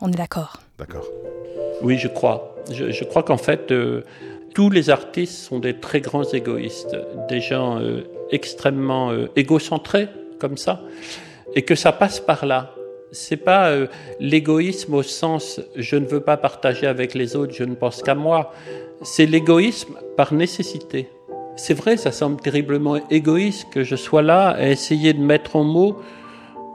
On 0.00 0.10
est 0.10 0.16
d'accord. 0.16 0.60
D'accord. 0.78 1.06
Oui, 1.82 1.98
je 1.98 2.08
crois. 2.08 2.54
Je, 2.70 2.90
je 2.90 3.04
crois 3.04 3.22
qu'en 3.22 3.36
fait, 3.36 3.70
euh, 3.72 4.02
tous 4.54 4.70
les 4.70 4.90
artistes 4.90 5.36
sont 5.36 5.58
des 5.58 5.78
très 5.78 6.00
grands 6.00 6.24
égoïstes, 6.24 6.96
des 7.28 7.40
gens 7.40 7.78
euh, 7.78 8.04
extrêmement 8.30 9.10
euh, 9.10 9.28
égocentrés, 9.36 10.08
comme 10.38 10.56
ça, 10.56 10.80
et 11.54 11.62
que 11.62 11.74
ça 11.74 11.92
passe 11.92 12.20
par 12.20 12.46
là 12.46 12.74
c'est 13.12 13.36
pas 13.36 13.68
euh, 13.68 13.86
l'égoïsme 14.20 14.94
au 14.94 15.02
sens 15.02 15.60
je 15.76 15.96
ne 15.96 16.06
veux 16.06 16.20
pas 16.20 16.36
partager 16.36 16.86
avec 16.86 17.14
les 17.14 17.36
autres, 17.36 17.54
je 17.54 17.64
ne 17.64 17.74
pense 17.74 18.02
qu'à 18.02 18.14
moi. 18.14 18.52
C'est 19.02 19.26
l'égoïsme 19.26 19.94
par 20.16 20.32
nécessité. 20.32 21.08
C'est 21.56 21.74
vrai, 21.74 21.96
ça 21.96 22.12
semble 22.12 22.40
terriblement 22.40 22.98
égoïste 23.10 23.68
que 23.70 23.82
je 23.82 23.96
sois 23.96 24.22
là 24.22 24.48
à 24.48 24.68
essayer 24.68 25.12
de 25.12 25.20
mettre 25.20 25.56
en 25.56 25.64
mots 25.64 25.96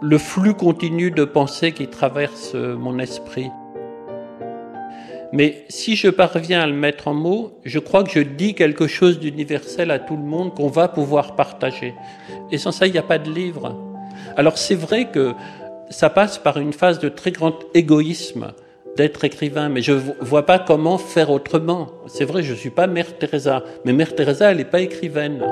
le 0.02 0.18
flux 0.18 0.56
continu 0.56 1.12
de 1.12 1.26
pensées 1.26 1.72
qui 1.74 1.88
traverse 1.88 2.54
euh, 2.56 2.76
mon 2.76 2.98
esprit. 2.98 3.50
Mais 5.34 5.64
si 5.70 5.96
je 5.96 6.10
parviens 6.10 6.62
à 6.62 6.68
le 6.68 6.74
mettre 6.74 7.08
en 7.08 7.14
mots, 7.14 7.54
je 7.64 7.80
crois 7.80 8.04
que 8.04 8.10
je 8.10 8.20
dis 8.20 8.54
quelque 8.54 8.88
chose 8.88 9.20
d'universel 9.20 9.92
à 9.92 10.00
tout 10.00 10.18
le 10.18 10.24
monde 10.24 10.54
qu'on 10.54 10.68
va 10.68 10.88
pouvoir 10.90 11.36
partager. 11.36 11.94
Et 12.52 12.58
sans 12.58 12.72
ça, 12.72 12.86
il 12.86 12.92
n'y 12.92 13.00
a 13.00 13.04
pas 13.04 13.20
de 13.20 13.32
livre. 13.32 13.78
Alors 14.36 14.58
c'est 14.58 14.76
vrai 14.76 15.10
que 15.10 15.34
ça 15.92 16.10
passe 16.10 16.38
par 16.38 16.58
une 16.58 16.74
phase 16.74 17.00
de 17.00 17.10
très 17.10 17.32
grand 17.32 17.60
égoïsme 17.74 18.54
d'être 18.98 19.24
écrivain, 19.24 19.70
mais 19.70 19.82
je 19.82 19.94
vois 19.94 20.46
pas 20.46 20.60
comment 20.60 20.98
faire 20.98 21.30
autrement. 21.30 21.92
C'est 22.08 22.26
vrai, 22.26 22.44
je 22.44 22.54
suis 22.54 22.70
pas 22.70 22.88
Mère 22.88 23.18
Teresa, 23.18 23.64
mais 23.86 23.94
Mère 23.94 24.16
Teresa, 24.16 24.52
elle 24.52 24.58
n'est 24.58 24.66
pas 24.66 24.82
écrivaine. 24.82 25.44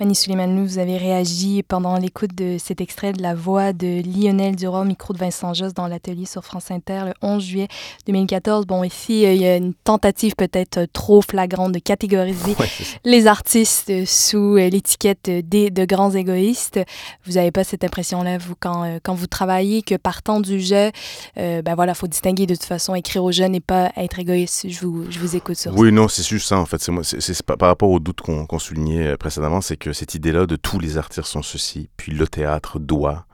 Mani 0.00 0.14
Suleiman, 0.14 0.64
vous 0.64 0.78
avez 0.78 0.96
réagi 0.96 1.64
pendant 1.64 1.98
l'écoute 1.98 2.32
de 2.32 2.56
cet 2.56 2.80
extrait 2.80 3.12
de 3.12 3.20
la 3.20 3.34
voix 3.34 3.72
de 3.72 4.00
Lionel 4.06 4.54
Duroy, 4.54 4.84
micro 4.84 5.12
de 5.12 5.18
Vincent 5.18 5.54
Josse 5.54 5.74
dans 5.74 5.88
l'atelier 5.88 6.24
sur 6.24 6.44
France 6.44 6.70
Inter 6.70 7.02
le 7.06 7.14
11 7.20 7.42
juillet 7.42 7.68
2014. 8.06 8.64
Bon, 8.64 8.84
ici, 8.84 9.26
euh, 9.26 9.32
il 9.32 9.42
y 9.42 9.46
a 9.46 9.56
une 9.56 9.74
tentative 9.74 10.36
peut-être 10.36 10.86
trop 10.92 11.20
flagrante 11.20 11.72
de 11.72 11.80
catégoriser 11.80 12.54
ouais, 12.60 12.68
les 13.04 13.26
artistes 13.26 14.04
sous 14.06 14.56
euh, 14.56 14.68
l'étiquette 14.68 15.30
des, 15.30 15.70
de 15.70 15.84
grands 15.84 16.12
égoïstes. 16.12 16.78
Vous 17.26 17.32
n'avez 17.32 17.50
pas 17.50 17.64
cette 17.64 17.82
impression-là, 17.82 18.38
vous, 18.38 18.54
quand, 18.60 18.84
euh, 18.84 18.98
quand 19.02 19.14
vous 19.14 19.26
travaillez, 19.26 19.82
que 19.82 19.96
partant 19.96 20.38
du 20.38 20.60
jeu, 20.60 20.92
euh, 21.38 21.60
ben 21.62 21.74
voilà, 21.74 21.94
faut 21.94 22.06
distinguer 22.06 22.46
de 22.46 22.54
toute 22.54 22.66
façon, 22.66 22.94
écrire 22.94 23.24
aux 23.24 23.32
jeunes 23.32 23.56
et 23.56 23.60
pas 23.60 23.90
être 23.96 24.20
égoïste. 24.20 24.68
Je 24.68 24.78
vous, 24.78 25.10
je 25.10 25.18
vous 25.18 25.34
écoute 25.34 25.56
sur 25.56 25.76
oui, 25.76 25.88
ça. 25.88 25.94
non, 25.96 26.06
c'est 26.06 26.24
juste 26.24 26.46
ça, 26.46 26.58
en 26.60 26.66
fait. 26.66 26.80
C'est 27.02 27.42
par 27.42 27.68
rapport 27.68 27.90
au 27.90 27.98
doute 27.98 28.20
qu'on 28.20 28.46
qu 28.46 28.60
soulignait 28.60 29.16
précédemment, 29.16 29.60
c'est 29.60 29.76
que 29.76 29.87
cette 29.92 30.14
idée-là 30.14 30.46
de 30.46 30.56
tous 30.56 30.78
les 30.78 30.96
artistes 30.96 31.28
sont 31.28 31.42
ceci, 31.42 31.88
puis 31.96 32.12
le 32.12 32.26
théâtre 32.26 32.78
doit, 32.78 33.26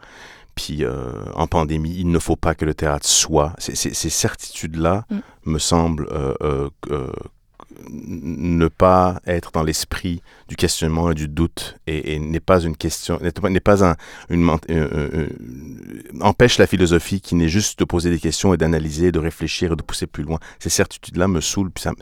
puis 0.55 0.85
euh, 0.85 1.13
en 1.35 1.47
pandémie, 1.47 1.97
il 1.99 2.11
ne 2.11 2.19
faut 2.19 2.37
pas 2.37 2.55
que 2.55 2.65
le 2.65 2.75
théâtre 2.75 3.07
soit. 3.07 3.55
Ces, 3.59 3.75
ces 3.75 4.11
certitudes-là 4.11 5.05
mm. 5.11 5.19
me 5.47 5.59
semblent 5.59 6.09
euh, 6.13 6.69
euh, 6.91 7.11
ne 7.89 8.69
pas 8.69 9.21
être 9.27 9.51
dans 9.53 9.63
l'esprit 9.63 10.23
du 10.49 10.57
questionnement 10.57 11.11
et 11.11 11.15
du 11.15 11.29
doute 11.29 11.77
et, 11.87 12.15
et 12.15 12.19
n'est 12.19 12.41
pas 12.41 12.61
une 12.61 12.77
question, 12.77 13.19
n'est 13.21 13.61
pas 13.61 13.85
un, 13.85 13.97
une, 14.31 14.49
empêche 16.21 16.59
la 16.59 16.67
philosophie 16.67 17.21
qui 17.21 17.35
n'est 17.35 17.49
juste 17.49 17.79
de 17.81 17.85
poser 17.85 18.11
des 18.11 18.21
questions 18.21 18.55
et 18.55 18.57
d'analyser, 18.57 19.13
de 19.13 19.19
réfléchir 19.19 19.73
et 19.73 19.77
de 19.77 19.83
pousser 19.83 20.07
plus 20.07 20.23
loin. 20.23 20.39
Ces 20.61 20.71
certitudes-là 20.71 21.27
me 21.27 21.41
saoulent, 21.41 21.71
puis 21.71 21.83
ça 21.83 21.93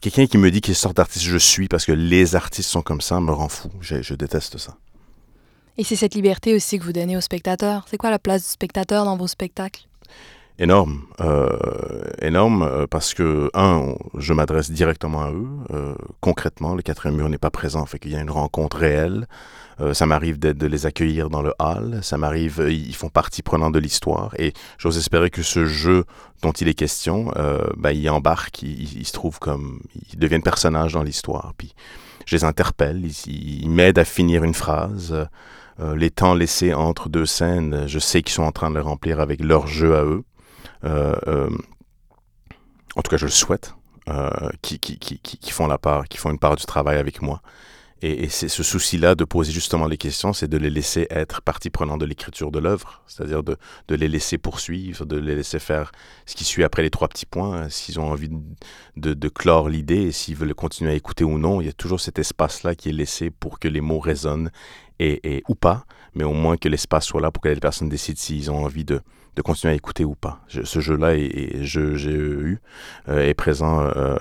Quelqu'un 0.00 0.26
qui 0.26 0.38
me 0.38 0.50
dit 0.50 0.60
quelle 0.60 0.76
sorte 0.76 0.96
d'artiste 0.96 1.24
je 1.24 1.38
suis 1.38 1.66
parce 1.66 1.84
que 1.84 1.92
les 1.92 2.36
artistes 2.36 2.70
sont 2.70 2.82
comme 2.82 3.00
ça 3.00 3.20
me 3.20 3.32
rend 3.32 3.48
fou. 3.48 3.68
Je, 3.80 4.14
déteste 4.14 4.56
ça. 4.56 4.76
Et 5.76 5.82
c'est 5.82 5.96
cette 5.96 6.14
liberté 6.14 6.54
aussi 6.54 6.78
que 6.78 6.84
vous 6.84 6.92
donnez 6.92 7.16
aux 7.16 7.20
spectateurs. 7.20 7.84
C'est 7.90 7.96
quoi 7.96 8.10
la 8.10 8.20
place 8.20 8.42
du 8.42 8.48
spectateur 8.48 9.04
dans 9.04 9.16
vos 9.16 9.26
spectacles? 9.26 9.88
Énorme, 10.60 11.02
euh, 11.20 11.56
énorme 12.20 12.62
euh, 12.62 12.86
parce 12.88 13.14
que, 13.14 13.48
un, 13.54 13.94
je 14.16 14.32
m'adresse 14.32 14.72
directement 14.72 15.22
à 15.22 15.30
eux, 15.30 15.46
euh, 15.70 15.94
concrètement, 16.20 16.74
le 16.74 16.82
quatrième 16.82 17.16
mur 17.16 17.28
n'est 17.28 17.38
pas 17.38 17.50
présent, 17.50 17.86
fait 17.86 18.00
qu'il 18.00 18.10
y 18.10 18.16
a 18.16 18.20
une 18.20 18.30
rencontre 18.30 18.76
réelle. 18.78 19.28
Euh, 19.80 19.94
ça 19.94 20.06
m'arrive 20.06 20.40
de, 20.40 20.52
de 20.52 20.66
les 20.66 20.86
accueillir 20.86 21.30
dans 21.30 21.42
le 21.42 21.54
hall, 21.60 22.00
ça 22.02 22.18
m'arrive, 22.18 22.60
euh, 22.60 22.72
ils 22.72 22.94
font 22.96 23.08
partie 23.08 23.42
prenante 23.42 23.72
de 23.72 23.78
l'histoire 23.78 24.34
et 24.36 24.52
j'ose 24.76 24.98
espérer 24.98 25.30
que 25.30 25.42
ce 25.42 25.66
jeu 25.66 26.04
dont 26.42 26.50
il 26.50 26.66
est 26.66 26.74
question, 26.74 27.30
euh, 27.36 27.64
ben, 27.76 27.92
il 27.92 28.10
embarque, 28.10 28.62
il, 28.62 28.98
il, 28.98 29.06
se 29.06 29.12
trouve 29.12 29.38
comme, 29.38 29.80
ils 30.12 30.18
deviennent 30.18 30.42
personnages 30.42 30.94
dans 30.94 31.04
l'histoire, 31.04 31.52
puis 31.56 31.74
je 32.26 32.34
les 32.34 32.42
interpelle, 32.42 33.04
ils, 33.04 33.62
ils 33.62 33.70
m'aident 33.70 34.00
à 34.00 34.04
finir 34.04 34.42
une 34.44 34.54
phrase. 34.54 35.14
Les 35.94 36.10
temps 36.10 36.34
laissés 36.34 36.74
entre 36.74 37.08
deux 37.08 37.24
scènes, 37.24 37.84
je 37.86 38.00
sais 38.00 38.22
qu'ils 38.22 38.34
sont 38.34 38.42
en 38.42 38.50
train 38.50 38.68
de 38.68 38.74
les 38.74 38.80
remplir 38.80 39.20
avec 39.20 39.40
leur 39.40 39.68
jeu 39.68 39.94
à 39.94 40.02
eux. 40.02 40.24
Euh, 40.84 41.16
euh, 41.26 41.50
en 42.96 43.02
tout 43.02 43.10
cas, 43.10 43.16
je 43.16 43.26
le 43.26 43.30
souhaite, 43.30 43.74
euh, 44.08 44.30
qui, 44.62 44.78
qui, 44.78 44.98
qui, 44.98 45.18
qui, 45.18 45.50
font 45.50 45.66
la 45.66 45.78
part, 45.78 46.08
qui 46.08 46.18
font 46.18 46.30
une 46.30 46.38
part 46.38 46.56
du 46.56 46.64
travail 46.64 46.98
avec 46.98 47.22
moi. 47.22 47.42
Et, 48.00 48.28
c'est 48.28 48.48
ce 48.48 48.62
souci-là 48.62 49.16
de 49.16 49.24
poser 49.24 49.50
justement 49.50 49.86
les 49.86 49.96
questions, 49.96 50.32
c'est 50.32 50.46
de 50.46 50.56
les 50.56 50.70
laisser 50.70 51.08
être 51.10 51.42
partie 51.42 51.68
prenante 51.68 52.00
de 52.00 52.04
l'écriture 52.04 52.52
de 52.52 52.60
l'œuvre, 52.60 53.02
c'est-à-dire 53.08 53.42
de, 53.42 53.56
de, 53.88 53.94
les 53.96 54.06
laisser 54.06 54.38
poursuivre, 54.38 55.04
de 55.04 55.16
les 55.16 55.34
laisser 55.34 55.58
faire 55.58 55.90
ce 56.24 56.36
qui 56.36 56.44
suit 56.44 56.62
après 56.62 56.82
les 56.82 56.90
trois 56.90 57.08
petits 57.08 57.26
points, 57.26 57.68
s'ils 57.68 57.98
ont 57.98 58.08
envie 58.08 58.28
de, 58.28 58.38
de, 58.96 59.14
de 59.14 59.28
clore 59.28 59.68
l'idée, 59.68 60.12
s'ils 60.12 60.36
veulent 60.36 60.54
continuer 60.54 60.92
à 60.92 60.94
écouter 60.94 61.24
ou 61.24 61.38
non, 61.38 61.60
il 61.60 61.66
y 61.66 61.70
a 61.70 61.72
toujours 61.72 61.98
cet 61.98 62.20
espace-là 62.20 62.76
qui 62.76 62.88
est 62.88 62.92
laissé 62.92 63.30
pour 63.30 63.58
que 63.58 63.66
les 63.66 63.80
mots 63.80 63.98
résonnent 63.98 64.52
et, 65.00 65.36
et 65.36 65.42
ou 65.48 65.56
pas, 65.56 65.84
mais 66.14 66.22
au 66.22 66.34
moins 66.34 66.56
que 66.56 66.68
l'espace 66.68 67.04
soit 67.04 67.20
là 67.20 67.32
pour 67.32 67.42
que 67.42 67.48
les 67.48 67.56
personnes 67.56 67.88
décident 67.88 68.18
s'ils 68.18 68.48
ont 68.48 68.64
envie 68.64 68.84
de, 68.84 69.00
de 69.36 69.42
continuer 69.42 69.72
à 69.72 69.76
écouter 69.76 70.04
ou 70.04 70.14
pas. 70.14 70.40
Je, 70.48 70.62
ce 70.62 70.80
jeu-là, 70.80 71.14
et, 71.14 71.60
je, 71.62 71.96
j'ai 71.96 72.12
eu, 72.12 72.60
euh, 73.08 73.26
est 73.28 73.34
présent 73.34 73.80
euh, 73.80 74.16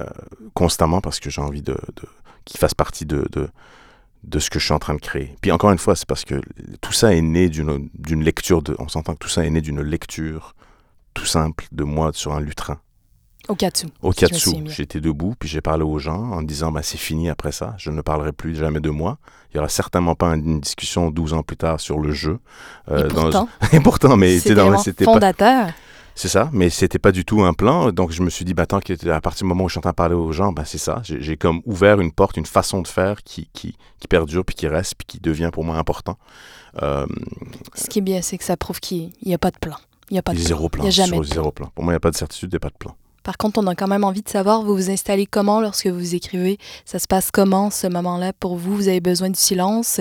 euh, 0.00 0.04
constamment 0.54 1.00
parce 1.00 1.20
que 1.20 1.30
j'ai 1.30 1.40
envie 1.40 1.62
de, 1.62 1.76
qu'il 2.44 2.58
fasse 2.58 2.74
partie 2.74 3.06
de, 3.06 3.26
de, 3.32 4.38
ce 4.38 4.50
que 4.50 4.58
je 4.58 4.64
suis 4.64 4.74
en 4.74 4.78
train 4.78 4.94
de 4.94 5.00
créer. 5.00 5.34
Puis 5.40 5.52
encore 5.52 5.70
une 5.70 5.78
fois, 5.78 5.96
c'est 5.96 6.06
parce 6.06 6.24
que 6.24 6.40
tout 6.80 6.92
ça 6.92 7.14
est 7.14 7.22
né 7.22 7.48
d'une, 7.48 7.88
d'une 7.94 8.22
lecture, 8.22 8.62
on 8.78 8.88
s'entend 8.88 9.14
que 9.14 9.18
tout 9.18 9.28
ça 9.28 9.44
est 9.44 9.50
né 9.50 9.60
d'une 9.60 9.82
lecture 9.82 10.54
tout 11.14 11.26
simple 11.26 11.66
de 11.72 11.84
moi 11.84 12.10
sur 12.12 12.34
un 12.34 12.40
lutrin. 12.40 12.78
Au 13.48 13.54
Katsu. 13.54 13.86
Au 14.02 14.10
Katsu. 14.10 14.50
J'étais 14.66 15.00
debout, 15.00 15.34
puis 15.38 15.48
j'ai 15.48 15.60
parlé 15.60 15.84
aux 15.84 15.98
gens 15.98 16.32
en 16.32 16.42
disant 16.42 16.72
bah, 16.72 16.82
c'est 16.82 16.98
fini 16.98 17.28
après 17.28 17.52
ça, 17.52 17.74
je 17.78 17.90
ne 17.90 18.00
parlerai 18.00 18.32
plus 18.32 18.56
jamais 18.56 18.80
de 18.80 18.90
moi. 18.90 19.18
Il 19.52 19.56
n'y 19.56 19.60
aura 19.60 19.68
certainement 19.68 20.14
pas 20.14 20.34
une 20.34 20.60
discussion 20.60 21.10
12 21.10 21.32
ans 21.34 21.42
plus 21.42 21.56
tard 21.56 21.80
sur 21.80 21.98
le 21.98 22.12
jeu. 22.12 22.38
Euh, 22.90 23.04
Et 23.04 23.08
pourtant, 23.08 23.30
dans... 23.30 23.48
Et 23.72 23.80
pourtant 23.80 24.16
mais 24.16 24.38
c'était, 24.38 25.04
fondateur. 25.04 25.66
Pas... 25.66 25.72
C'est 26.14 26.28
ça, 26.28 26.48
mais 26.52 26.70
c'était 26.70 26.98
pas 26.98 27.12
du 27.12 27.26
tout 27.26 27.42
un 27.42 27.52
plan. 27.52 27.92
Donc 27.92 28.10
je 28.10 28.22
me 28.22 28.30
suis 28.30 28.44
dit, 28.44 28.54
bah, 28.54 28.64
tant 28.64 28.80
qu'à 28.80 29.20
partir 29.20 29.44
du 29.44 29.48
moment 29.48 29.64
où 29.64 29.68
je 29.68 29.74
suis 29.74 29.78
en 29.78 29.82
train 29.82 29.90
de 29.90 29.96
parler 29.96 30.14
aux 30.14 30.32
gens, 30.32 30.50
bah, 30.50 30.64
c'est 30.64 30.78
ça. 30.78 31.02
J'ai, 31.04 31.36
comme 31.36 31.60
ouvert 31.66 32.00
une 32.00 32.10
porte, 32.10 32.38
une 32.38 32.46
façon 32.46 32.80
de 32.80 32.88
faire 32.88 33.22
qui, 33.22 33.50
qui, 33.52 33.76
qui 34.00 34.08
perdure, 34.08 34.44
puis 34.44 34.56
qui 34.56 34.66
reste, 34.66 34.94
puis 34.96 35.06
qui 35.06 35.20
devient 35.20 35.50
pour 35.52 35.62
moi 35.62 35.76
important. 35.76 36.18
Euh... 36.82 37.06
Ce 37.74 37.86
qui 37.88 37.98
est 37.98 38.02
bien, 38.02 38.22
c'est 38.22 38.38
que 38.38 38.44
ça 38.44 38.56
prouve 38.56 38.80
qu'il 38.80 39.12
n'y 39.24 39.34
a 39.34 39.38
pas 39.38 39.50
de 39.50 39.58
plan. 39.58 39.76
Il 40.10 40.14
n'y 40.14 40.18
a 40.18 40.22
pas 40.22 40.32
de 40.32 40.38
zéro 40.38 40.70
plan. 40.70 40.84
Il 40.84 40.86
y 40.86 40.88
a 40.88 40.90
jamais 40.90 41.18
de 41.18 41.22
plan. 41.22 41.34
zéro 41.34 41.52
plan. 41.52 41.70
Pour 41.74 41.84
moi, 41.84 41.92
il 41.92 41.96
n'y 41.96 41.98
a 41.98 42.00
pas 42.00 42.10
de 42.10 42.16
certitude 42.16 42.54
et 42.54 42.58
pas 42.58 42.70
de 42.70 42.76
plan. 42.78 42.96
Par 43.26 43.38
contre, 43.38 43.58
on 43.58 43.66
a 43.66 43.74
quand 43.74 43.88
même 43.88 44.04
envie 44.04 44.22
de 44.22 44.28
savoir, 44.28 44.62
vous 44.62 44.76
vous 44.76 44.88
installez 44.88 45.26
comment 45.26 45.60
lorsque 45.60 45.88
vous 45.88 46.14
écrivez? 46.14 46.58
Ça 46.84 47.00
se 47.00 47.08
passe 47.08 47.32
comment 47.32 47.70
ce 47.70 47.88
moment-là 47.88 48.32
pour 48.32 48.54
vous? 48.54 48.76
Vous 48.76 48.86
avez 48.86 49.00
besoin 49.00 49.30
du 49.30 49.38
silence? 49.38 50.00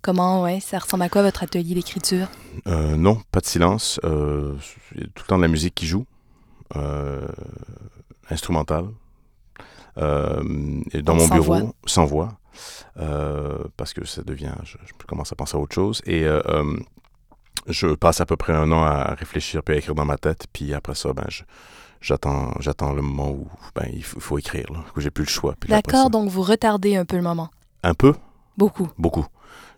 Comment, 0.00 0.44
ouais, 0.44 0.58
ça 0.60 0.78
ressemble 0.78 1.02
à 1.02 1.10
quoi 1.10 1.20
votre 1.20 1.42
atelier 1.42 1.74
d'écriture? 1.74 2.28
Euh, 2.66 2.96
Non, 2.96 3.20
pas 3.30 3.40
de 3.40 3.44
silence. 3.44 4.00
Euh, 4.04 4.54
tout 5.14 5.22
le 5.22 5.26
temps 5.26 5.36
de 5.36 5.42
la 5.42 5.48
musique 5.48 5.74
qui 5.74 5.86
joue, 5.86 6.06
euh, 6.76 7.28
instrumentale. 8.30 8.86
Euh, 9.98 10.42
et 10.92 11.02
dans 11.02 11.14
mon 11.14 11.26
sans 11.26 11.34
bureau, 11.34 11.58
voix. 11.58 11.72
sans 11.84 12.06
voix, 12.06 12.28
parce 13.76 13.92
que 13.92 14.06
ça 14.06 14.22
devient, 14.22 14.54
je, 14.64 14.78
je, 14.86 15.06
commence 15.06 15.30
à 15.30 15.36
penser 15.36 15.58
à 15.58 15.60
autre 15.60 15.74
chose. 15.74 16.00
Et 16.06 16.26
je 17.68 17.88
passe 17.88 18.22
à 18.22 18.24
peu 18.24 18.36
près 18.36 18.54
un 18.54 18.72
an 18.72 18.82
à 18.82 19.14
réfléchir 19.14 19.62
puis 19.62 19.74
à 19.74 19.78
écrire 19.78 19.94
dans 19.94 20.06
ma 20.06 20.16
tête. 20.16 20.46
Puis 20.54 20.72
après 20.72 20.94
ça, 20.94 21.12
ben, 21.12 21.26
je 21.28 21.42
j'attends 22.02 22.52
j'attends 22.60 22.92
le 22.92 23.02
moment 23.02 23.30
où 23.30 23.48
ben, 23.74 23.86
il 23.92 24.04
faut, 24.04 24.20
faut 24.20 24.38
écrire, 24.38 24.66
là, 24.70 24.80
que 24.94 25.00
j'ai 25.00 25.10
plus 25.10 25.24
le 25.24 25.30
choix. 25.30 25.54
D'accord, 25.68 26.10
donc 26.10 26.28
vous 26.28 26.42
retardez 26.42 26.96
un 26.96 27.04
peu 27.04 27.16
le 27.16 27.22
moment. 27.22 27.48
Un 27.82 27.94
peu 27.94 28.14
Beaucoup. 28.56 28.88
Beaucoup. 28.98 29.26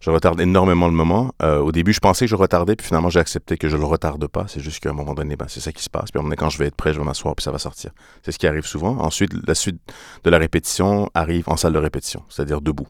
Je 0.01 0.11
retarde 0.11 0.41
énormément 0.41 0.87
le 0.87 0.93
moment. 0.93 1.33
Euh, 1.43 1.61
au 1.61 1.72
début, 1.72 1.93
je 1.93 2.01
pensais 2.01 2.27
que 2.27 2.31
je 2.31 2.37
retardais, 2.37 2.77
puis 2.77 2.87
finalement, 2.87 3.09
j'ai 3.09 3.20
accepté 3.20 3.57
que 3.57 3.68
je 3.68 3.77
le 3.77 3.85
retarde 3.85 4.27
pas. 4.27 4.45
C'est 4.49 4.61
juste 4.61 4.81
qu'à 4.81 4.91
un 4.91 4.95
moment 4.95 5.14
donné, 5.14 5.37
ben, 5.37 5.47
c'est 5.49 5.61
ça 5.61 5.72
qui 5.72 5.83
se 5.83 5.89
passe. 5.89 6.11
Puis 6.11 6.18
à 6.18 6.20
un 6.20 6.22
moment 6.22 6.31
donné, 6.31 6.37
quand 6.37 6.51
je 6.51 6.59
vais 6.59 6.66
être 6.66 6.75
prêt, 6.75 6.93
je 6.93 6.99
vais 6.99 7.05
m'asseoir, 7.05 7.35
puis 7.35 7.43
ça 7.45 7.51
va 7.51 7.59
sortir. 7.59 7.93
C'est 8.22 8.33
ce 8.33 8.39
qui 8.39 8.47
arrive 8.47 8.66
souvent. 8.66 8.99
Ensuite, 8.99 9.33
la 9.47 9.55
suite 9.55 9.81
de 10.25 10.31
la 10.31 10.39
répétition 10.39 11.09
arrive 11.14 11.49
en 11.49 11.57
salle 11.57 11.72
de 11.72 11.79
répétition, 11.79 12.22
c'est-à-dire 12.29 12.61
debout. 12.61 12.89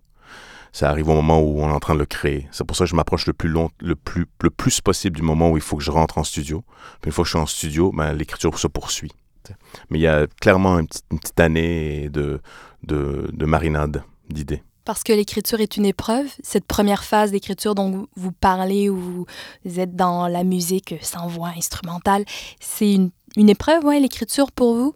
Ça 0.72 0.90
arrive 0.90 1.08
au 1.08 1.14
moment 1.14 1.40
où 1.40 1.60
on 1.60 1.68
est 1.68 1.72
en 1.72 1.78
train 1.78 1.94
de 1.94 2.00
le 2.00 2.06
créer. 2.06 2.48
C'est 2.50 2.66
pour 2.66 2.76
ça 2.76 2.84
que 2.84 2.90
je 2.90 2.96
m'approche 2.96 3.26
le 3.26 3.32
plus 3.32 3.48
long, 3.48 3.70
le 3.80 3.94
plus, 3.94 4.26
le 4.42 4.50
plus 4.50 4.80
possible 4.80 5.16
du 5.16 5.22
moment 5.22 5.50
où 5.50 5.56
il 5.56 5.62
faut 5.62 5.76
que 5.76 5.84
je 5.84 5.92
rentre 5.92 6.18
en 6.18 6.24
studio. 6.24 6.64
Puis 7.00 7.10
une 7.10 7.12
fois 7.12 7.22
que 7.22 7.26
je 7.28 7.36
suis 7.36 7.42
en 7.42 7.46
studio, 7.46 7.92
ben, 7.94 8.12
l'écriture 8.12 8.58
se 8.58 8.66
poursuit. 8.66 9.12
Mais 9.90 9.98
il 9.98 10.02
y 10.02 10.06
a 10.06 10.26
clairement 10.40 10.78
une 10.78 10.86
petite, 10.86 11.04
une 11.10 11.18
petite 11.18 11.40
année 11.40 12.08
de, 12.08 12.40
de, 12.82 13.28
de 13.32 13.46
marinade 13.46 14.02
d'idées. 14.28 14.62
Parce 14.84 15.02
que 15.02 15.14
l'écriture 15.14 15.60
est 15.60 15.78
une 15.78 15.86
épreuve, 15.86 16.26
cette 16.42 16.66
première 16.66 17.04
phase 17.04 17.30
d'écriture 17.30 17.74
dont 17.74 18.06
vous 18.16 18.32
parlez, 18.32 18.90
où 18.90 19.26
vous 19.64 19.80
êtes 19.80 19.96
dans 19.96 20.28
la 20.28 20.44
musique 20.44 20.94
sans 21.00 21.26
voix 21.26 21.52
instrumentale, 21.56 22.24
c'est 22.60 22.92
une, 22.92 23.10
une 23.36 23.48
épreuve, 23.48 23.84
ouais, 23.84 23.98
l'écriture 23.98 24.52
pour 24.52 24.74
vous? 24.74 24.94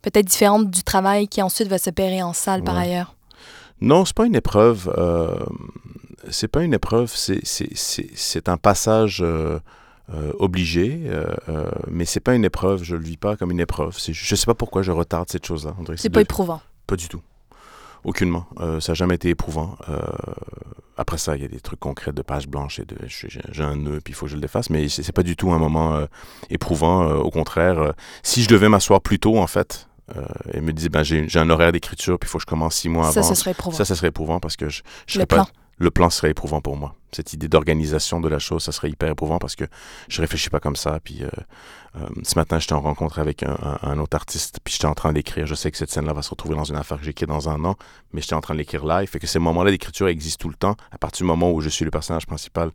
Peut-être 0.00 0.26
différente 0.26 0.70
du 0.70 0.84
travail 0.84 1.26
qui 1.26 1.42
ensuite 1.42 1.66
va 1.66 1.78
s'opérer 1.78 2.22
en 2.22 2.32
salle 2.32 2.60
ouais. 2.60 2.66
par 2.66 2.76
ailleurs. 2.76 3.16
Non, 3.80 4.04
c'est 4.04 4.14
pas 4.14 4.26
une 4.26 4.36
épreuve. 4.36 4.94
Euh, 4.96 5.44
c'est 6.30 6.46
pas 6.46 6.62
une 6.62 6.74
épreuve, 6.74 7.12
c'est 7.14 8.48
un 8.48 8.56
passage. 8.58 9.22
Euh, 9.22 9.58
euh, 10.14 10.32
obligé, 10.38 11.02
euh, 11.04 11.26
euh, 11.48 11.70
mais 11.90 12.04
c'est 12.04 12.20
pas 12.20 12.34
une 12.34 12.44
épreuve, 12.44 12.82
je 12.82 12.96
le 12.96 13.02
vis 13.02 13.16
pas 13.16 13.36
comme 13.36 13.50
une 13.50 13.60
épreuve. 13.60 13.96
Je 13.98 14.34
sais 14.34 14.46
pas 14.46 14.54
pourquoi 14.54 14.82
je 14.82 14.90
retarde 14.90 15.28
cette 15.28 15.46
chose-là. 15.46 15.74
C'est 15.96 16.10
pas 16.10 16.20
de... 16.20 16.24
éprouvant. 16.24 16.60
Pas 16.86 16.96
du 16.96 17.08
tout. 17.08 17.20
Aucunement. 18.04 18.46
Ça 18.80 18.92
n'a 18.92 18.94
jamais 18.94 19.16
été 19.16 19.28
éprouvant. 19.28 19.76
Après 20.96 21.18
ça, 21.18 21.36
il 21.36 21.42
y 21.42 21.44
a 21.44 21.48
des 21.48 21.60
trucs 21.60 21.80
concrets 21.80 22.12
de 22.12 22.22
page 22.22 22.48
blanche 22.48 22.78
et 22.78 22.84
de 22.84 22.96
j'ai 23.06 23.62
un 23.62 23.76
nœud 23.76 24.00
puis 24.02 24.12
il 24.12 24.14
faut 24.14 24.26
que 24.26 24.30
je 24.30 24.36
le 24.36 24.40
défasse, 24.40 24.70
mais 24.70 24.88
c'est 24.88 25.12
pas 25.12 25.22
du 25.22 25.36
tout 25.36 25.50
un 25.50 25.58
moment 25.58 26.00
éprouvant. 26.48 27.10
au 27.16 27.30
contraire, 27.30 27.92
si 28.22 28.42
je 28.42 28.48
devais 28.48 28.68
m'asseoir 28.68 29.00
plus 29.00 29.18
tôt, 29.18 29.38
en 29.38 29.46
fait, 29.46 29.88
euh, 30.16 30.22
et 30.54 30.60
me 30.62 30.72
dire 30.72 30.88
ben 30.88 31.02
j'ai 31.02 31.38
un 31.38 31.50
horaire 31.50 31.70
d'écriture 31.70 32.18
puis 32.18 32.28
il 32.28 32.30
faut 32.30 32.38
que 32.38 32.42
je 32.42 32.46
commence 32.46 32.76
six 32.76 32.88
mois 32.88 33.12
ça, 33.12 33.20
avant. 33.20 33.28
Ça, 33.28 33.34
serait 33.34 33.50
éprouvant. 33.50 33.76
Ça, 33.76 33.84
ça 33.84 33.94
serait 33.94 34.08
éprouvant 34.08 34.40
parce 34.40 34.56
que 34.56 34.70
je, 34.70 34.82
je 35.06 35.14
serais 35.14 35.26
pas 35.26 35.46
le 35.78 35.90
plan 35.90 36.10
serait 36.10 36.30
éprouvant 36.30 36.60
pour 36.60 36.76
moi. 36.76 36.94
Cette 37.12 37.32
idée 37.32 37.48
d'organisation 37.48 38.20
de 38.20 38.28
la 38.28 38.38
chose, 38.38 38.64
ça 38.64 38.72
serait 38.72 38.90
hyper 38.90 39.10
éprouvant 39.10 39.38
parce 39.38 39.56
que 39.56 39.64
je 40.08 40.20
réfléchis 40.20 40.50
pas 40.50 40.60
comme 40.60 40.76
ça. 40.76 41.00
Puis 41.02 41.22
euh, 41.22 41.28
euh, 41.96 42.06
ce 42.22 42.38
matin, 42.38 42.58
j'étais 42.58 42.74
en 42.74 42.80
rencontre 42.80 43.18
avec 43.18 43.42
un, 43.42 43.98
autre 43.98 44.16
artiste, 44.16 44.58
puis 44.62 44.74
j'étais 44.74 44.86
en 44.86 44.94
train 44.94 45.12
d'écrire. 45.12 45.46
Je 45.46 45.54
sais 45.54 45.70
que 45.70 45.78
cette 45.78 45.90
scène-là 45.90 46.12
va 46.12 46.22
se 46.22 46.30
retrouver 46.30 46.54
dans 46.54 46.64
une 46.64 46.76
affaire 46.76 46.98
que 46.98 47.04
j'écris 47.04 47.26
dans 47.26 47.48
un 47.48 47.64
an, 47.64 47.76
mais 48.12 48.20
j'étais 48.20 48.34
en 48.34 48.40
train 48.40 48.54
de 48.54 48.58
l'écrire 48.58 48.84
live. 48.84 49.08
Fait 49.08 49.18
que 49.18 49.26
ces 49.26 49.38
moments-là 49.38 49.70
d'écriture 49.70 50.08
existent 50.08 50.42
tout 50.42 50.48
le 50.48 50.56
temps. 50.56 50.76
À 50.90 50.98
partir 50.98 51.24
du 51.24 51.28
moment 51.28 51.50
où 51.50 51.60
je 51.60 51.68
suis 51.68 51.84
le 51.84 51.90
personnage 51.90 52.26
principal 52.26 52.70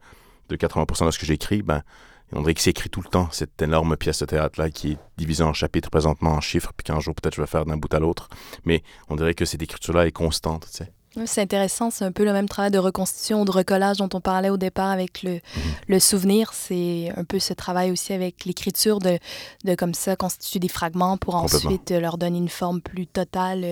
de 0.49 0.55
80% 0.55 1.05
de 1.05 1.11
ce 1.11 1.19
que 1.19 1.25
j'écris, 1.25 1.61
ben 1.61 1.83
on 2.31 2.41
dirait 2.41 2.55
que 2.55 2.61
c'est 2.61 2.71
écrit 2.71 2.89
tout 2.89 3.01
le 3.01 3.09
temps, 3.09 3.29
cette 3.31 3.61
énorme 3.61 3.95
pièce 3.95 4.19
de 4.19 4.25
théâtre-là 4.25 4.71
qui 4.71 4.93
est 4.93 4.97
divisée 5.17 5.43
en 5.43 5.53
chapitres, 5.53 5.91
présentement 5.91 6.31
en 6.31 6.41
chiffres, 6.41 6.71
puis 6.75 6.83
qu'un 6.83 6.99
jour 6.99 7.13
peut-être 7.13 7.35
je 7.35 7.41
vais 7.41 7.47
faire 7.47 7.65
d'un 7.65 7.77
bout 7.77 7.93
à 7.93 7.99
l'autre. 7.99 8.29
Mais 8.65 8.81
on 9.09 9.15
dirait 9.15 9.35
que 9.35 9.45
cette 9.45 9.61
écriture-là 9.61 10.07
est 10.07 10.11
constante, 10.11 10.67
tu 10.71 10.77
sais. 10.77 10.91
C'est 11.25 11.41
intéressant, 11.41 11.91
c'est 11.91 12.05
un 12.05 12.11
peu 12.11 12.25
le 12.25 12.33
même 12.33 12.49
travail 12.49 12.71
de 12.71 12.79
reconstitution, 12.79 13.45
de 13.45 13.51
recollage 13.51 13.97
dont 13.97 14.09
on 14.15 14.19
parlait 14.19 14.49
au 14.49 14.57
départ 14.57 14.89
avec 14.89 15.21
le, 15.21 15.41
le 15.87 15.99
souvenir. 15.99 16.51
C'est 16.53 17.11
un 17.15 17.23
peu 17.23 17.37
ce 17.37 17.53
travail 17.53 17.91
aussi 17.91 18.13
avec 18.13 18.45
l'écriture 18.45 18.97
de, 18.97 19.19
de 19.63 19.75
comme 19.75 19.93
ça 19.93 20.15
constituer 20.15 20.59
des 20.59 20.67
fragments 20.67 21.17
pour 21.17 21.35
ensuite 21.35 21.91
leur 21.91 22.17
donner 22.17 22.39
une 22.39 22.49
forme 22.49 22.81
plus 22.81 23.05
totale 23.05 23.63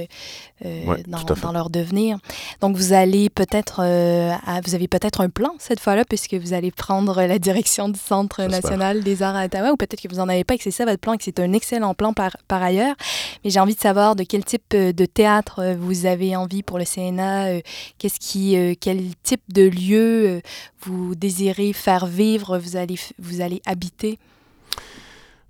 euh, 0.63 0.85
ouais, 0.85 1.03
dans, 1.07 1.23
dans, 1.23 1.51
leur 1.51 1.71
devenir. 1.71 2.19
Donc 2.61 2.77
vous 2.77 2.93
allez 2.93 3.31
peut-être, 3.31 3.81
euh, 3.83 4.33
vous 4.63 4.75
avez 4.75 4.87
peut-être 4.87 5.21
un 5.21 5.29
plan 5.29 5.55
cette 5.57 5.79
fois-là 5.79 6.05
puisque 6.05 6.35
vous 6.35 6.53
allez 6.53 6.69
prendre 6.69 7.23
la 7.23 7.39
direction 7.39 7.89
du 7.89 7.99
Centre 7.99 8.43
national 8.43 9.01
des 9.03 9.23
arts 9.23 9.35
à 9.35 9.45
Ottawa 9.45 9.71
ou 9.71 9.77
peut-être 9.77 10.01
que 10.01 10.07
vous 10.07 10.17
n'en 10.17 10.29
avez 10.29 10.43
pas 10.43 10.53
et 10.53 10.57
que 10.57 10.63
c'est 10.63 10.69
ça 10.69 10.85
votre 10.85 10.99
plan 10.99 11.13
et 11.13 11.17
que 11.17 11.23
c'est 11.23 11.39
un 11.39 11.53
excellent 11.53 11.95
plan 11.95 12.13
par, 12.13 12.37
par 12.47 12.61
ailleurs. 12.61 12.95
Mais 13.43 13.49
j'ai 13.49 13.59
envie 13.59 13.75
de 13.75 13.79
savoir 13.79 14.15
de 14.15 14.23
quel 14.23 14.45
type 14.45 14.75
de 14.75 15.05
théâtre 15.05 15.75
vous 15.79 16.05
avez 16.05 16.35
envie 16.35 16.61
pour 16.61 16.77
le 16.77 16.85
CNA 16.85 17.30
euh, 17.31 17.61
qu'est-ce 17.97 18.19
qui, 18.19 18.57
euh, 18.57 18.73
quel 18.79 19.15
type 19.23 19.41
de 19.49 19.63
lieu 19.63 20.27
euh, 20.27 20.41
vous 20.81 21.15
désirez 21.15 21.73
faire 21.73 22.05
vivre, 22.05 22.57
vous 22.57 22.75
allez, 22.75 22.95
vous 23.19 23.41
allez 23.41 23.61
habiter? 23.65 24.19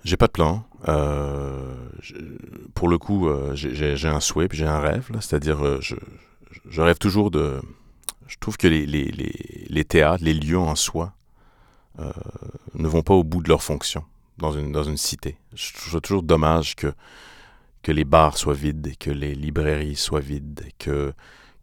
J'ai 0.03 0.17
pas 0.17 0.27
de 0.27 0.31
plan. 0.31 0.63
pour 2.73 2.89
le 2.89 2.97
coup, 2.97 3.29
j'ai 3.53 4.07
un 4.07 4.19
souhait 4.19 4.47
puis 4.47 4.57
j'ai 4.57 4.65
un 4.65 4.79
rêve, 4.79 5.07
c'est-à-dire 5.13 5.79
je, 5.79 5.95
rêve 6.81 6.97
toujours 6.97 7.29
de 7.29 7.61
Je 8.25 8.37
trouve 8.39 8.57
que 8.57 8.67
les, 8.67 9.85
théâtres, 9.85 10.23
les 10.23 10.33
lieux 10.33 10.57
en 10.57 10.75
soi, 10.75 11.13
ne 11.99 12.87
vont 12.87 13.03
pas 13.03 13.13
au 13.13 13.23
bout 13.23 13.43
de 13.43 13.49
leur 13.49 13.61
fonction 13.61 14.03
dans 14.39 14.53
une, 14.53 14.71
dans 14.71 14.83
une 14.83 14.97
cité. 14.97 15.37
Je 15.53 15.71
trouve 15.73 16.01
toujours 16.01 16.23
dommage 16.23 16.75
que, 16.75 16.91
que 17.83 17.91
les 17.91 18.03
bars 18.03 18.37
soient 18.37 18.53
vides, 18.53 18.97
que 18.97 19.11
les 19.11 19.35
librairies 19.35 19.95
soient 19.95 20.19
vides, 20.19 20.63
que, 20.79 21.13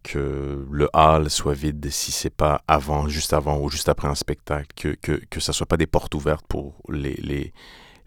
que 0.02 0.66
le 0.70 0.88
hall 0.94 1.30
soit 1.30 1.54
vide 1.54 1.88
si 1.90 2.12
c'est 2.12 2.30
pas 2.34 2.62
avant, 2.68 3.08
juste 3.08 3.32
avant 3.32 3.58
ou 3.58 3.68
juste 3.68 3.88
après 3.88 4.08
un 4.08 4.14
spectacle, 4.14 4.68
que, 4.76 4.96
que, 5.00 5.20
que 5.30 5.40
ça 5.40 5.52
soit 5.52 5.66
pas 5.66 5.76
des 5.76 5.86
portes 5.86 6.14
ouvertes 6.14 6.46
pour 6.48 6.82
les, 6.88 7.14
les, 7.14 7.52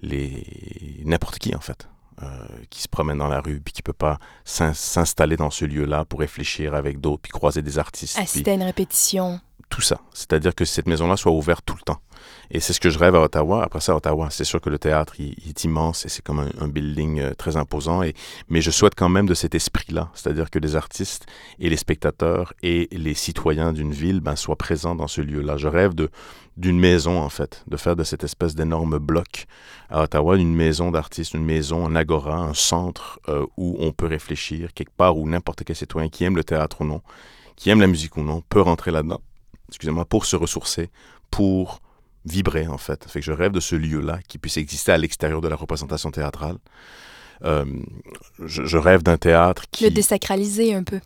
les 0.01 1.01
n'importe 1.05 1.39
qui 1.39 1.55
en 1.55 1.59
fait. 1.61 1.87
Euh, 2.23 2.45
qui 2.69 2.81
se 2.83 2.87
promène 2.87 3.17
dans 3.17 3.29
la 3.29 3.39
rue 3.39 3.61
puis 3.61 3.73
qui 3.73 3.81
peut 3.81 3.93
pas 3.93 4.19
s'installer 4.43 5.37
dans 5.37 5.49
ce 5.49 5.65
lieu-là 5.65 6.05
pour 6.05 6.19
réfléchir 6.19 6.75
avec 6.75 6.99
d'autres 6.99 7.21
puis 7.23 7.31
croiser 7.31 7.63
des 7.63 7.79
artistes. 7.79 8.19
Assister 8.19 8.51
à 8.51 8.53
une 8.53 8.63
répétition. 8.63 9.39
Tout 9.71 9.81
ça. 9.81 10.01
C'est-à-dire 10.13 10.53
que 10.53 10.65
cette 10.65 10.87
maison-là 10.87 11.15
soit 11.15 11.31
ouverte 11.31 11.63
tout 11.65 11.75
le 11.75 11.81
temps. 11.81 12.01
Et 12.51 12.59
c'est 12.59 12.73
ce 12.73 12.81
que 12.81 12.89
je 12.89 12.99
rêve 12.99 13.15
à 13.15 13.21
Ottawa. 13.21 13.63
Après 13.63 13.79
ça, 13.79 13.95
Ottawa, 13.95 14.27
c'est 14.29 14.43
sûr 14.43 14.59
que 14.59 14.69
le 14.69 14.77
théâtre 14.77 15.15
il, 15.17 15.33
est 15.47 15.63
immense 15.63 16.05
et 16.05 16.09
c'est 16.09 16.21
comme 16.21 16.45
un, 16.59 16.67
building 16.67 17.19
euh, 17.19 17.33
très 17.33 17.55
imposant. 17.55 18.03
Et, 18.03 18.13
mais 18.49 18.61
je 18.61 18.69
souhaite 18.69 18.95
quand 18.95 19.07
même 19.07 19.25
de 19.25 19.33
cet 19.33 19.55
esprit-là. 19.55 20.11
C'est-à-dire 20.13 20.49
que 20.49 20.59
les 20.59 20.75
artistes 20.75 21.25
et 21.57 21.69
les 21.69 21.77
spectateurs 21.77 22.53
et 22.61 22.89
les 22.91 23.13
citoyens 23.13 23.71
d'une 23.71 23.93
ville 23.93 24.19
ben, 24.19 24.35
soient 24.35 24.57
présents 24.57 24.93
dans 24.93 25.07
ce 25.07 25.21
lieu-là. 25.21 25.55
Je 25.55 25.67
rêve 25.67 25.95
de 25.95 26.09
d'une 26.57 26.77
maison, 26.77 27.17
en 27.17 27.29
fait, 27.29 27.63
de 27.67 27.77
faire 27.77 27.95
de 27.95 28.03
cette 28.03 28.25
espèce 28.25 28.55
d'énorme 28.55 28.99
bloc 28.99 29.45
à 29.89 30.03
Ottawa 30.03 30.35
une 30.35 30.53
maison 30.53 30.91
d'artistes, 30.91 31.33
une 31.33 31.45
maison, 31.45 31.87
un 31.87 31.95
agora, 31.95 32.37
un 32.37 32.53
centre 32.53 33.19
euh, 33.29 33.45
où 33.55 33.77
on 33.79 33.93
peut 33.93 34.05
réfléchir, 34.05 34.73
quelque 34.73 34.91
part 34.95 35.17
où 35.17 35.27
n'importe 35.27 35.63
quel 35.63 35.77
citoyen 35.77 36.09
qui 36.09 36.25
aime 36.25 36.35
le 36.35 36.43
théâtre 36.43 36.81
ou 36.81 36.85
non, 36.85 37.01
qui 37.55 37.69
aime 37.69 37.79
la 37.79 37.87
musique 37.87 38.17
ou 38.17 38.21
non, 38.21 38.43
peut 38.49 38.61
rentrer 38.61 38.91
là-dedans, 38.91 39.21
excusez-moi, 39.71 40.05
pour 40.05 40.25
se 40.25 40.35
ressourcer, 40.35 40.89
pour 41.31 41.81
vibrer 42.25 42.67
en 42.67 42.77
fait. 42.77 43.05
Fait 43.09 43.19
que 43.19 43.25
je 43.25 43.31
rêve 43.31 43.51
de 43.51 43.59
ce 43.59 43.75
lieu-là 43.75 44.19
qui 44.27 44.37
puisse 44.37 44.57
exister 44.57 44.91
à 44.91 44.97
l'extérieur 44.97 45.41
de 45.41 45.47
la 45.47 45.55
représentation 45.55 46.11
théâtrale. 46.11 46.57
Euh, 47.43 47.65
je, 48.45 48.77
rêve 48.77 49.01
d'un 49.01 49.17
théâtre 49.17 49.63
qui... 49.71 49.85
Le 49.85 49.89
désacraliser 49.89 50.75
un 50.75 50.83
peu. 50.83 50.99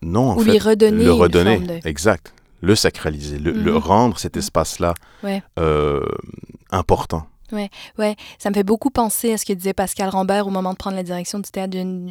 Non, 0.00 0.30
en 0.30 0.36
Ou 0.38 0.40
fait. 0.44 0.52
lui 0.52 0.58
redonner 0.58 1.04
Le 1.04 1.12
redonner, 1.12 1.56
une 1.56 1.66
forme 1.66 1.80
de... 1.80 1.86
exact. 1.88 2.32
Le 2.62 2.74
sacraliser, 2.74 3.38
le, 3.38 3.52
le 3.52 3.72
Mhm. 3.72 3.78
rendre 3.78 4.18
cet 4.18 4.36
espace-là 4.38 4.94
Ouais. 5.22 5.42
euh, 5.58 6.02
important. 6.70 7.26
Ouais, 7.52 7.68
ouais, 7.98 8.16
ça 8.38 8.48
me 8.50 8.54
fait 8.54 8.62
beaucoup 8.62 8.90
penser 8.90 9.32
à 9.32 9.38
ce 9.38 9.44
que 9.44 9.52
disait 9.52 9.72
Pascal 9.72 10.08
Rambert 10.08 10.46
au 10.46 10.50
moment 10.50 10.72
de 10.72 10.76
prendre 10.78 10.96
la 10.96 11.02
direction 11.02 11.38
du 11.40 11.50
théâtre 11.50 11.70
de 11.76 12.06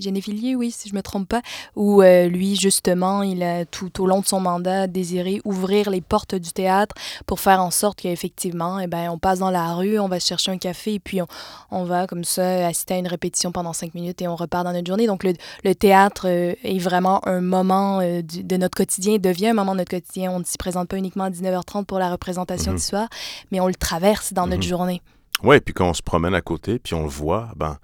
Genevilliers, 0.00 0.56
oui, 0.56 0.70
si 0.70 0.88
je 0.88 0.94
me 0.94 1.02
trompe 1.02 1.28
pas, 1.28 1.42
où 1.74 2.02
euh, 2.02 2.26
lui, 2.28 2.56
justement, 2.56 3.22
il 3.22 3.42
a 3.42 3.64
tout 3.64 4.00
au 4.02 4.06
long 4.06 4.20
de 4.20 4.26
son 4.26 4.40
mandat 4.40 4.86
désiré 4.86 5.40
ouvrir 5.44 5.90
les 5.90 6.00
portes 6.00 6.34
du 6.34 6.52
théâtre 6.52 6.94
pour 7.26 7.40
faire 7.40 7.60
en 7.60 7.70
sorte 7.70 8.00
qu'effectivement, 8.00 8.78
eh 8.80 8.86
ben, 8.86 9.10
on 9.10 9.18
passe 9.18 9.38
dans 9.40 9.50
la 9.50 9.74
rue, 9.74 9.98
on 9.98 10.08
va 10.08 10.18
chercher 10.20 10.52
un 10.52 10.58
café 10.58 10.94
et 10.94 10.98
puis 11.00 11.20
on, 11.22 11.26
on 11.70 11.84
va 11.84 12.06
comme 12.06 12.24
ça 12.24 12.66
assister 12.66 12.94
à 12.94 12.98
une 12.98 13.08
répétition 13.08 13.52
pendant 13.52 13.72
cinq 13.72 13.94
minutes 13.94 14.22
et 14.22 14.28
on 14.28 14.36
repart 14.36 14.64
dans 14.64 14.72
notre 14.72 14.86
journée. 14.86 15.06
Donc 15.06 15.24
le, 15.24 15.34
le 15.64 15.74
théâtre 15.74 16.26
euh, 16.28 16.54
est 16.64 16.78
vraiment 16.78 17.20
un 17.28 17.40
moment 17.40 18.00
euh, 18.00 18.22
du- 18.22 18.44
de 18.44 18.56
notre 18.56 18.76
quotidien, 18.76 19.18
devient 19.18 19.48
un 19.48 19.54
moment 19.54 19.72
de 19.72 19.78
notre 19.78 19.90
quotidien. 19.90 20.30
On 20.30 20.38
ne 20.40 20.44
s'y 20.44 20.56
présente 20.58 20.88
pas 20.88 20.96
uniquement 20.96 21.24
à 21.24 21.30
19h30 21.30 21.84
pour 21.84 21.98
la 21.98 22.10
représentation 22.10 22.72
Mhm. 22.72 22.78
du 22.78 22.84
soir, 22.84 23.08
mais 23.50 23.60
on 23.60 23.66
le 23.66 23.74
traverse 23.74 24.32
dans 24.32 24.45
notre 24.46 24.62
Mhm. 24.64 24.68
journée. 24.68 25.02
Ouais, 25.42 25.60
puis 25.60 25.74
quand 25.74 25.88
on 25.90 25.94
se 25.94 26.02
promène 26.02 26.34
à 26.34 26.40
côté, 26.40 26.78
puis 26.78 26.94
on 26.94 27.02
le 27.02 27.08
voit, 27.08 27.50
ben, 27.56 27.78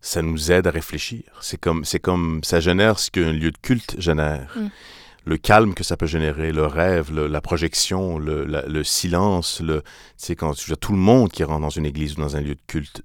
ça 0.00 0.20
nous 0.22 0.50
aide 0.52 0.66
à 0.66 0.70
réfléchir. 0.70 1.22
C'est 1.40 1.58
comme, 1.58 1.84
c'est 1.84 2.00
comme, 2.00 2.40
ça 2.44 2.60
génère 2.60 2.98
ce 2.98 3.10
qu'un 3.10 3.32
lieu 3.32 3.50
de 3.50 3.58
culte 3.58 3.94
génère. 3.98 4.52
Mm. 4.56 4.66
Le 5.24 5.36
calme 5.36 5.72
que 5.74 5.84
ça 5.84 5.96
peut 5.96 6.06
générer, 6.06 6.50
le 6.50 6.66
rêve, 6.66 7.12
le- 7.14 7.28
la 7.28 7.40
projection, 7.40 8.18
le, 8.18 8.44
la- 8.44 8.66
le 8.66 8.82
silence, 8.82 9.60
le, 9.60 9.82
tu 9.82 9.86
sais, 10.16 10.34
quand 10.36 10.52
dire, 10.66 10.76
tout 10.76 10.90
le 10.92 10.98
monde 10.98 11.30
qui 11.30 11.44
rentre 11.44 11.60
dans 11.60 11.70
une 11.70 11.86
église 11.86 12.14
ou 12.18 12.20
dans 12.20 12.34
un 12.36 12.40
lieu 12.40 12.56
de 12.56 12.60
culte 12.66 13.02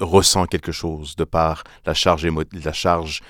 ressent 0.00 0.46
quelque 0.46 0.70
chose 0.70 1.16
de 1.16 1.24
par 1.24 1.64
la 1.84 1.94
charge 1.94 2.24
la 2.64 2.72
charge, 2.72 3.20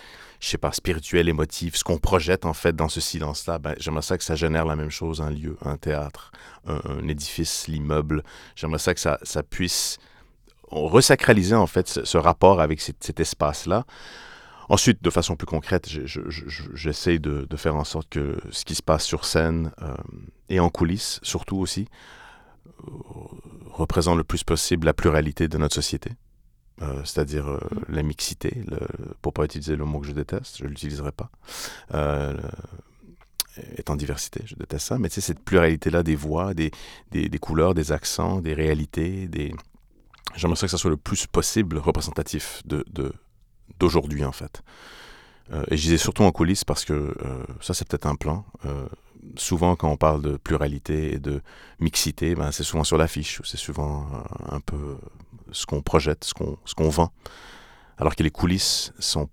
je 0.41 0.49
sais 0.49 0.59
pas, 0.59 0.73
spirituelle, 0.73 1.29
émotive, 1.29 1.77
ce 1.77 1.85
qu'on 1.85 1.99
projette 1.99 2.45
en 2.47 2.53
fait 2.53 2.75
dans 2.75 2.89
ce 2.89 3.01
silence-là. 3.01 3.59
Ben, 3.59 3.75
j'aimerais 3.79 4.03
ça 4.03 4.17
que 4.17 4.25
ça 4.25 4.37
génère 4.37 4.65
la 4.65 4.77
même 4.77 4.91
chose, 4.91 5.21
un 5.21 5.31
lieu, 5.31 5.57
un 5.65 5.77
théâtre, 5.77 6.31
un, 6.67 7.09
édifice, 7.09 7.67
l'immeuble. 7.67 8.23
J'aimerais 8.55 8.79
ça 8.79 8.95
que 8.95 9.01
ça, 9.01 9.19
puisse 9.51 9.99
resacraliser 10.71 11.55
en 11.55 11.67
fait 11.67 11.89
ce, 11.89 12.19
rapport 12.19 12.61
avec 12.61 12.81
cet, 12.81 13.19
espace-là. 13.21 13.85
Ensuite, 14.69 15.03
de 15.03 15.11
façon 15.11 15.35
plus 15.35 15.47
concrète, 15.47 15.89
je- 15.89 16.05
je- 16.05 16.21
je- 16.29 16.63
j'essaie 16.75 17.19
de, 17.19 17.47
de 17.49 17.57
faire 17.57 17.75
en 17.75 17.85
sorte 17.85 18.11
que 18.11 18.39
ce 18.51 18.67
qui 18.67 18.75
se 18.75 18.83
passe 18.83 19.05
sur 19.05 19.25
scène 19.25 19.73
euh, 19.81 19.95
et 20.51 20.61
en 20.61 20.69
coulisses, 20.69 21.21
surtout 21.23 21.57
aussi, 21.57 21.89
euh, 22.87 22.91
représente 23.73 24.19
le 24.19 24.25
plus 24.25 24.45
possible 24.45 24.85
la 24.85 24.93
pluralité 24.93 25.49
de 25.49 25.57
notre 25.57 25.75
société. 25.75 26.11
Euh, 26.83 27.03
c'est-à-dire 27.05 27.49
euh, 27.49 27.59
la 27.89 28.03
mixité, 28.03 28.63
le, 28.69 28.79
pour 29.21 29.33
pas 29.33 29.45
utiliser 29.45 29.75
le 29.75 29.85
mot 29.85 30.01
que 30.01 30.07
je 30.07 30.13
déteste, 30.13 30.59
je 30.59 30.65
l'utiliserai 30.65 31.13
pas. 31.13 31.31
Euh, 31.95 32.37
en 33.89 33.97
diversité, 33.97 34.43
je 34.45 34.55
déteste 34.55 34.87
ça, 34.87 34.99
mais 34.99 35.09
tu 35.09 35.17
sais, 35.17 35.21
cette 35.21 35.41
pluralité-là 35.41 36.05
des 36.05 36.15
voix, 36.15 36.55
des, 36.55 36.71
des, 37.11 37.39
couleurs, 37.39 37.75
des 37.75 37.91
accents, 37.91 38.41
des 38.41 38.55
réalités, 38.55 39.27
des... 39.27 39.53
J'aimerais 40.37 40.61
que 40.61 40.69
ça 40.69 40.79
soit 40.79 40.91
le 40.91 40.97
plus 40.97 41.27
possible 41.27 41.79
représentatif 41.79 42.63
de, 42.67 42.85
de, 42.93 43.13
d'aujourd'hui, 43.81 44.25
en 44.25 44.31
fait. 44.31 44.63
Euh, 45.51 45.65
et 45.71 45.77
je 45.77 45.83
disais 45.83 45.97
surtout 45.97 46.23
en 46.23 46.31
coulisses 46.31 46.63
parce 46.63 46.85
que 46.85 47.17
ça, 47.61 47.75
c'est 47.75 47.89
peut-être 47.89 48.07
un 48.07 48.15
plan. 48.15 48.45
Souvent, 49.35 49.75
quand 49.75 49.91
on 49.91 49.97
parle 49.97 50.23
de 50.23 50.37
pluralité 50.37 51.15
et 51.15 51.19
de 51.19 51.41
mixité, 51.81 52.37
ben, 52.37 52.53
c'est 52.53 52.63
souvent 52.63 52.85
sur 52.85 52.99
l'affiche, 52.99 53.41
c'est 53.45 53.57
souvent 53.57 54.07
un 54.49 54.61
peu 54.61 54.99
ce 55.53 55.67
qu'on 55.67 55.83
projette, 55.83 56.25
ce 56.25 56.35
qu'on, 56.35 56.57
ce 56.65 56.75
qu'on 56.75 56.89
vend. 56.89 57.11
Alors 57.97 58.15
que 58.17 58.23
les 58.23 58.31
coulisses 58.31 58.93
sont 58.99 59.29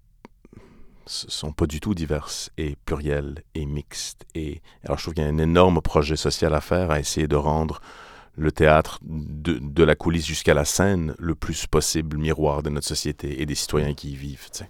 sont 1.07 1.51
pas 1.51 1.68
du 1.68 1.80
tout 1.80 1.93
diverses 1.93 2.49
et 2.57 2.76
plurielles 2.86 3.43
et 3.53 3.66
mixtes. 3.68 4.26
Et 4.34 4.61
alors 4.84 4.97
je 4.97 5.03
trouve 5.03 5.13
qu'il 5.13 5.24
y 5.24 5.28
a 5.28 5.30
un 5.30 5.38
énorme 5.38 5.80
projet 5.82 6.16
social 6.16 6.53
à 6.55 6.61
faire 6.61 6.89
à 6.89 6.99
essayer 6.99 7.28
de 7.28 7.36
rendre 7.36 7.80
le 8.38 8.51
théâtre 8.51 8.99
de, 9.03 9.59
de 9.61 9.84
la 9.84 9.95
coulisse 9.95 10.26
jusqu'à 10.26 10.53
la 10.55 10.66
scène 10.66 11.13
le 11.20 11.36
plus 11.36 11.68
possible 11.68 12.18
miroir 12.18 12.63
de 12.63 12.70
notre 12.72 12.88
société 12.88 13.39
et 13.41 13.45
des 13.45 13.53
citoyens 13.55 13.93
qui 13.93 14.11
y 14.11 14.16
vivent. 14.16 14.47
sais. 14.51 14.68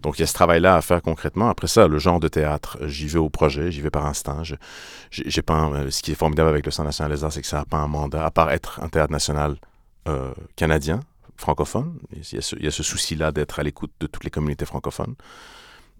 Donc 0.00 0.16
il 0.16 0.20
y 0.20 0.24
a 0.24 0.26
ce 0.28 0.32
travail-là 0.32 0.76
à 0.76 0.80
faire 0.80 1.02
concrètement. 1.02 1.48
Après 1.50 1.66
ça, 1.66 1.86
le 1.88 1.98
genre 1.98 2.20
de 2.20 2.28
théâtre, 2.28 2.78
j'y 2.86 3.06
vais 3.08 3.18
au 3.18 3.28
projet, 3.28 3.70
j'y 3.72 3.80
vais 3.82 3.90
par 3.90 4.06
instinct. 4.06 4.42
Je- 4.44 4.54
J'ai 5.10 5.42
pas 5.42 5.54
un- 5.54 5.90
ce 5.90 6.02
qui 6.02 6.12
est 6.12 6.14
formidable 6.14 6.48
avec 6.48 6.64
le 6.64 6.70
Centre 6.72 6.86
national 6.86 7.12
des 7.12 7.24
arts, 7.24 7.32
c'est 7.32 7.42
que 7.42 7.46
ça 7.48 7.58
n'a 7.58 7.64
pas 7.66 7.78
un 7.78 7.88
mandat, 7.88 8.24
à 8.24 8.30
part 8.30 8.50
être 8.52 8.80
un 8.80 8.88
théâtre 8.88 9.12
national 9.12 9.56
euh, 10.08 10.32
canadien, 10.56 11.00
francophone. 11.36 11.98
Il 12.12 12.18
y 12.62 12.66
a 12.66 12.70
ce, 12.70 12.82
souci-là 12.82 13.32
d'être 13.32 13.58
à 13.58 13.62
l'écoute 13.62 13.92
de 14.00 14.06
toutes 14.06 14.24
les 14.24 14.30
communautés 14.30 14.66
francophones 14.66 15.14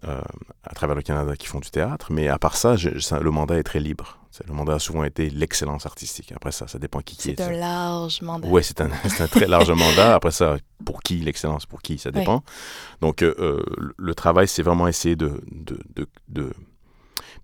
euh, 0.06 0.20
à 0.64 0.74
travers 0.74 0.94
le 0.94 1.02
Canada 1.02 1.34
qui 1.36 1.46
font 1.46 1.60
du 1.60 1.70
théâtre. 1.70 2.12
Mais 2.12 2.28
à 2.28 2.38
part 2.38 2.56
ça, 2.56 2.76
je- 2.76 2.98
ça- 2.98 3.20
le 3.20 3.30
mandat 3.30 3.58
est 3.58 3.62
très 3.62 3.80
libre. 3.80 4.18
Le 4.48 4.52
mandat 4.52 4.74
a 4.74 4.78
souvent 4.80 5.04
été 5.04 5.30
l'excellence 5.30 5.86
artistique. 5.86 6.32
Après 6.32 6.50
ça, 6.50 6.66
ça 6.66 6.78
dépend 6.80 7.00
qui 7.00 7.16
qui 7.16 7.30
est. 7.30 7.36
C'est 7.36 7.44
un 7.44 7.52
large 7.52 8.20
mandat. 8.20 8.48
Oui, 8.48 8.62
c'est 8.64 8.80
un, 8.80 8.88
très 9.28 9.46
large 9.46 9.70
mandat. 9.70 10.14
Après 10.16 10.32
ça, 10.32 10.56
pour 10.84 11.02
qui 11.02 11.16
l'excellence, 11.20 11.66
pour 11.66 11.82
qui, 11.82 11.98
ça 11.98 12.10
Oui. 12.12 12.18
dépend. 12.18 12.42
Donc, 13.00 13.22
euh, 13.22 13.32
euh, 13.38 13.62
le- 13.96 14.14
travail, 14.16 14.48
c'est 14.48 14.62
vraiment 14.62 14.88
essayer 14.88 15.14
de... 15.16 15.40
de, 15.52 15.78
de, 15.94 16.06
de- 16.28 16.52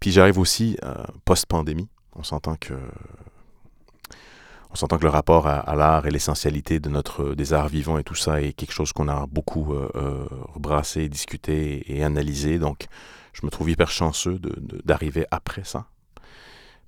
Puis 0.01 0.11
j'arrive 0.11 0.39
aussi 0.39 0.77
post-pandémie. 1.25 1.89
On 2.17 2.25
s'entend 2.25 2.57
que... 2.57 2.75
On 4.73 4.77
s'entend 4.77 4.99
que 4.99 5.03
le 5.03 5.11
rapport 5.11 5.47
à, 5.47 5.59
à 5.59 5.75
l'art 5.75 6.07
et 6.07 6.11
l'essentialité 6.11 6.79
de 6.79 6.89
notre, 6.89 7.35
des 7.35 7.53
arts 7.53 7.69
vivants 7.69 7.99
et 7.99 8.05
tout 8.05 8.15
ça 8.15 8.41
est 8.41 8.53
quelque 8.53 8.73
chose 8.73 8.93
qu'on 8.93 9.09
a 9.09 9.27
beaucoup 9.27 9.75
euh, 9.75 9.91
euh, 9.97 10.27
rebrassé, 10.55 11.09
discuté 11.09 11.85
et 11.93 12.05
analysé. 12.05 12.59
Donc, 12.59 12.87
je 13.33 13.45
me 13.45 13.51
trouve 13.51 13.71
hyper 13.71 13.91
chanceux 13.91 14.39
d'arriver 14.85 15.27
après 15.31 15.65
ça. 15.65 15.87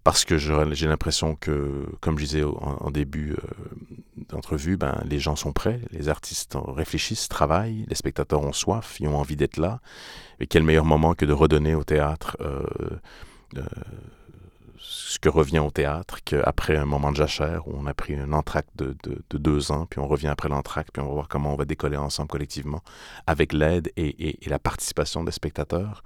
Parce 0.05 0.25
que 0.25 0.37
j'ai 0.37 0.89
l'impression 0.89 1.37
que, 1.37 1.87
comme 2.01 2.19
je 2.19 2.25
disais 2.25 2.43
en, 2.43 2.51
en 2.81 2.91
début 2.91 3.35
euh, 3.35 3.37
d'entrevue, 4.29 4.77
ben, 4.77 5.01
les 5.05 5.21
gens 5.21 5.37
sont 5.37 5.53
prêts, 5.53 5.81
les 5.93 6.09
artistes 6.09 6.57
en 6.57 6.73
réfléchissent, 6.73 7.29
travaillent, 7.29 7.85
les 7.89 7.95
spectateurs 7.95 8.43
ont 8.43 8.53
soif, 8.53 8.97
ils 8.99 9.07
ont 9.07 9.17
envie 9.17 9.37
d'être 9.37 9.59
là. 9.59 9.81
Et 10.41 10.49
quel 10.49 10.65
meilleur 10.65 10.85
moment 10.85 11.15
que 11.15 11.25
de 11.25 11.33
redonner 11.33 11.77
au 11.77 11.85
théâtre 11.85 12.37
euh, 12.41 12.65
euh, 13.57 13.63
ce 14.85 15.19
que 15.21 15.29
revient 15.29 15.61
au 15.61 15.71
théâtre 15.71 16.19
qu'après 16.25 16.77
un 16.77 16.85
moment 16.85 17.13
de 17.13 17.17
jachère 17.17 17.69
où 17.69 17.73
on 17.77 17.87
a 17.87 17.95
pris 17.95 18.15
un 18.17 18.33
entracte 18.33 18.71
de, 18.77 18.97
de- 19.05 19.23
de 19.31 19.39
deux 19.39 19.71
ans, 19.71 19.87
puis 19.89 20.01
on 20.01 20.09
revient 20.09 20.27
après 20.29 20.49
l'entracte, 20.49 20.91
puis 20.93 21.01
on 21.03 21.07
va 21.07 21.13
voir 21.15 21.29
comment 21.29 21.53
on 21.53 21.57
va 21.57 21.65
décoller 21.65 21.97
ensemble 21.97 22.29
collectivement 22.29 22.83
avec 23.29 23.53
l'aide 23.53 23.93
et, 23.97 24.29
et- 24.29 24.49
la 24.49 24.59
participation 24.59 25.23
des 25.23 25.31
spectateurs 25.33 26.03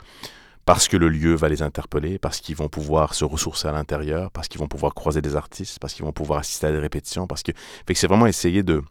parce 0.67 0.89
que 0.89 0.97
le 0.97 1.09
lieu 1.09 1.35
va 1.37 1.49
les 1.49 1.63
interpeller, 1.63 2.19
parce 2.19 2.41
qu'ils 2.41 2.57
vont 2.57 2.69
pouvoir 2.69 3.15
se 3.15 3.25
ressourcer 3.25 3.69
à 3.69 3.73
l'intérieur, 3.73 4.33
parce 4.33 4.49
qu'ils 4.49 4.59
vont 4.61 4.67
pouvoir 4.67 4.95
croiser 4.95 5.23
des 5.23 5.37
artistes, 5.37 5.79
parce 5.79 5.95
qu'ils 5.95 6.05
vont 6.05 6.13
pouvoir 6.13 6.41
assister 6.41 6.67
à 6.67 6.73
des 6.73 6.81
répétitions, 6.81 7.29
parce 7.29 7.45
que, 7.45 7.53
c'est 7.95 8.09
vraiment 8.09 8.27
essayer 8.27 8.65
de, 8.65 8.83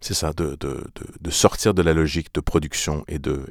c'est 0.00 0.14
ça, 0.14 0.32
de, 0.32 0.56
de, 0.60 0.84
de, 1.20 1.30
sortir 1.30 1.74
de 1.74 1.82
la 1.82 1.92
logique 1.92 2.32
de 2.34 2.40
production 2.40 3.04
et 3.08 3.18
de, 3.18 3.46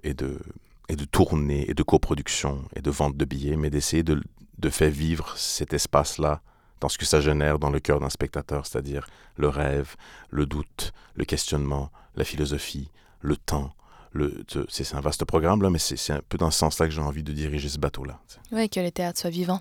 et 0.89 0.95
de 0.95 1.05
tournée 1.05 1.69
et 1.69 1.73
de 1.73 1.84
coproduction 1.84 2.63
et 2.75 2.81
de 2.81 2.91
vente 2.91 3.17
de 3.17 3.25
billets, 3.25 3.55
mais 3.55 3.69
d'essayer 3.69 4.03
de, 4.03 4.21
de 4.57 4.69
faire 4.69 4.89
vivre 4.89 5.38
cet 5.38 5.73
espace-là 5.73 6.41
dans 6.79 6.89
ce 6.89 6.97
que 6.97 7.05
ça 7.05 7.21
génère 7.21 7.59
dans 7.59 7.69
le 7.69 7.79
cœur 7.79 7.99
d'un 7.99 8.09
spectateur, 8.09 8.65
c'est-à-dire 8.65 9.07
le 9.38 9.47
rêve, 9.47 9.95
le 10.29 10.45
doute, 10.45 10.91
le 11.15 11.23
questionnement, 11.25 11.91
la 12.15 12.25
philosophie, 12.25 12.91
le 13.21 13.38
temps. 13.38 13.73
Le, 14.11 14.43
c'est 14.69 14.93
un 14.93 14.99
vaste 14.99 15.25
programme, 15.25 15.63
là, 15.63 15.71
mais 15.71 15.79
c'est 15.79 16.13
un 16.13 16.21
peu 16.27 16.38
dans 16.38 16.51
ce 16.51 16.59
sens-là 16.59 16.88
que 16.88 16.93
j'ai 16.93 17.01
envie 17.01 17.23
de 17.23 17.31
diriger 17.31 17.67
ce 17.67 17.79
bateau-là. 17.79 18.19
Oui, 18.51 18.69
que 18.69 18.79
le 18.79 18.91
théâtre 18.91 19.19
soit 19.19 19.31
vivant. 19.31 19.59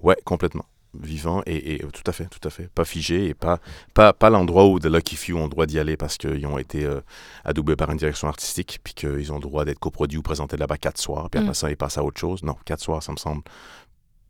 Ouais, 0.00 0.16
complètement 0.24 0.66
vivant 1.00 1.42
et, 1.46 1.78
tout 1.92 2.02
à 2.06 2.12
fait, 2.12 2.26
tout 2.26 2.46
à 2.46 2.50
fait, 2.50 2.68
pas 2.68 2.84
figé 2.84 3.28
et 3.28 3.34
pas 3.34 3.58
pas, 3.94 4.12
pas 4.12 4.30
l'endroit 4.30 4.66
où 4.66 4.78
The 4.78 4.86
Lucky 4.86 5.16
Few 5.16 5.36
ont 5.36 5.44
le 5.44 5.50
droit 5.50 5.66
d'y 5.66 5.78
aller 5.78 5.96
parce 5.96 6.16
qu'ils 6.16 6.46
ont 6.46 6.58
été 6.58 6.84
euh, 6.84 7.00
adoubés 7.44 7.76
par 7.76 7.90
une 7.90 7.98
direction 7.98 8.28
artistique 8.28 8.80
puis 8.82 8.94
qu'ils 8.94 9.32
ont 9.32 9.36
le 9.36 9.42
droit 9.42 9.64
d'être 9.64 9.78
coproduits 9.78 10.18
ou 10.18 10.22
présentés 10.22 10.56
là-bas 10.56 10.78
quatre 10.78 11.00
soirs 11.00 11.28
puis 11.30 11.38
après 11.38 11.52
mm. 11.52 11.54
ça 11.54 11.70
ils 11.70 11.76
passent 11.76 11.98
à 11.98 12.04
autre 12.04 12.20
chose. 12.20 12.42
Non, 12.42 12.56
quatre 12.64 12.82
soirs 12.82 13.02
ça 13.02 13.12
me 13.12 13.16
semble 13.16 13.42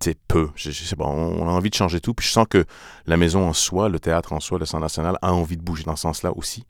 c'est 0.00 0.18
peu. 0.28 0.50
Je, 0.54 0.70
sais 0.70 0.96
pas, 0.96 1.06
on 1.06 1.48
a 1.48 1.50
envie 1.50 1.70
de 1.70 1.74
changer 1.74 1.98
tout 2.00 2.12
puis 2.12 2.26
je 2.26 2.32
sens 2.32 2.46
que 2.48 2.66
la 3.06 3.16
maison 3.16 3.48
en 3.48 3.54
soi, 3.54 3.88
le 3.88 3.98
théâtre 3.98 4.34
en 4.34 4.40
soi, 4.40 4.58
le 4.58 4.66
Centre 4.66 4.82
national 4.82 5.16
a 5.22 5.32
envie 5.32 5.56
de 5.56 5.62
bouger 5.62 5.84
dans 5.84 5.96
ce 5.96 6.02
sens-là 6.02 6.32
aussi. 6.36 6.66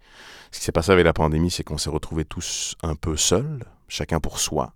Ce 0.53 0.61
qui 0.61 0.65
s'est 0.65 0.73
passé 0.73 0.93
avec 0.93 1.05
la 1.05 1.13
pandémie, 1.13 1.51
c'est 1.51 1.65
qu'on 1.65 1.79
s'est 1.79 1.91
retrouvés 1.91 2.25
tous 2.25 2.77
un 2.83 2.95
peu 2.95 3.17
seuls, 3.17 3.65
chacun 3.89 4.21
pour 4.21 4.39
soi. 4.39 4.73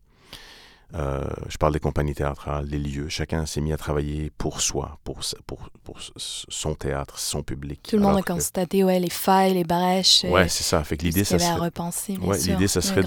Euh, 0.94 1.22
je 1.48 1.58
parle 1.58 1.74
des 1.74 1.80
compagnies 1.80 2.14
théâtrales, 2.14 2.66
des 2.66 2.78
lieux. 2.78 3.08
Chacun 3.10 3.44
s'est 3.44 3.60
mis 3.60 3.72
à 3.72 3.76
travailler 3.76 4.30
pour 4.38 4.62
soi, 4.62 4.98
pour, 5.04 5.20
pour, 5.46 5.68
pour 5.84 5.98
son 6.16 6.74
théâtre, 6.74 7.18
son 7.18 7.42
public. 7.42 7.82
Tout 7.90 7.96
le 7.96 8.02
monde 8.02 8.16
a 8.16 8.22
constaté 8.22 8.84
ouais, 8.84 8.98
les 8.98 9.10
failles, 9.10 9.54
les 9.54 9.64
brèches. 9.64 10.24
Ouais, 10.24 10.48
c'est 10.48 10.64
ça. 10.64 10.82
Fait 10.84 10.96
que 10.96 11.04
l'idée, 11.04 11.24
ça 11.24 11.38
serait, 11.38 11.50
à 11.50 11.56
repenser, 11.56 12.16
ouais, 12.18 12.38
l'idée, 12.38 12.68
ça 12.68 12.80
serait 12.80 13.02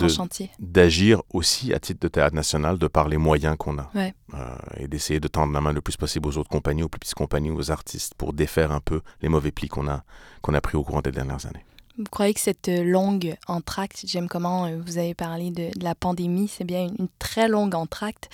d'agir 0.59 1.23
aussi 1.33 1.73
à 1.73 1.79
titre 1.79 2.01
de 2.01 2.07
théâtre 2.07 2.35
national, 2.35 2.77
de 2.77 2.87
par 2.87 3.07
les 3.07 3.17
moyens 3.17 3.55
qu'on 3.57 3.79
a. 3.79 3.89
Ouais. 3.95 4.13
Euh, 4.35 4.55
et 4.77 4.87
d'essayer 4.87 5.19
de 5.19 5.27
tendre 5.27 5.51
la 5.51 5.61
main 5.61 5.73
le 5.73 5.81
plus 5.81 5.97
possible 5.97 6.29
aux 6.29 6.37
autres 6.37 6.49
compagnies, 6.49 6.83
aux 6.83 6.89
plus 6.89 6.99
petites 6.99 7.15
compagnies, 7.15 7.49
aux 7.49 7.71
artistes, 7.71 8.13
pour 8.13 8.33
défaire 8.33 8.71
un 8.71 8.79
peu 8.79 9.01
les 9.21 9.29
mauvais 9.29 9.51
plis 9.51 9.67
qu'on 9.67 9.87
a, 9.87 10.03
qu'on 10.41 10.53
a 10.53 10.61
pris 10.61 10.77
au 10.77 10.83
courant 10.83 11.01
des 11.01 11.11
dernières 11.11 11.45
années. 11.47 11.65
Vous 12.01 12.09
croyez 12.09 12.33
que 12.33 12.39
cette 12.39 12.67
euh, 12.67 12.83
longue 12.83 13.35
entracte, 13.47 14.05
j'aime 14.07 14.27
comment 14.27 14.65
euh, 14.65 14.79
vous 14.83 14.97
avez 14.97 15.13
parlé 15.13 15.51
de, 15.51 15.69
la 15.79 15.93
pandémie, 15.93 16.47
c'est 16.47 16.63
bien 16.63 16.87
une, 16.87 17.07
très 17.19 17.47
longue 17.47 17.75
entracte, 17.75 18.27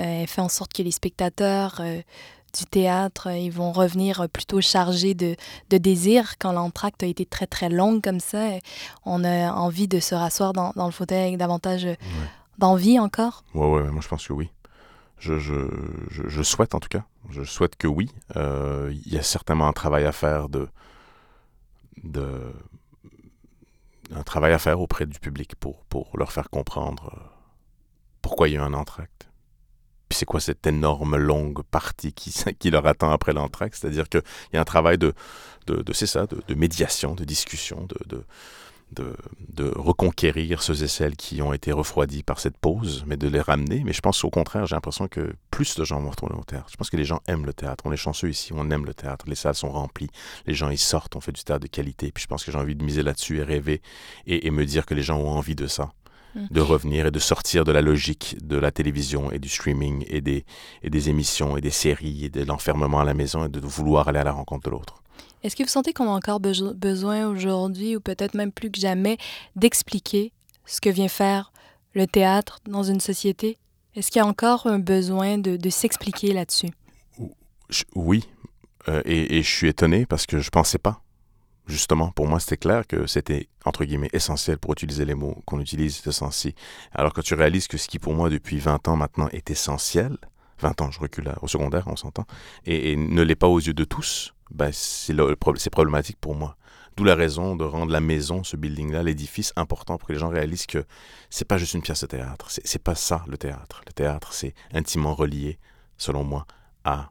euh, 0.00 0.22
elle 0.22 0.26
fait 0.26 0.40
en 0.40 0.48
sorte 0.48 0.72
que 0.72 0.82
les 0.82 0.90
spectateurs 0.90 1.80
du 2.58 2.66
théâtre, 2.66 3.30
ils 3.30 3.50
vont 3.50 3.70
revenir 3.70 4.28
plutôt 4.28 4.60
chargés 4.60 5.14
de, 5.14 5.36
de 5.70 5.78
désir 5.78 6.38
quand 6.40 6.50
l'entracte 6.50 7.04
a 7.04 7.06
été 7.06 7.24
très 7.24 7.46
très 7.46 7.68
longue 7.68 8.02
comme 8.02 8.18
ça. 8.18 8.48
On 9.04 9.22
a 9.22 9.52
envie 9.52 9.86
de 9.86 10.00
se 10.00 10.16
rasseoir 10.16 10.52
dans, 10.52 10.72
dans 10.74 10.86
le 10.86 10.92
fauteuil 10.92 11.22
avec 11.22 11.36
davantage 11.36 11.86
d'envie 12.58 12.98
encore? 12.98 13.44
Oui, 13.54 13.66
ouais, 13.66 13.90
moi 13.90 14.00
je 14.00 14.08
pense 14.08 14.26
que 14.26 14.32
oui. 14.32 14.50
Je, 15.18 15.38
je, 15.38 15.68
je, 16.10 16.42
souhaite 16.42 16.74
en 16.74 16.80
tout 16.80 16.88
cas. 16.88 17.04
Je 17.30 17.44
souhaite 17.44 17.76
que 17.76 17.86
oui. 17.86 18.10
Il 18.34 19.12
y 19.12 19.18
a 19.18 19.22
certainement 19.22 19.68
un 19.68 19.72
travail 19.72 20.04
à 20.04 20.12
faire 20.12 20.48
de, 20.48 20.68
de 22.02 22.52
un 24.12 24.22
travail 24.22 24.52
à 24.52 24.58
faire 24.58 24.80
auprès 24.80 25.06
du 25.06 25.18
public 25.18 25.54
pour, 25.56 25.84
pour 25.84 26.16
leur 26.16 26.32
faire 26.32 26.50
comprendre 26.50 27.12
euh, 27.14 27.20
pourquoi 28.22 28.48
il 28.48 28.54
y 28.54 28.56
a 28.56 28.64
un 28.64 28.74
entracte. 28.74 29.28
Puis 30.08 30.18
c'est 30.18 30.26
quoi 30.26 30.40
cette 30.40 30.66
énorme 30.66 31.16
longue 31.16 31.62
partie 31.62 32.12
qui, 32.12 32.32
qui 32.58 32.70
leur 32.70 32.86
attend 32.86 33.10
après 33.10 33.32
l'entracte? 33.32 33.76
C'est-à-dire 33.76 34.08
qu'il 34.08 34.22
y 34.52 34.56
a 34.56 34.60
un 34.60 34.64
travail 34.64 34.98
de, 34.98 35.14
de, 35.66 35.92
c'est 35.92 36.06
ça, 36.06 36.26
de, 36.26 36.54
médiation, 36.54 37.14
de 37.14 37.24
discussion, 37.24 37.86
de, 38.06 38.24
de, 38.94 39.72
reconquérir 39.76 40.62
ceux 40.62 40.82
et 40.82 40.88
celles 40.88 41.16
qui 41.16 41.40
ont 41.40 41.52
été 41.52 41.72
refroidis 41.72 42.22
par 42.22 42.40
cette 42.40 42.58
pause, 42.58 43.04
mais 43.06 43.16
de 43.16 43.28
les 43.28 43.40
ramener. 43.40 43.82
Mais 43.84 43.92
je 43.92 44.00
pense 44.00 44.24
au 44.24 44.30
contraire, 44.30 44.66
j'ai 44.66 44.74
l'impression 44.74 45.08
que 45.08 45.34
plus 45.50 45.76
de 45.76 45.84
gens 45.84 46.00
vont 46.00 46.10
retourner 46.10 46.36
au 46.36 46.44
théâtre. 46.44 46.66
Je 46.70 46.76
pense 46.76 46.90
que 46.90 46.96
les 46.96 47.04
gens 47.04 47.20
aiment 47.28 47.46
le 47.46 47.52
théâtre. 47.52 47.84
On 47.86 47.92
est 47.92 47.96
chanceux 47.96 48.28
ici, 48.28 48.52
on 48.54 48.70
aime 48.70 48.84
le 48.84 48.94
théâtre. 48.94 49.26
Les 49.28 49.34
salles 49.34 49.54
sont 49.54 49.70
remplies, 49.70 50.10
les 50.46 50.54
gens 50.54 50.70
y 50.70 50.78
sortent, 50.78 51.16
on 51.16 51.20
fait 51.20 51.32
du 51.32 51.44
théâtre 51.44 51.62
de 51.62 51.68
qualité. 51.68 52.10
Puis 52.12 52.22
je 52.22 52.28
pense 52.28 52.44
que 52.44 52.52
j'ai 52.52 52.58
envie 52.58 52.74
de 52.74 52.84
miser 52.84 53.02
là-dessus 53.02 53.38
et 53.38 53.42
rêver 53.42 53.80
et, 54.26 54.50
me 54.50 54.64
dire 54.64 54.86
que 54.86 54.94
les 54.94 55.02
gens 55.02 55.18
ont 55.18 55.30
envie 55.30 55.56
de 55.56 55.66
ça. 55.66 55.92
De 56.50 56.60
revenir 56.60 57.06
et 57.06 57.10
de 57.12 57.20
sortir 57.20 57.62
de 57.62 57.70
la 57.70 57.80
logique 57.80 58.36
de 58.42 58.56
la 58.56 58.72
télévision 58.72 59.30
et 59.30 59.38
du 59.38 59.48
streaming 59.48 60.04
et 60.08 60.20
des, 60.20 60.44
et 60.82 60.90
des 60.90 61.08
émissions 61.08 61.56
et 61.56 61.60
des 61.60 61.70
séries 61.70 62.24
et 62.24 62.28
de 62.28 62.42
l'enfermement 62.42 62.98
à 62.98 63.04
la 63.04 63.14
maison 63.14 63.44
et 63.44 63.48
de 63.48 63.60
vouloir 63.60 64.08
aller 64.08 64.18
à 64.18 64.24
la 64.24 64.32
rencontre 64.32 64.64
de 64.64 64.70
l'autre. 64.70 65.04
Est-ce 65.44 65.56
que 65.56 65.62
vous 65.62 65.68
sentez 65.68 65.92
qu'on 65.92 66.06
a 66.06 66.16
encore 66.16 66.40
besoin 66.40 67.28
aujourd'hui, 67.28 67.96
ou 67.96 68.00
peut-être 68.00 68.32
même 68.32 68.50
plus 68.50 68.70
que 68.70 68.80
jamais, 68.80 69.18
d'expliquer 69.56 70.32
ce 70.64 70.80
que 70.80 70.88
vient 70.88 71.08
faire 71.08 71.52
le 71.92 72.06
théâtre 72.06 72.60
dans 72.66 72.82
une 72.82 72.98
société? 72.98 73.58
Est-ce 73.94 74.10
qu'il 74.10 74.20
y 74.20 74.22
a 74.22 74.26
encore 74.26 74.66
un 74.66 74.78
besoin 74.78 75.36
de, 75.36 75.68
s'expliquer 75.68 76.32
là-dessus? 76.32 76.70
Oui, 77.94 78.26
euh, 78.88 79.02
et, 79.04 79.42
je 79.42 79.48
suis 79.48 79.68
étonné 79.68 80.06
parce 80.06 80.24
que 80.24 80.38
je 80.38 80.46
ne 80.46 80.50
pensais 80.50 80.78
pas. 80.78 81.02
Justement, 81.66 82.10
pour 82.10 82.26
moi, 82.26 82.40
c'était 82.40 82.56
clair 82.56 82.86
que 82.86 83.06
c'était, 83.06 83.48
entre 83.66 83.84
guillemets, 83.84 84.10
essentiel 84.14 84.56
pour 84.56 84.72
utiliser 84.72 85.04
les 85.04 85.14
mots 85.14 85.42
qu'on 85.44 85.60
utilise 85.60 86.02
de 86.02 86.10
sens-ci. 86.10 86.54
Alors 86.92 87.12
que 87.12 87.20
tu 87.20 87.34
réalises 87.34 87.68
que 87.68 87.76
ce 87.76 87.88
qui, 87.88 87.98
pour 87.98 88.14
moi, 88.14 88.30
depuis 88.30 88.58
20 88.58 88.88
ans 88.88 88.96
maintenant, 88.96 89.28
est 89.28 89.50
essentiel, 89.50 90.16
20 90.60 90.80
ans, 90.80 90.90
je 90.90 91.00
recule 91.00 91.34
au 91.42 91.48
secondaire, 91.48 91.84
on 91.86 91.96
s'entend, 91.96 92.24
et 92.64 92.96
ne 92.96 93.20
l'est 93.20 93.34
pas 93.34 93.48
aux 93.48 93.60
yeux 93.60 93.74
de 93.74 93.84
tous, 93.84 94.33
ben, 94.50 94.70
c'est 94.72 95.70
problématique 95.70 96.18
pour 96.20 96.34
moi. 96.34 96.56
D'où 96.96 97.02
la 97.02 97.16
raison 97.16 97.56
de 97.56 97.64
rendre 97.64 97.90
la 97.90 98.00
maison, 98.00 98.44
ce 98.44 98.56
building-là, 98.56 99.02
l'édifice 99.02 99.52
important 99.56 99.98
pour 99.98 100.06
que 100.06 100.12
les 100.12 100.18
gens 100.18 100.28
réalisent 100.28 100.66
que 100.66 100.84
c'est 101.28 101.44
pas 101.44 101.58
juste 101.58 101.74
une 101.74 101.82
pièce 101.82 102.02
de 102.02 102.06
théâtre. 102.06 102.48
C'est 102.48 102.82
pas 102.82 102.94
ça 102.94 103.24
le 103.26 103.36
théâtre. 103.36 103.82
Le 103.86 103.92
théâtre, 103.92 104.32
c'est 104.32 104.54
intimement 104.72 105.14
relié, 105.14 105.58
selon 105.98 106.22
moi, 106.22 106.46
à, 106.84 107.10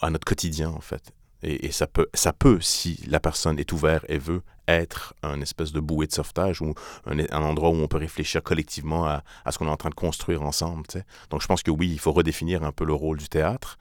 à 0.00 0.10
notre 0.10 0.24
quotidien 0.24 0.70
en 0.70 0.80
fait. 0.80 1.12
Et, 1.42 1.72
ça, 1.72 1.86
peut, 1.86 2.08
ça 2.14 2.32
peut, 2.32 2.60
si 2.60 3.04
la 3.06 3.20
personne 3.20 3.58
est 3.58 3.70
ouverte 3.72 4.06
et 4.08 4.16
veut 4.16 4.42
être 4.66 5.14
un 5.22 5.40
espèce 5.42 5.72
de 5.72 5.80
bouée 5.80 6.06
de 6.06 6.12
sauvetage 6.12 6.62
ou 6.62 6.72
un, 7.06 7.42
endroit 7.42 7.68
où 7.68 7.74
on 7.74 7.86
peut 7.86 7.98
réfléchir 7.98 8.42
collectivement 8.42 9.06
à, 9.06 9.22
ce 9.50 9.58
qu'on 9.58 9.66
est 9.66 9.70
en 9.70 9.76
train 9.76 9.90
de 9.90 9.94
construire 9.94 10.42
ensemble. 10.42 10.84
Donc 11.28 11.42
je 11.42 11.46
pense 11.46 11.62
que 11.62 11.70
oui, 11.70 11.90
il 11.92 11.98
faut 11.98 12.12
redéfinir 12.12 12.62
un 12.64 12.72
peu 12.72 12.84
le 12.84 12.94
rôle 12.94 13.18
du 13.18 13.28
théâtre, 13.28 13.78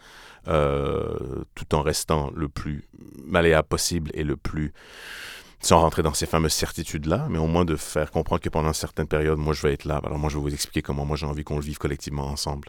euh, 0.50 1.46
tout 1.56 1.74
en 1.74 1.82
restant 1.82 2.32
le 2.36 2.50
plus 2.50 2.86
malléable 3.24 3.68
possible 3.70 4.12
et 4.14 4.24
le 4.24 4.36
plus 4.36 4.74
sans 5.64 5.80
rentrer 5.80 6.04
dans 6.04 6.14
ces 6.14 6.26
fameuses 6.26 6.54
certitudes-là, 6.54 7.28
mais 7.30 7.40
au 7.40 7.48
moins 7.48 7.64
de 7.64 7.78
faire 7.78 8.12
comprendre 8.12 8.42
que 8.42 8.50
pendant 8.50 8.74
certaines 8.74 9.08
périodes, 9.08 9.40
moi, 9.40 9.54
je 9.54 9.62
vais 9.62 9.74
être 9.74 9.86
là. 9.86 10.02
Alors 10.04 10.20
moi, 10.20 10.30
je 10.30 10.36
vais 10.36 10.42
vous 10.42 10.54
expliquer 10.54 10.82
comment 10.82 11.06
moi, 11.06 11.16
j'ai 11.16 11.26
envie 11.26 11.46
qu'on 11.46 11.56
le 11.56 11.62
vive 11.62 11.78
collectivement 11.78 12.28
ensemble. 12.28 12.68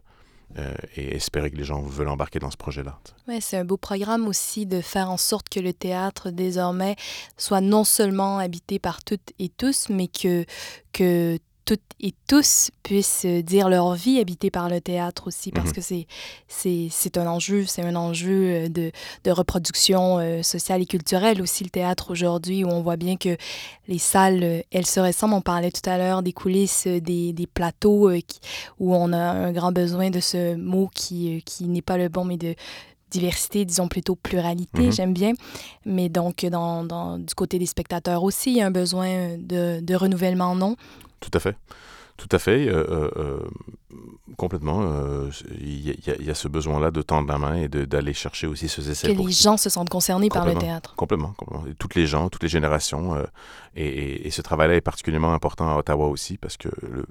Euh, 0.57 0.73
et 0.97 1.17
espérer 1.17 1.51
que 1.51 1.57
les 1.57 1.65
gens 1.65 1.83
veulent 1.83 2.09
embarquer 2.09 2.39
dans 2.39 2.51
ce 2.51 2.57
projet-là. 2.57 3.01
Oui, 3.27 3.41
c'est 3.41 3.57
un 3.57 3.65
beau 3.65 3.77
programme 3.77 4.29
aussi 4.29 4.67
de 4.67 4.81
faire 4.81 5.11
en 5.11 5.17
sorte 5.17 5.49
que 5.49 5.59
le 5.59 5.73
théâtre 5.73 6.31
désormais 6.31 6.95
soit 7.37 7.61
non 7.61 7.83
seulement 7.83 8.39
habité 8.39 8.79
par 8.79 9.03
toutes 9.03 9.33
et 9.41 9.49
tous, 9.49 9.89
mais 9.89 10.07
que, 10.07 10.45
que 10.93 11.39
toutes 11.65 11.81
et 12.01 12.13
tous 12.29 12.71
puissent 12.83 13.25
dire 13.25 13.69
leur 13.69 13.95
vie 13.95 14.19
habitée 14.19 14.51
par 14.51 14.69
le 14.69 14.81
théâtre 14.81 15.29
aussi, 15.29 15.51
parce 15.51 15.69
mhm. 15.69 15.75
que 15.75 15.81
c'est, 15.81 16.07
c'est, 16.91 17.17
un 17.17 17.27
enjeu, 17.27 17.65
c'est 17.65 17.83
un 17.83 17.97
enjeu 17.97 18.31
euh, 18.31 18.69
de, 18.69 18.93
de 19.25 19.31
reproduction 19.31 20.19
euh, 20.19 20.43
sociale 20.43 20.83
et 20.83 20.87
culturelle 20.87 21.41
aussi, 21.41 21.65
le 21.65 21.71
théâtre 21.71 22.11
aujourd'hui, 22.11 22.65
où 22.65 22.69
on 22.69 22.83
voit 22.83 22.97
bien 22.97 23.17
que 23.17 23.37
les 23.89 23.99
salles, 23.99 24.43
euh, 24.43 24.61
elles 24.73 24.87
se 24.87 25.01
ressemblent. 25.01 25.35
On 25.35 25.41
parlait 25.41 25.71
tout 25.71 25.89
à 25.89 25.97
l'heure 25.97 26.23
des 26.23 26.33
coulisses, 26.33 26.87
des, 26.87 27.33
des 27.33 27.47
plateaux, 27.47 28.11
où 28.79 28.95
on 28.95 29.13
a 29.13 29.19
un 29.19 29.53
grand 29.53 29.73
besoin 29.73 30.11
de 30.11 30.21
ce 30.21 30.57
mot 30.57 30.91
qui, 30.95 31.43
qui 31.45 31.65
n'est 31.69 31.83
pas 31.83 31.97
le 31.97 32.09
bon, 32.09 32.25
mais 32.25 32.37
de 32.37 32.55
diversité, 33.11 33.65
disons 33.65 33.89
plutôt 33.89 34.17
pluralité, 34.17 34.83
mhm. 34.83 34.93
j'aime 34.93 35.15
bien. 35.15 35.33
Mais 35.87 36.09
donc, 36.09 36.45
dans, 36.45 36.85
dans, 36.85 37.19
du 37.19 37.35
côté 37.35 37.59
des 37.59 37.67
spectateurs 37.67 38.23
aussi, 38.25 38.51
il 38.51 38.57
y 38.59 38.61
a 38.61 38.67
un 38.67 38.73
besoin 38.73 39.37
de, 39.39 39.81
de 39.81 39.95
renouvellement, 39.95 40.55
non? 40.55 40.77
Tout 41.25 41.37
à 41.37 41.41
fait. 41.41 41.57
Tout 42.17 42.29
à 42.31 42.39
fait. 42.39 42.69
Euh, 42.69 42.85
euh, 42.89 43.11
euh, 43.17 43.41
complètement. 44.37 44.83
Il 45.61 45.97
y, 46.07 46.31
a 46.31 46.35
ce 46.35 46.49
besoin-là 46.49 46.91
de 46.91 47.03
tendre 47.03 47.29
la 47.29 47.39
main 47.39 47.55
et 47.55 47.69
d'aller 47.69 48.13
chercher 48.13 48.47
aussi 48.47 48.69
ce 48.69 48.81
essais. 48.89 49.13
Que 49.13 49.21
les 49.21 49.33
gens 49.33 49.57
se 49.57 49.69
sentent 49.69 49.89
concernés 49.89 50.29
par 50.29 50.47
le 50.47 50.55
théâtre. 50.55 50.95
Complètement. 50.97 51.33
complètement. 51.37 51.65
toutes 51.79 51.95
les 51.95 52.07
gens, 52.07 52.29
toutes 52.29 52.43
les 52.43 52.49
générations. 52.49 53.17
Et, 53.75 54.31
ce 54.31 54.43
travail-là 54.43 54.75
est 54.75 54.81
particulièrement 54.81 55.35
important 55.35 55.69
à 55.71 55.77
Ottawa 55.77 56.09
aussi 56.09 56.37
parce 56.37 56.57
que 56.57 56.69
le, 56.83 57.05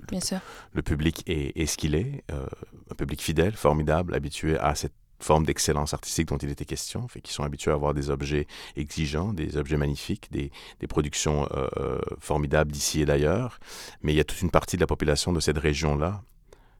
le, 0.74 0.82
public 0.82 1.24
est, 1.28 1.58
est 1.60 1.66
ce 1.66 1.78
qu'il 1.78 1.96
est. 1.96 2.24
un 2.30 2.96
public 2.96 3.22
fidèle, 3.22 3.54
formidable, 3.54 4.16
habitué 4.16 4.58
à 4.58 4.76
cette 4.76 4.94
forme 5.24 5.46
d'excellence 5.46 5.94
artistique 5.94 6.28
dont 6.28 6.38
il 6.38 6.50
était 6.50 6.66
question, 6.66 7.08
fait 7.08 7.22
qu'ils 7.22 7.34
sont 7.34 7.44
habitués 7.44 7.72
à 7.72 7.76
avoir 7.76 7.94
des 7.94 8.10
objets 8.10 8.48
exigeants, 8.76 9.34
des 9.34 9.58
objets 9.58 9.78
magnifiques, 9.78 10.32
des, 10.32 10.52
des 10.80 10.88
productions 10.88 11.48
euh, 11.54 12.00
formidables 12.20 12.72
d'ici 12.72 13.02
et 13.02 13.06
d'ailleurs. 13.06 13.60
Mais 14.02 14.14
il 14.14 14.16
y 14.16 14.20
a 14.20 14.24
toute 14.24 14.42
une 14.42 14.52
partie 14.52 14.76
de 14.78 14.82
la 14.82 14.88
population 14.88 15.32
de 15.34 15.40
cette 15.40 15.58
région-là, 15.58 16.22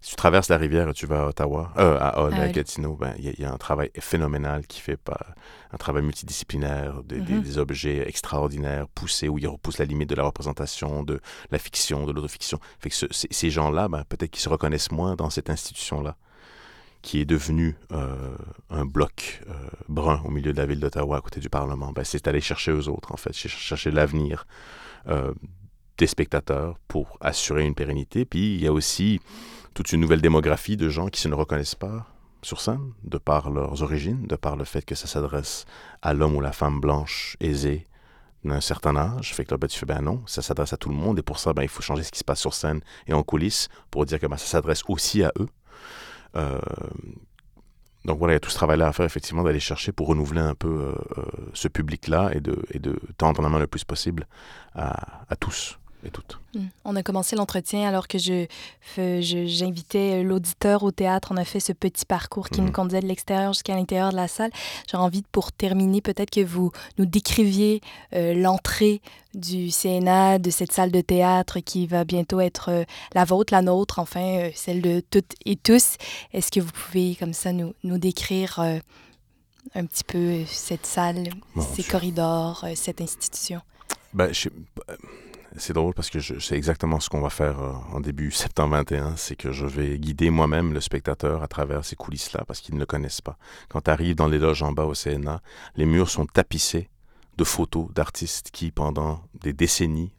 Si 0.06 0.10
tu 0.10 0.16
traverses 0.18 0.50
la 0.50 0.58
rivière 0.58 0.90
et 0.90 0.94
tu 0.94 1.06
vas 1.06 1.22
à 1.24 1.28
Ottawa, 1.28 1.72
euh, 1.78 1.98
à 1.98 2.22
Hull, 2.22 2.34
À 2.34 2.42
à. 2.42 2.50
Gatineau, 2.50 2.98
ben, 2.98 3.14
il 3.18 3.24
y, 3.24 3.30
a- 3.30 3.34
il 3.38 3.40
y 3.40 3.46
a 3.46 3.54
un 3.54 3.58
travail 3.58 3.90
phénoménal 3.98 4.68
qui 4.68 4.82
fait 4.82 4.98
pas 4.98 5.18
un 5.72 5.78
travail 5.78 6.04
multidisciplinaire, 6.04 7.04
des, 7.04 7.22
Mhm. 7.22 7.42
des 7.42 7.58
objets 7.58 8.06
extraordinaires, 8.06 8.88
poussés, 8.94 9.30
où 9.30 9.38
ils 9.40 9.48
repoussent 9.48 9.78
la 9.78 9.86
limite 9.86 10.10
de 10.10 10.16
la 10.16 10.24
représentation, 10.24 11.04
de 11.04 11.22
la 11.52 11.58
fiction, 11.58 12.06
de 12.06 12.12
l'autofiction. 12.12 12.60
Fait 12.80 12.90
que 12.90 12.96
ce- 12.96 13.06
ces- 13.12 13.30
ces 13.32 13.50
gens-là, 13.50 13.88
ben, 13.88 14.04
peut-être 14.10 14.32
qu'ils 14.32 14.42
se 14.44 14.50
reconnaissent 14.50 14.92
moins 14.92 15.16
dans 15.16 15.30
cette 15.30 15.50
institution-là, 15.50 16.18
qui 17.04 17.20
est 17.20 17.26
devenue 17.26 17.78
euh, 17.92 18.36
un 18.72 18.86
bloc 18.86 19.44
euh, 19.48 19.54
brun 19.90 20.22
au 20.26 20.32
milieu 20.32 20.54
de 20.54 20.58
la 20.58 20.66
ville 20.66 20.80
d'Ottawa, 20.80 21.18
à 21.18 21.22
côté 21.22 21.40
du 21.40 21.50
Parlement. 21.50 21.92
Ben, 21.92 22.04
c'est 22.04 22.28
aller 22.28 22.42
chercher 22.42 22.72
eux 22.72 22.88
autres, 22.88 23.12
en 23.12 23.18
fait, 23.18 23.34
cher- 23.34 23.52
chercher 23.52 23.92
l'avenir 23.92 24.48
euh, 25.08 25.34
des 26.00 26.08
spectateurs 26.08 26.80
pour 26.88 27.18
assurer 27.22 27.66
une 27.66 27.76
pérennité. 27.76 28.26
Puis 28.26 28.56
il 28.56 28.64
y 28.64 28.68
a 28.68 28.74
aussi 28.74 29.20
toute 29.76 29.92
une 29.92 30.00
nouvelle 30.00 30.22
démographie 30.22 30.78
de 30.78 30.90
gens 30.90 31.08
qui 31.10 31.22
se 31.22 31.28
ne 31.28 31.36
reconnaissent 31.36 31.76
pas 31.76 32.08
sur 32.42 32.60
scène, 32.60 32.94
de 33.04 33.18
par 33.18 33.50
leurs 33.52 33.84
origines, 33.84 34.26
de 34.26 34.36
par 34.36 34.56
le 34.56 34.64
fait 34.64 34.84
que 34.84 34.96
ça 34.96 35.08
s'adresse 35.08 35.66
à 36.02 36.14
l'homme 36.14 36.36
ou 36.36 36.42
la 36.42 36.52
femme 36.52 36.80
blanche 36.80 37.38
aisée 37.40 37.86
d'un 38.44 38.62
certain 38.62 38.96
âge. 38.96 39.34
Fait 39.34 39.46
que 39.46 39.52
là, 39.52 39.58
ben, 39.58 39.68
tu 39.68 39.78
fais, 39.78 39.86
ben 39.86 40.02
non, 40.02 40.24
ça 40.26 40.42
s'adresse 40.42 40.74
à 40.74 40.78
tout 40.78 40.90
le 40.90 40.96
monde, 40.96 41.20
et 41.20 41.22
pour 41.22 41.40
ça, 41.40 41.54
ben, 41.54 41.64
il 41.64 41.70
faut 41.70 41.82
changer 41.82 42.04
ce 42.04 42.12
qui 42.12 42.20
se 42.20 42.24
passe 42.26 42.42
sur 42.42 42.54
scène 42.54 42.82
et 43.08 43.14
en 43.14 43.24
coulisses 43.24 43.68
pour 43.92 44.06
dire 44.06 44.20
que 44.20 44.28
ben, 44.28 44.38
ça 44.38 44.46
s'adresse 44.46 44.84
aussi 44.88 45.24
à 45.24 45.32
eux. 45.40 45.50
Euh, 46.36 46.60
donc 48.06 48.20
voilà, 48.20 48.34
il 48.34 48.36
y 48.36 48.38
a 48.38 48.40
tout 48.42 48.50
ce 48.50 48.56
travail-là 48.56 48.88
à 48.88 48.94
faire, 48.94 49.06
effectivement, 49.06 49.44
d'aller 49.44 49.60
chercher 49.60 49.92
pour 49.92 50.08
renouveler 50.08 50.42
un 50.42 50.56
peu 50.56 50.68
euh, 50.68 50.94
euh, 51.18 51.24
ce 51.54 51.68
public-là 51.68 52.32
et 52.34 52.42
de, 52.42 52.62
et 52.72 52.80
de 52.80 53.00
tendre 53.18 53.42
la 53.42 53.50
main 53.50 53.60
le 53.60 53.68
plus 53.68 53.84
possible 53.86 54.28
à 54.76 55.36
tous 55.40 55.78
et 56.06 56.10
toutes. 56.12 56.40
Mm. 56.56 56.60
On 56.86 56.96
a 56.96 57.04
commencé 57.04 57.36
l'entretien 57.36 57.88
alors 57.88 58.08
que 58.08 58.18
je, 58.18 58.46
j'invitais 59.22 60.24
l'auditeur 60.24 60.84
au 60.84 60.92
théâtre. 60.92 61.30
On 61.32 61.38
a 61.38 61.46
fait 61.46 61.60
ce 61.60 61.74
petit 61.74 62.06
parcours 62.06 62.50
qui 62.50 62.62
nous 62.62 62.72
conduisait 62.72 63.02
de 63.02 63.08
l'extérieur 63.08 63.54
jusqu'à 63.54 63.76
l'intérieur 63.76 64.12
de 64.12 64.16
la 64.16 64.28
salle. 64.28 64.52
J'aurais 64.90 65.04
envie, 65.04 65.22
de, 65.22 65.28
pour 65.32 65.52
terminer, 65.52 66.02
peut-être 66.02 66.30
que 66.30 66.44
vous 66.44 66.72
nous 66.98 67.06
décriviez 67.06 67.82
euh, 68.14 68.34
l'entrée 68.34 69.02
du 69.34 69.70
CNA, 69.72 70.38
de 70.40 70.50
cette 70.52 70.72
salle 70.72 70.92
de 70.92 71.02
théâtre 71.02 71.60
qui 71.60 71.88
va 71.88 72.04
bientôt 72.04 72.40
être 72.40 72.70
euh, 72.70 72.84
la 73.16 73.26
vôtre, 73.26 73.54
la 73.54 73.62
nôtre, 73.62 74.00
enfin, 74.00 74.22
euh, 74.40 74.50
celle 74.54 74.82
de 74.82 75.02
toutes 75.10 75.34
et 75.46 75.56
tous. 75.56 75.96
Est-ce 76.34 76.52
que 76.52 76.60
vous 76.60 76.72
pouvez, 76.72 77.16
comme 77.16 77.34
ça, 77.34 77.52
nous, 77.52 77.74
nous 77.84 77.98
décrire 77.98 78.60
euh, 78.60 78.78
un 79.74 79.86
petit 79.86 80.04
peu 80.04 80.18
euh, 80.20 80.44
cette 80.46 80.86
salle, 80.86 81.30
ces 81.74 81.84
corridors, 81.84 82.64
euh, 82.66 82.74
cette 82.76 83.02
institution? 83.02 83.62
Ben, 84.14 84.32
je- 84.32 84.50
euh, 84.90 84.96
c'est 85.58 85.74
drôle 85.74 85.94
parce 85.94 86.10
que 86.10 86.20
je 86.20 86.40
sais 86.40 86.56
exactement 86.56 87.00
ce 87.00 87.10
qu'on 87.10 87.22
va 87.22 87.30
faire 87.30 87.60
euh, 87.62 87.74
en 87.92 88.00
début 88.00 88.32
septembre 88.32 88.76
21, 88.78 89.16
c'est 89.18 89.36
que 89.36 89.52
je 89.52 89.66
vais 89.66 89.98
guider 90.00 90.30
moi-même 90.30 90.74
le 90.74 90.82
spectateur 90.82 91.44
à 91.44 91.48
travers 91.48 91.86
ces 91.86 91.96
coulisses-là 91.96 92.44
parce 92.48 92.60
qu'ils 92.62 92.76
ne 92.76 92.80
le 92.80 92.86
connaissent 92.86 93.22
pas. 93.22 93.38
Quand 93.70 93.82
tu 93.82 93.92
arrives 93.92 94.16
dans 94.16 94.28
les 94.28 94.40
loges 94.40 94.64
en 94.64 94.72
bas 94.72 94.86
au 94.86 94.94
CNA, 94.94 95.42
les 95.76 95.86
murs 95.86 96.10
sont 96.10 96.26
tapissés 96.26 96.90
de 97.38 97.44
photos 97.44 97.88
d'artistes 97.94 98.50
qui, 98.52 98.72
pendant 98.72 99.22
des 99.42 99.54
décennies, 99.54 100.14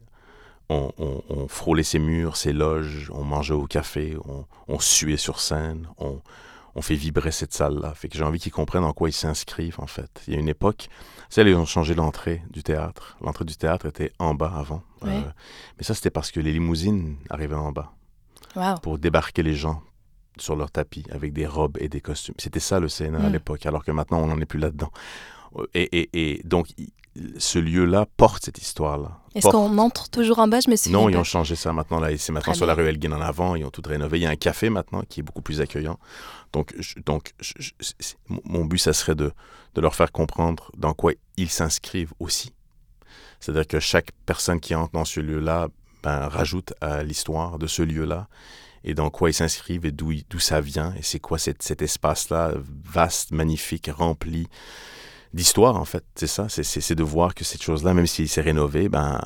ont, 0.69 0.91
ont- 0.97 1.23
ont 1.29 1.47
frôlé 1.47 1.83
ces 1.83 1.99
murs, 1.99 2.37
ces 2.37 2.51
loges, 2.53 3.09
ont 3.13 3.23
mangé 3.23 3.53
au 3.53 3.65
café, 3.67 4.17
ont, 4.25 4.45
ont 4.67 4.79
sué 4.79 5.15
sur 5.17 5.39
scène, 5.39 5.87
ont 5.97 6.81
fait 6.81 6.95
vibrer 6.95 7.31
cette 7.31 7.53
salle-là. 7.53 7.93
Fait 7.93 8.09
que 8.09 8.17
j'ai 8.17 8.23
envie 8.23 8.39
qu'ils 8.39 8.51
comprennent 8.51 8.83
en 8.83 8.91
quoi 8.91 9.07
ils 9.09 9.13
s'inscrivent, 9.13 9.79
en 9.79 9.87
fait. 9.87 10.09
Il 10.27 10.33
y 10.33 10.37
a 10.37 10.39
une 10.39 10.49
époque, 10.49 10.89
tu 10.89 11.25
sais, 11.29 11.41
ils 11.43 11.55
ont 11.55 11.65
changé 11.65 11.93
l'entrée 11.95 12.41
du 12.49 12.63
théâtre. 12.63 13.15
L'entrée 13.21 13.45
du 13.45 13.55
théâtre 13.55 13.85
était 13.85 14.11
en 14.19 14.33
bas 14.35 14.51
avant. 14.57 14.83
Euh, 15.11 15.31
mais 15.77 15.83
ça, 15.83 15.93
c'était 15.93 16.09
parce 16.09 16.31
que 16.31 16.39
les 16.39 16.51
limousines 16.53 17.17
arrivaient 17.29 17.55
en 17.55 17.71
bas 17.71 17.91
Wow. 18.55 18.75
pour 18.81 18.97
débarquer 18.99 19.43
les 19.43 19.53
gens 19.55 19.81
sur 20.37 20.55
leur 20.55 20.71
tapis 20.71 21.03
avec 21.11 21.33
des 21.33 21.45
robes 21.47 21.77
et 21.79 21.89
des 21.89 22.01
costumes. 22.01 22.35
C'était 22.37 22.59
ça 22.59 22.79
le 22.79 22.87
CNA 22.87 23.19
à 23.19 23.29
Mm. 23.29 23.33
l'époque, 23.33 23.65
alors 23.65 23.83
que 23.83 23.91
maintenant, 23.91 24.19
on 24.19 24.27
n'en 24.27 24.39
est 24.39 24.45
plus 24.45 24.59
là-dedans. 24.59 24.91
Et, 25.73 25.83
et- 25.99 26.09
et 26.13 26.41
donc, 26.43 26.67
ce 27.37 27.59
lieu-là 27.59 28.05
porte 28.17 28.43
cette 28.43 28.57
histoire-là. 28.57 29.19
Est-ce 29.35 29.47
qu'on 29.47 29.77
entre 29.77 30.09
toujours 30.09 30.39
en 30.39 30.47
bas? 30.49 30.59
Je 30.59 30.69
me 30.69 30.75
souviens 30.75 30.99
non, 30.99 31.07
ils 31.09 31.15
ont 31.17 31.23
changé 31.23 31.55
ça 31.55 31.71
maintenant. 31.71 31.99
Là, 32.01 32.09
c'est 32.17 32.33
maintenant 32.33 32.51
Très 32.51 32.57
sur 32.57 32.65
la 32.65 32.73
rue 32.73 32.85
Elgin 32.87 33.13
en 33.13 33.21
avant. 33.21 33.55
Ils 33.55 33.63
ont 33.63 33.69
tout 33.69 33.81
rénové. 33.85 34.19
Il 34.19 34.23
y 34.23 34.25
a 34.25 34.29
un 34.29 34.35
café 34.35 34.69
maintenant 34.69 35.01
qui 35.07 35.21
est 35.21 35.23
beaucoup 35.23 35.41
plus 35.41 35.61
accueillant. 35.61 35.97
Donc, 36.51 36.73
je- 36.77 36.99
donc 37.05 37.31
je- 37.39 37.53
je- 37.59 37.71
c'est- 37.79 38.17
mon- 38.27 38.41
mon 38.43 38.65
but, 38.65 38.77
ça 38.79 38.91
serait 38.93 39.15
de, 39.15 39.31
de 39.75 39.81
leur 39.81 39.95
faire 39.95 40.11
comprendre 40.11 40.71
dans 40.77 40.93
quoi 40.93 41.13
ils 41.37 41.49
s'inscrivent 41.49 42.13
aussi. 42.19 42.51
C'est-à-dire 43.39 43.67
que 43.67 43.79
chaque 43.79 44.11
personne 44.25 44.59
qui 44.59 44.75
entre 44.75 44.93
dans 44.93 45.05
ce 45.05 45.19
lieu-là 45.19 45.67
ben, 46.03 46.27
rajoute 46.27 46.73
à 46.81 47.03
l'histoire 47.03 47.57
de 47.57 47.67
ce 47.67 47.81
lieu-là 47.81 48.27
et 48.83 48.93
dans 48.93 49.09
quoi 49.09 49.29
ils 49.31 49.33
s'inscrivent 49.33 49.85
et 49.85 49.91
d'où 49.91 50.13
ça 50.39 50.61
vient 50.61 50.93
et 50.95 51.01
c'est 51.01 51.19
quoi 51.19 51.39
cet 51.39 51.81
espace-là 51.81 52.53
vaste, 52.83 53.31
magnifique, 53.31 53.89
rempli 53.91 54.47
d'histoire 55.33 55.75
en 55.75 55.85
fait. 55.85 56.03
C'est 56.15 56.27
ça, 56.27 56.47
c'est- 56.49 56.93
de 56.93 57.03
voir 57.03 57.33
que 57.33 57.43
cette 57.43 57.63
chose-là, 57.63 57.93
même 57.93 58.07
s'il 58.07 58.29
s'est 58.29 58.41
rénové, 58.41 58.87
ben, 58.89 59.19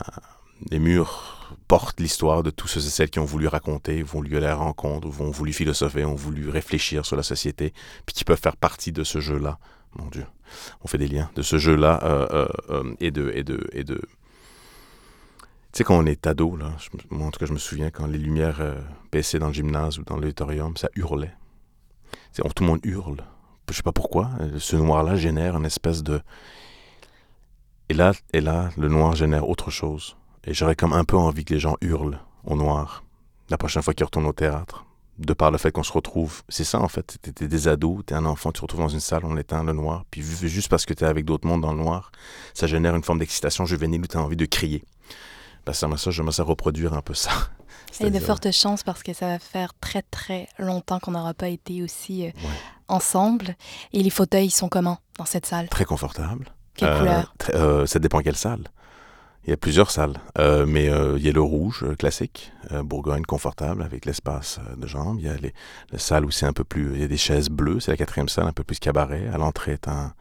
les 0.72 0.80
murs 0.80 1.36
portent 1.68 1.99
l'histoire 1.99 2.43
de 2.43 2.49
tous 2.49 2.68
ceux 2.68 2.80
et 2.80 2.89
celles 2.89 3.10
qui 3.10 3.20
ont 3.20 3.26
voulu 3.26 3.47
raconter, 3.47 4.01
ont 4.01 4.05
voulu 4.05 4.38
à 4.38 4.39
la 4.39 4.55
rencontre, 4.55 5.07
ont 5.22 5.32
voulu 5.32 5.53
philosopher, 5.53 6.05
ont 6.05 6.16
voulu 6.16 6.49
réfléchir 6.49 7.05
sur 7.05 7.16
la 7.16 7.24
société, 7.24 7.74
puis 8.05 8.14
qui 8.16 8.24
peuvent 8.24 8.39
faire 8.41 8.57
partie 8.57 8.91
de 8.91 9.03
ce 9.03 9.20
jeu-là. 9.20 9.60
Mon 9.95 10.05
Dieu, 10.07 10.25
on 10.83 10.87
fait 10.87 10.97
des 10.97 11.07
liens 11.07 11.29
de 11.35 11.41
ce 11.41 11.57
jeu-là 11.57 11.99
euh, 12.03 12.27
euh, 12.31 12.47
euh, 12.69 12.93
et 12.99 13.11
de 13.11 13.31
et 13.33 13.43
de 13.43 13.67
et 13.73 13.83
de. 13.83 13.95
Tu 15.71 15.77
sais, 15.79 15.83
quand 15.83 15.97
on 15.97 16.05
est 16.05 16.25
ado, 16.27 16.55
là, 16.55 16.71
je 16.79 16.89
moi 17.09 17.27
en 17.27 17.31
tout 17.31 17.39
cas, 17.39 17.45
je 17.45 17.53
me 17.53 17.57
souviens 17.59 17.89
quand 17.91 18.07
les 18.07 18.17
lumières 18.17 18.61
baissaient 19.11 19.39
dans 19.39 19.47
le 19.47 19.53
gymnase 19.53 19.99
ou 19.99 20.03
dans 20.03 20.15
l'auditorium, 20.17 20.75
ça 20.77 20.89
hurlait. 20.95 21.33
C'est- 22.31 22.45
on- 22.45 22.49
tout 22.49 22.63
le 22.63 22.69
monde 22.69 22.79
hurle. 22.83 23.23
Je 23.69 23.75
sais 23.75 23.83
pas 23.83 23.91
pourquoi. 23.91 24.31
Ce 24.57 24.75
noir-là 24.75 25.15
génère 25.15 25.55
une 25.57 25.65
espèce 25.65 26.01
de. 26.01 26.21
Et 27.89 27.93
là, 27.93 28.13
et 28.33 28.41
là, 28.41 28.69
le 28.77 28.87
noir 28.87 29.15
génère 29.15 29.47
autre 29.47 29.69
chose. 29.71 30.15
Et 30.45 30.53
j'aurais 30.55 30.75
comme 30.75 30.93
un 30.93 31.03
peu 31.03 31.17
envie 31.17 31.45
que 31.45 31.53
les 31.53 31.59
gens 31.59 31.75
hurlent 31.81 32.19
au 32.45 32.55
noir 32.55 33.03
la 33.49 33.57
prochaine 33.57 33.81
fois 33.83 33.93
qu'ils 33.93 34.05
retournent 34.05 34.27
au 34.27 34.33
théâtre. 34.33 34.85
De 35.20 35.34
par 35.34 35.51
le 35.51 35.57
fait 35.57 35.72
qu'on 35.74 35.84
se 35.84 35.91
retrouve. 35.91 36.41
C'est 36.47 36.63
ça, 36.63 36.80
en 36.80 36.88
fait. 36.88 37.17
T'es 37.22 37.47
des 37.47 37.67
ados, 37.67 38.03
t'es 38.05 38.15
un 38.15 38.26
enfant, 38.26 38.51
tu 38.53 38.57
te 38.59 38.61
retrouves 38.61 38.80
dans 38.80 38.88
une 38.88 39.01
salle, 39.01 39.26
on 39.26 39.36
éteint 39.36 39.63
le 39.65 39.74
noir. 39.74 40.05
Puis 40.09 40.22
juste 40.24 40.70
parce 40.70 40.86
que 40.86 40.93
t'es 40.93 41.05
avec 41.05 41.26
d'autres 41.26 41.45
mondes 41.45 41.61
dans 41.61 41.74
le 41.74 41.78
noir, 41.80 42.11
ça 42.53 42.67
génère 42.67 42.95
une 42.95 43.03
forme 43.03 43.20
d'excitation 43.20 43.65
juvénile 43.65 44.01
où 44.01 44.07
t'as 44.07 44.20
envie 44.20 44.38
de 44.38 44.45
crier. 44.45 44.84
Parce 45.65 45.82
que 45.82 45.97
ça, 45.97 46.11
j'aimerais 46.11 46.32
ça 46.32 46.43
reproduire 46.43 46.93
un 46.93 47.01
peu 47.01 47.13
ça. 47.13 47.32
Il 47.99 48.05
y 48.05 48.07
a 48.07 48.11
de 48.11 48.20
fortes 48.20 48.49
chances 48.51 48.84
parce 48.84 49.03
que 49.03 49.13
ça 49.13 49.28
va 49.28 49.39
faire 49.39 49.74
très 49.82 50.03
très 50.03 50.47
longtemps 50.57 50.99
qu'on 50.99 51.11
n'aura 51.11 51.34
pas 51.34 51.49
été 51.49 51.84
aussi 51.84 52.28
euh, 52.28 52.32
ensemble. 52.88 53.55
Et 53.93 54.01
les 54.03 54.09
fauteuils 54.09 54.45
ils 54.47 54.51
sont 54.51 54.70
comment 54.70 54.99
dans 55.17 55.26
cette 55.26 55.45
salle? 55.45 55.67
Très 55.70 55.86
confortable. 55.86 56.45
Quelle 56.76 56.89
Euh, 56.89 56.99
couleur? 56.99 57.36
euh, 57.55 57.86
Ça 57.86 57.99
dépend 57.99 58.20
quelle 58.22 58.38
salle. 58.38 58.63
Il 59.45 59.49
y 59.51 59.53
a 59.53 59.57
plusieurs 59.57 59.89
salles, 59.89 60.17
Euh, 60.37 60.65
mais 60.67 60.89
euh, 60.89 61.17
il 61.17 61.25
y 61.25 61.29
a 61.29 61.31
le 61.31 61.41
rouge 61.41 61.83
euh, 61.83 61.95
classique, 61.95 62.51
euh, 62.71 62.83
Bourgogne 62.83 63.23
confortable 63.23 63.81
avec 63.81 64.05
l'espace 64.05 64.59
de 64.77 64.85
jambes. 64.85 65.17
Il 65.19 65.25
y 65.25 65.29
a 65.29 65.35
les, 65.37 65.53
les 65.91 65.97
salles 65.97 66.25
où 66.25 66.31
c'est 66.31 66.45
un 66.45 66.53
peu 66.53 66.63
plus, 66.63 66.93
il 66.93 67.01
y 67.01 67.03
a 67.03 67.07
des 67.07 67.17
chaises 67.17 67.49
bleues, 67.49 67.79
c'est 67.79 67.91
la 67.91 67.97
quatrième 67.97 68.29
salle, 68.29 68.47
un 68.47 68.51
peu 68.51 68.63
plus 68.63 68.79
cabaret. 68.79 69.27
À 69.33 69.37
l'entrée 69.37 69.71
est 69.71 69.87
un, 69.87 70.13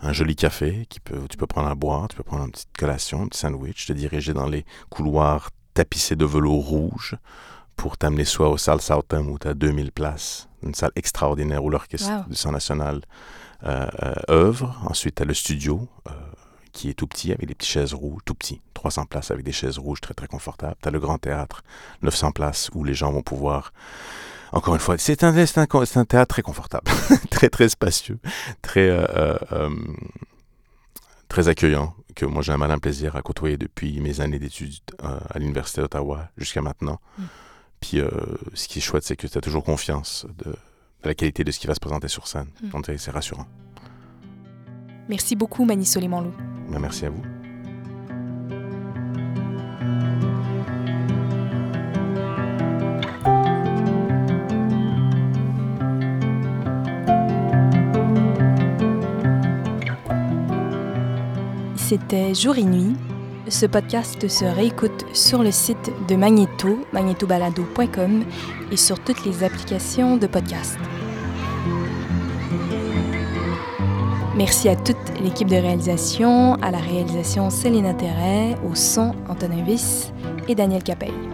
un 0.00 0.12
joli 0.12 0.34
café 0.36 0.86
qui 0.90 1.00
peut, 1.00 1.16
où 1.16 1.28
tu 1.28 1.36
peux 1.36 1.46
prendre 1.46 1.68
à 1.68 1.74
boire, 1.74 2.08
tu 2.08 2.16
peux 2.16 2.24
prendre 2.24 2.44
une 2.44 2.50
petite 2.50 2.76
collation, 2.76 3.22
un 3.22 3.28
petit 3.28 3.38
sandwich, 3.40 3.86
te 3.86 3.92
diriger 3.92 4.34
dans 4.34 4.48
les 4.48 4.66
couloirs 4.90 5.50
tapissés 5.72 6.16
de 6.16 6.24
velours 6.26 6.66
rouge 6.66 7.16
pour 7.76 7.96
t'amener 7.96 8.24
soit 8.24 8.50
aux 8.50 8.58
salles 8.58 8.80
Southam 8.82 9.28
où 9.30 9.38
tu 9.38 9.48
as 9.48 9.54
2000 9.54 9.92
places, 9.92 10.48
une 10.62 10.74
salle 10.74 10.92
extraordinaire 10.96 11.64
où 11.64 11.70
l'orchestre 11.70 12.10
Wow. 12.10 12.24
du 12.28 12.34
Centre 12.36 12.52
national 12.54 13.00
œuvre. 14.28 14.76
Ensuite, 14.84 15.14
tu 15.16 15.22
as 15.22 15.26
le 15.26 15.34
studio 15.34 15.88
qui 16.74 16.90
est 16.90 16.94
tout 16.94 17.06
petit 17.06 17.32
avec 17.32 17.46
des 17.46 17.54
petites 17.54 17.70
chaises 17.70 17.94
rouges, 17.94 18.20
tout 18.26 18.34
petit, 18.34 18.60
300 18.74 19.06
places 19.06 19.30
avec 19.30 19.44
des 19.44 19.52
chaises 19.52 19.78
rouges 19.78 20.02
très 20.02 20.12
très 20.12 20.26
confortables. 20.26 20.76
Tu 20.82 20.88
as 20.88 20.90
le 20.90 21.00
grand 21.00 21.16
théâtre, 21.16 21.62
900 22.02 22.32
places 22.32 22.68
où 22.74 22.84
les 22.84 22.92
gens 22.92 23.10
vont 23.12 23.22
pouvoir. 23.22 23.72
Encore 24.52 24.74
une 24.74 24.80
fois, 24.80 24.98
c'est 24.98 25.24
un, 25.24 25.34
un, 25.34 25.44
un 25.56 26.04
théâtre 26.04 26.34
très 26.34 26.42
confortable, 26.42 26.90
très 27.30 27.48
très 27.48 27.68
spacieux, 27.68 28.18
très, 28.60 28.88
euh, 28.88 29.06
euh, 29.16 29.38
euh, 29.52 29.70
très 31.28 31.48
accueillant, 31.48 31.94
que 32.14 32.26
moi 32.26 32.42
j'ai 32.42 32.52
un 32.52 32.58
malin 32.58 32.78
plaisir 32.78 33.16
à 33.16 33.22
côtoyer 33.22 33.56
depuis 33.56 34.00
mes 34.00 34.20
années 34.20 34.38
d'études 34.38 34.74
euh, 35.02 35.18
à 35.30 35.38
l'Université 35.38 35.80
d'Ottawa 35.80 36.28
jusqu'à 36.36 36.60
maintenant. 36.60 37.00
Mm. 37.18 37.22
Puis 37.80 38.00
ce 38.54 38.68
qui 38.68 38.78
est 38.78 38.82
chouette, 38.82 39.04
c'est 39.04 39.16
que 39.16 39.26
tu 39.26 39.36
as 39.36 39.42
toujours 39.42 39.62
confiance 39.62 40.26
de, 40.38 40.50
de 40.52 40.56
la 41.08 41.14
qualité 41.14 41.44
de 41.44 41.50
ce 41.50 41.58
qui 41.58 41.66
va 41.66 41.74
se 41.74 41.80
présenter 41.80 42.08
sur 42.08 42.26
scène. 42.26 42.48
Mm. 42.62 42.68
Donc 42.70 42.86
c'est 42.96 43.10
rassurant. 43.10 43.46
Merci 45.08 45.36
beaucoup, 45.36 45.64
Mani 45.66 45.84
Soleimanlou. 45.84 46.32
Ben, 46.68 46.78
merci 46.80 47.06
à 47.06 47.10
vous. 47.10 47.22
C'était 61.76 62.34
Jour 62.34 62.56
et 62.58 62.64
Nuit, 62.64 62.96
ce 63.48 63.66
podcast 63.66 64.26
se 64.26 64.44
réécoute 64.44 65.04
sur 65.12 65.42
le 65.42 65.50
site 65.50 65.92
de 66.08 66.16
Magneto, 66.16 66.84
magnetobalado.com 66.92 68.24
et 68.72 68.76
sur 68.76 68.98
toutes 68.98 69.24
les 69.24 69.44
applications 69.44 70.16
de 70.16 70.26
podcast. 70.26 70.78
Merci 74.36 74.68
à 74.68 74.74
toute 74.74 74.96
l'équipe 75.22 75.48
de 75.48 75.54
réalisation, 75.54 76.54
à 76.54 76.72
la 76.72 76.78
réalisation 76.78 77.50
Céline 77.50 77.96
Terret, 77.96 78.56
au 78.68 78.74
son 78.74 79.14
Antonin 79.28 79.62
Viss 79.62 80.12
et 80.48 80.56
Daniel 80.56 80.82
Capeille. 80.82 81.33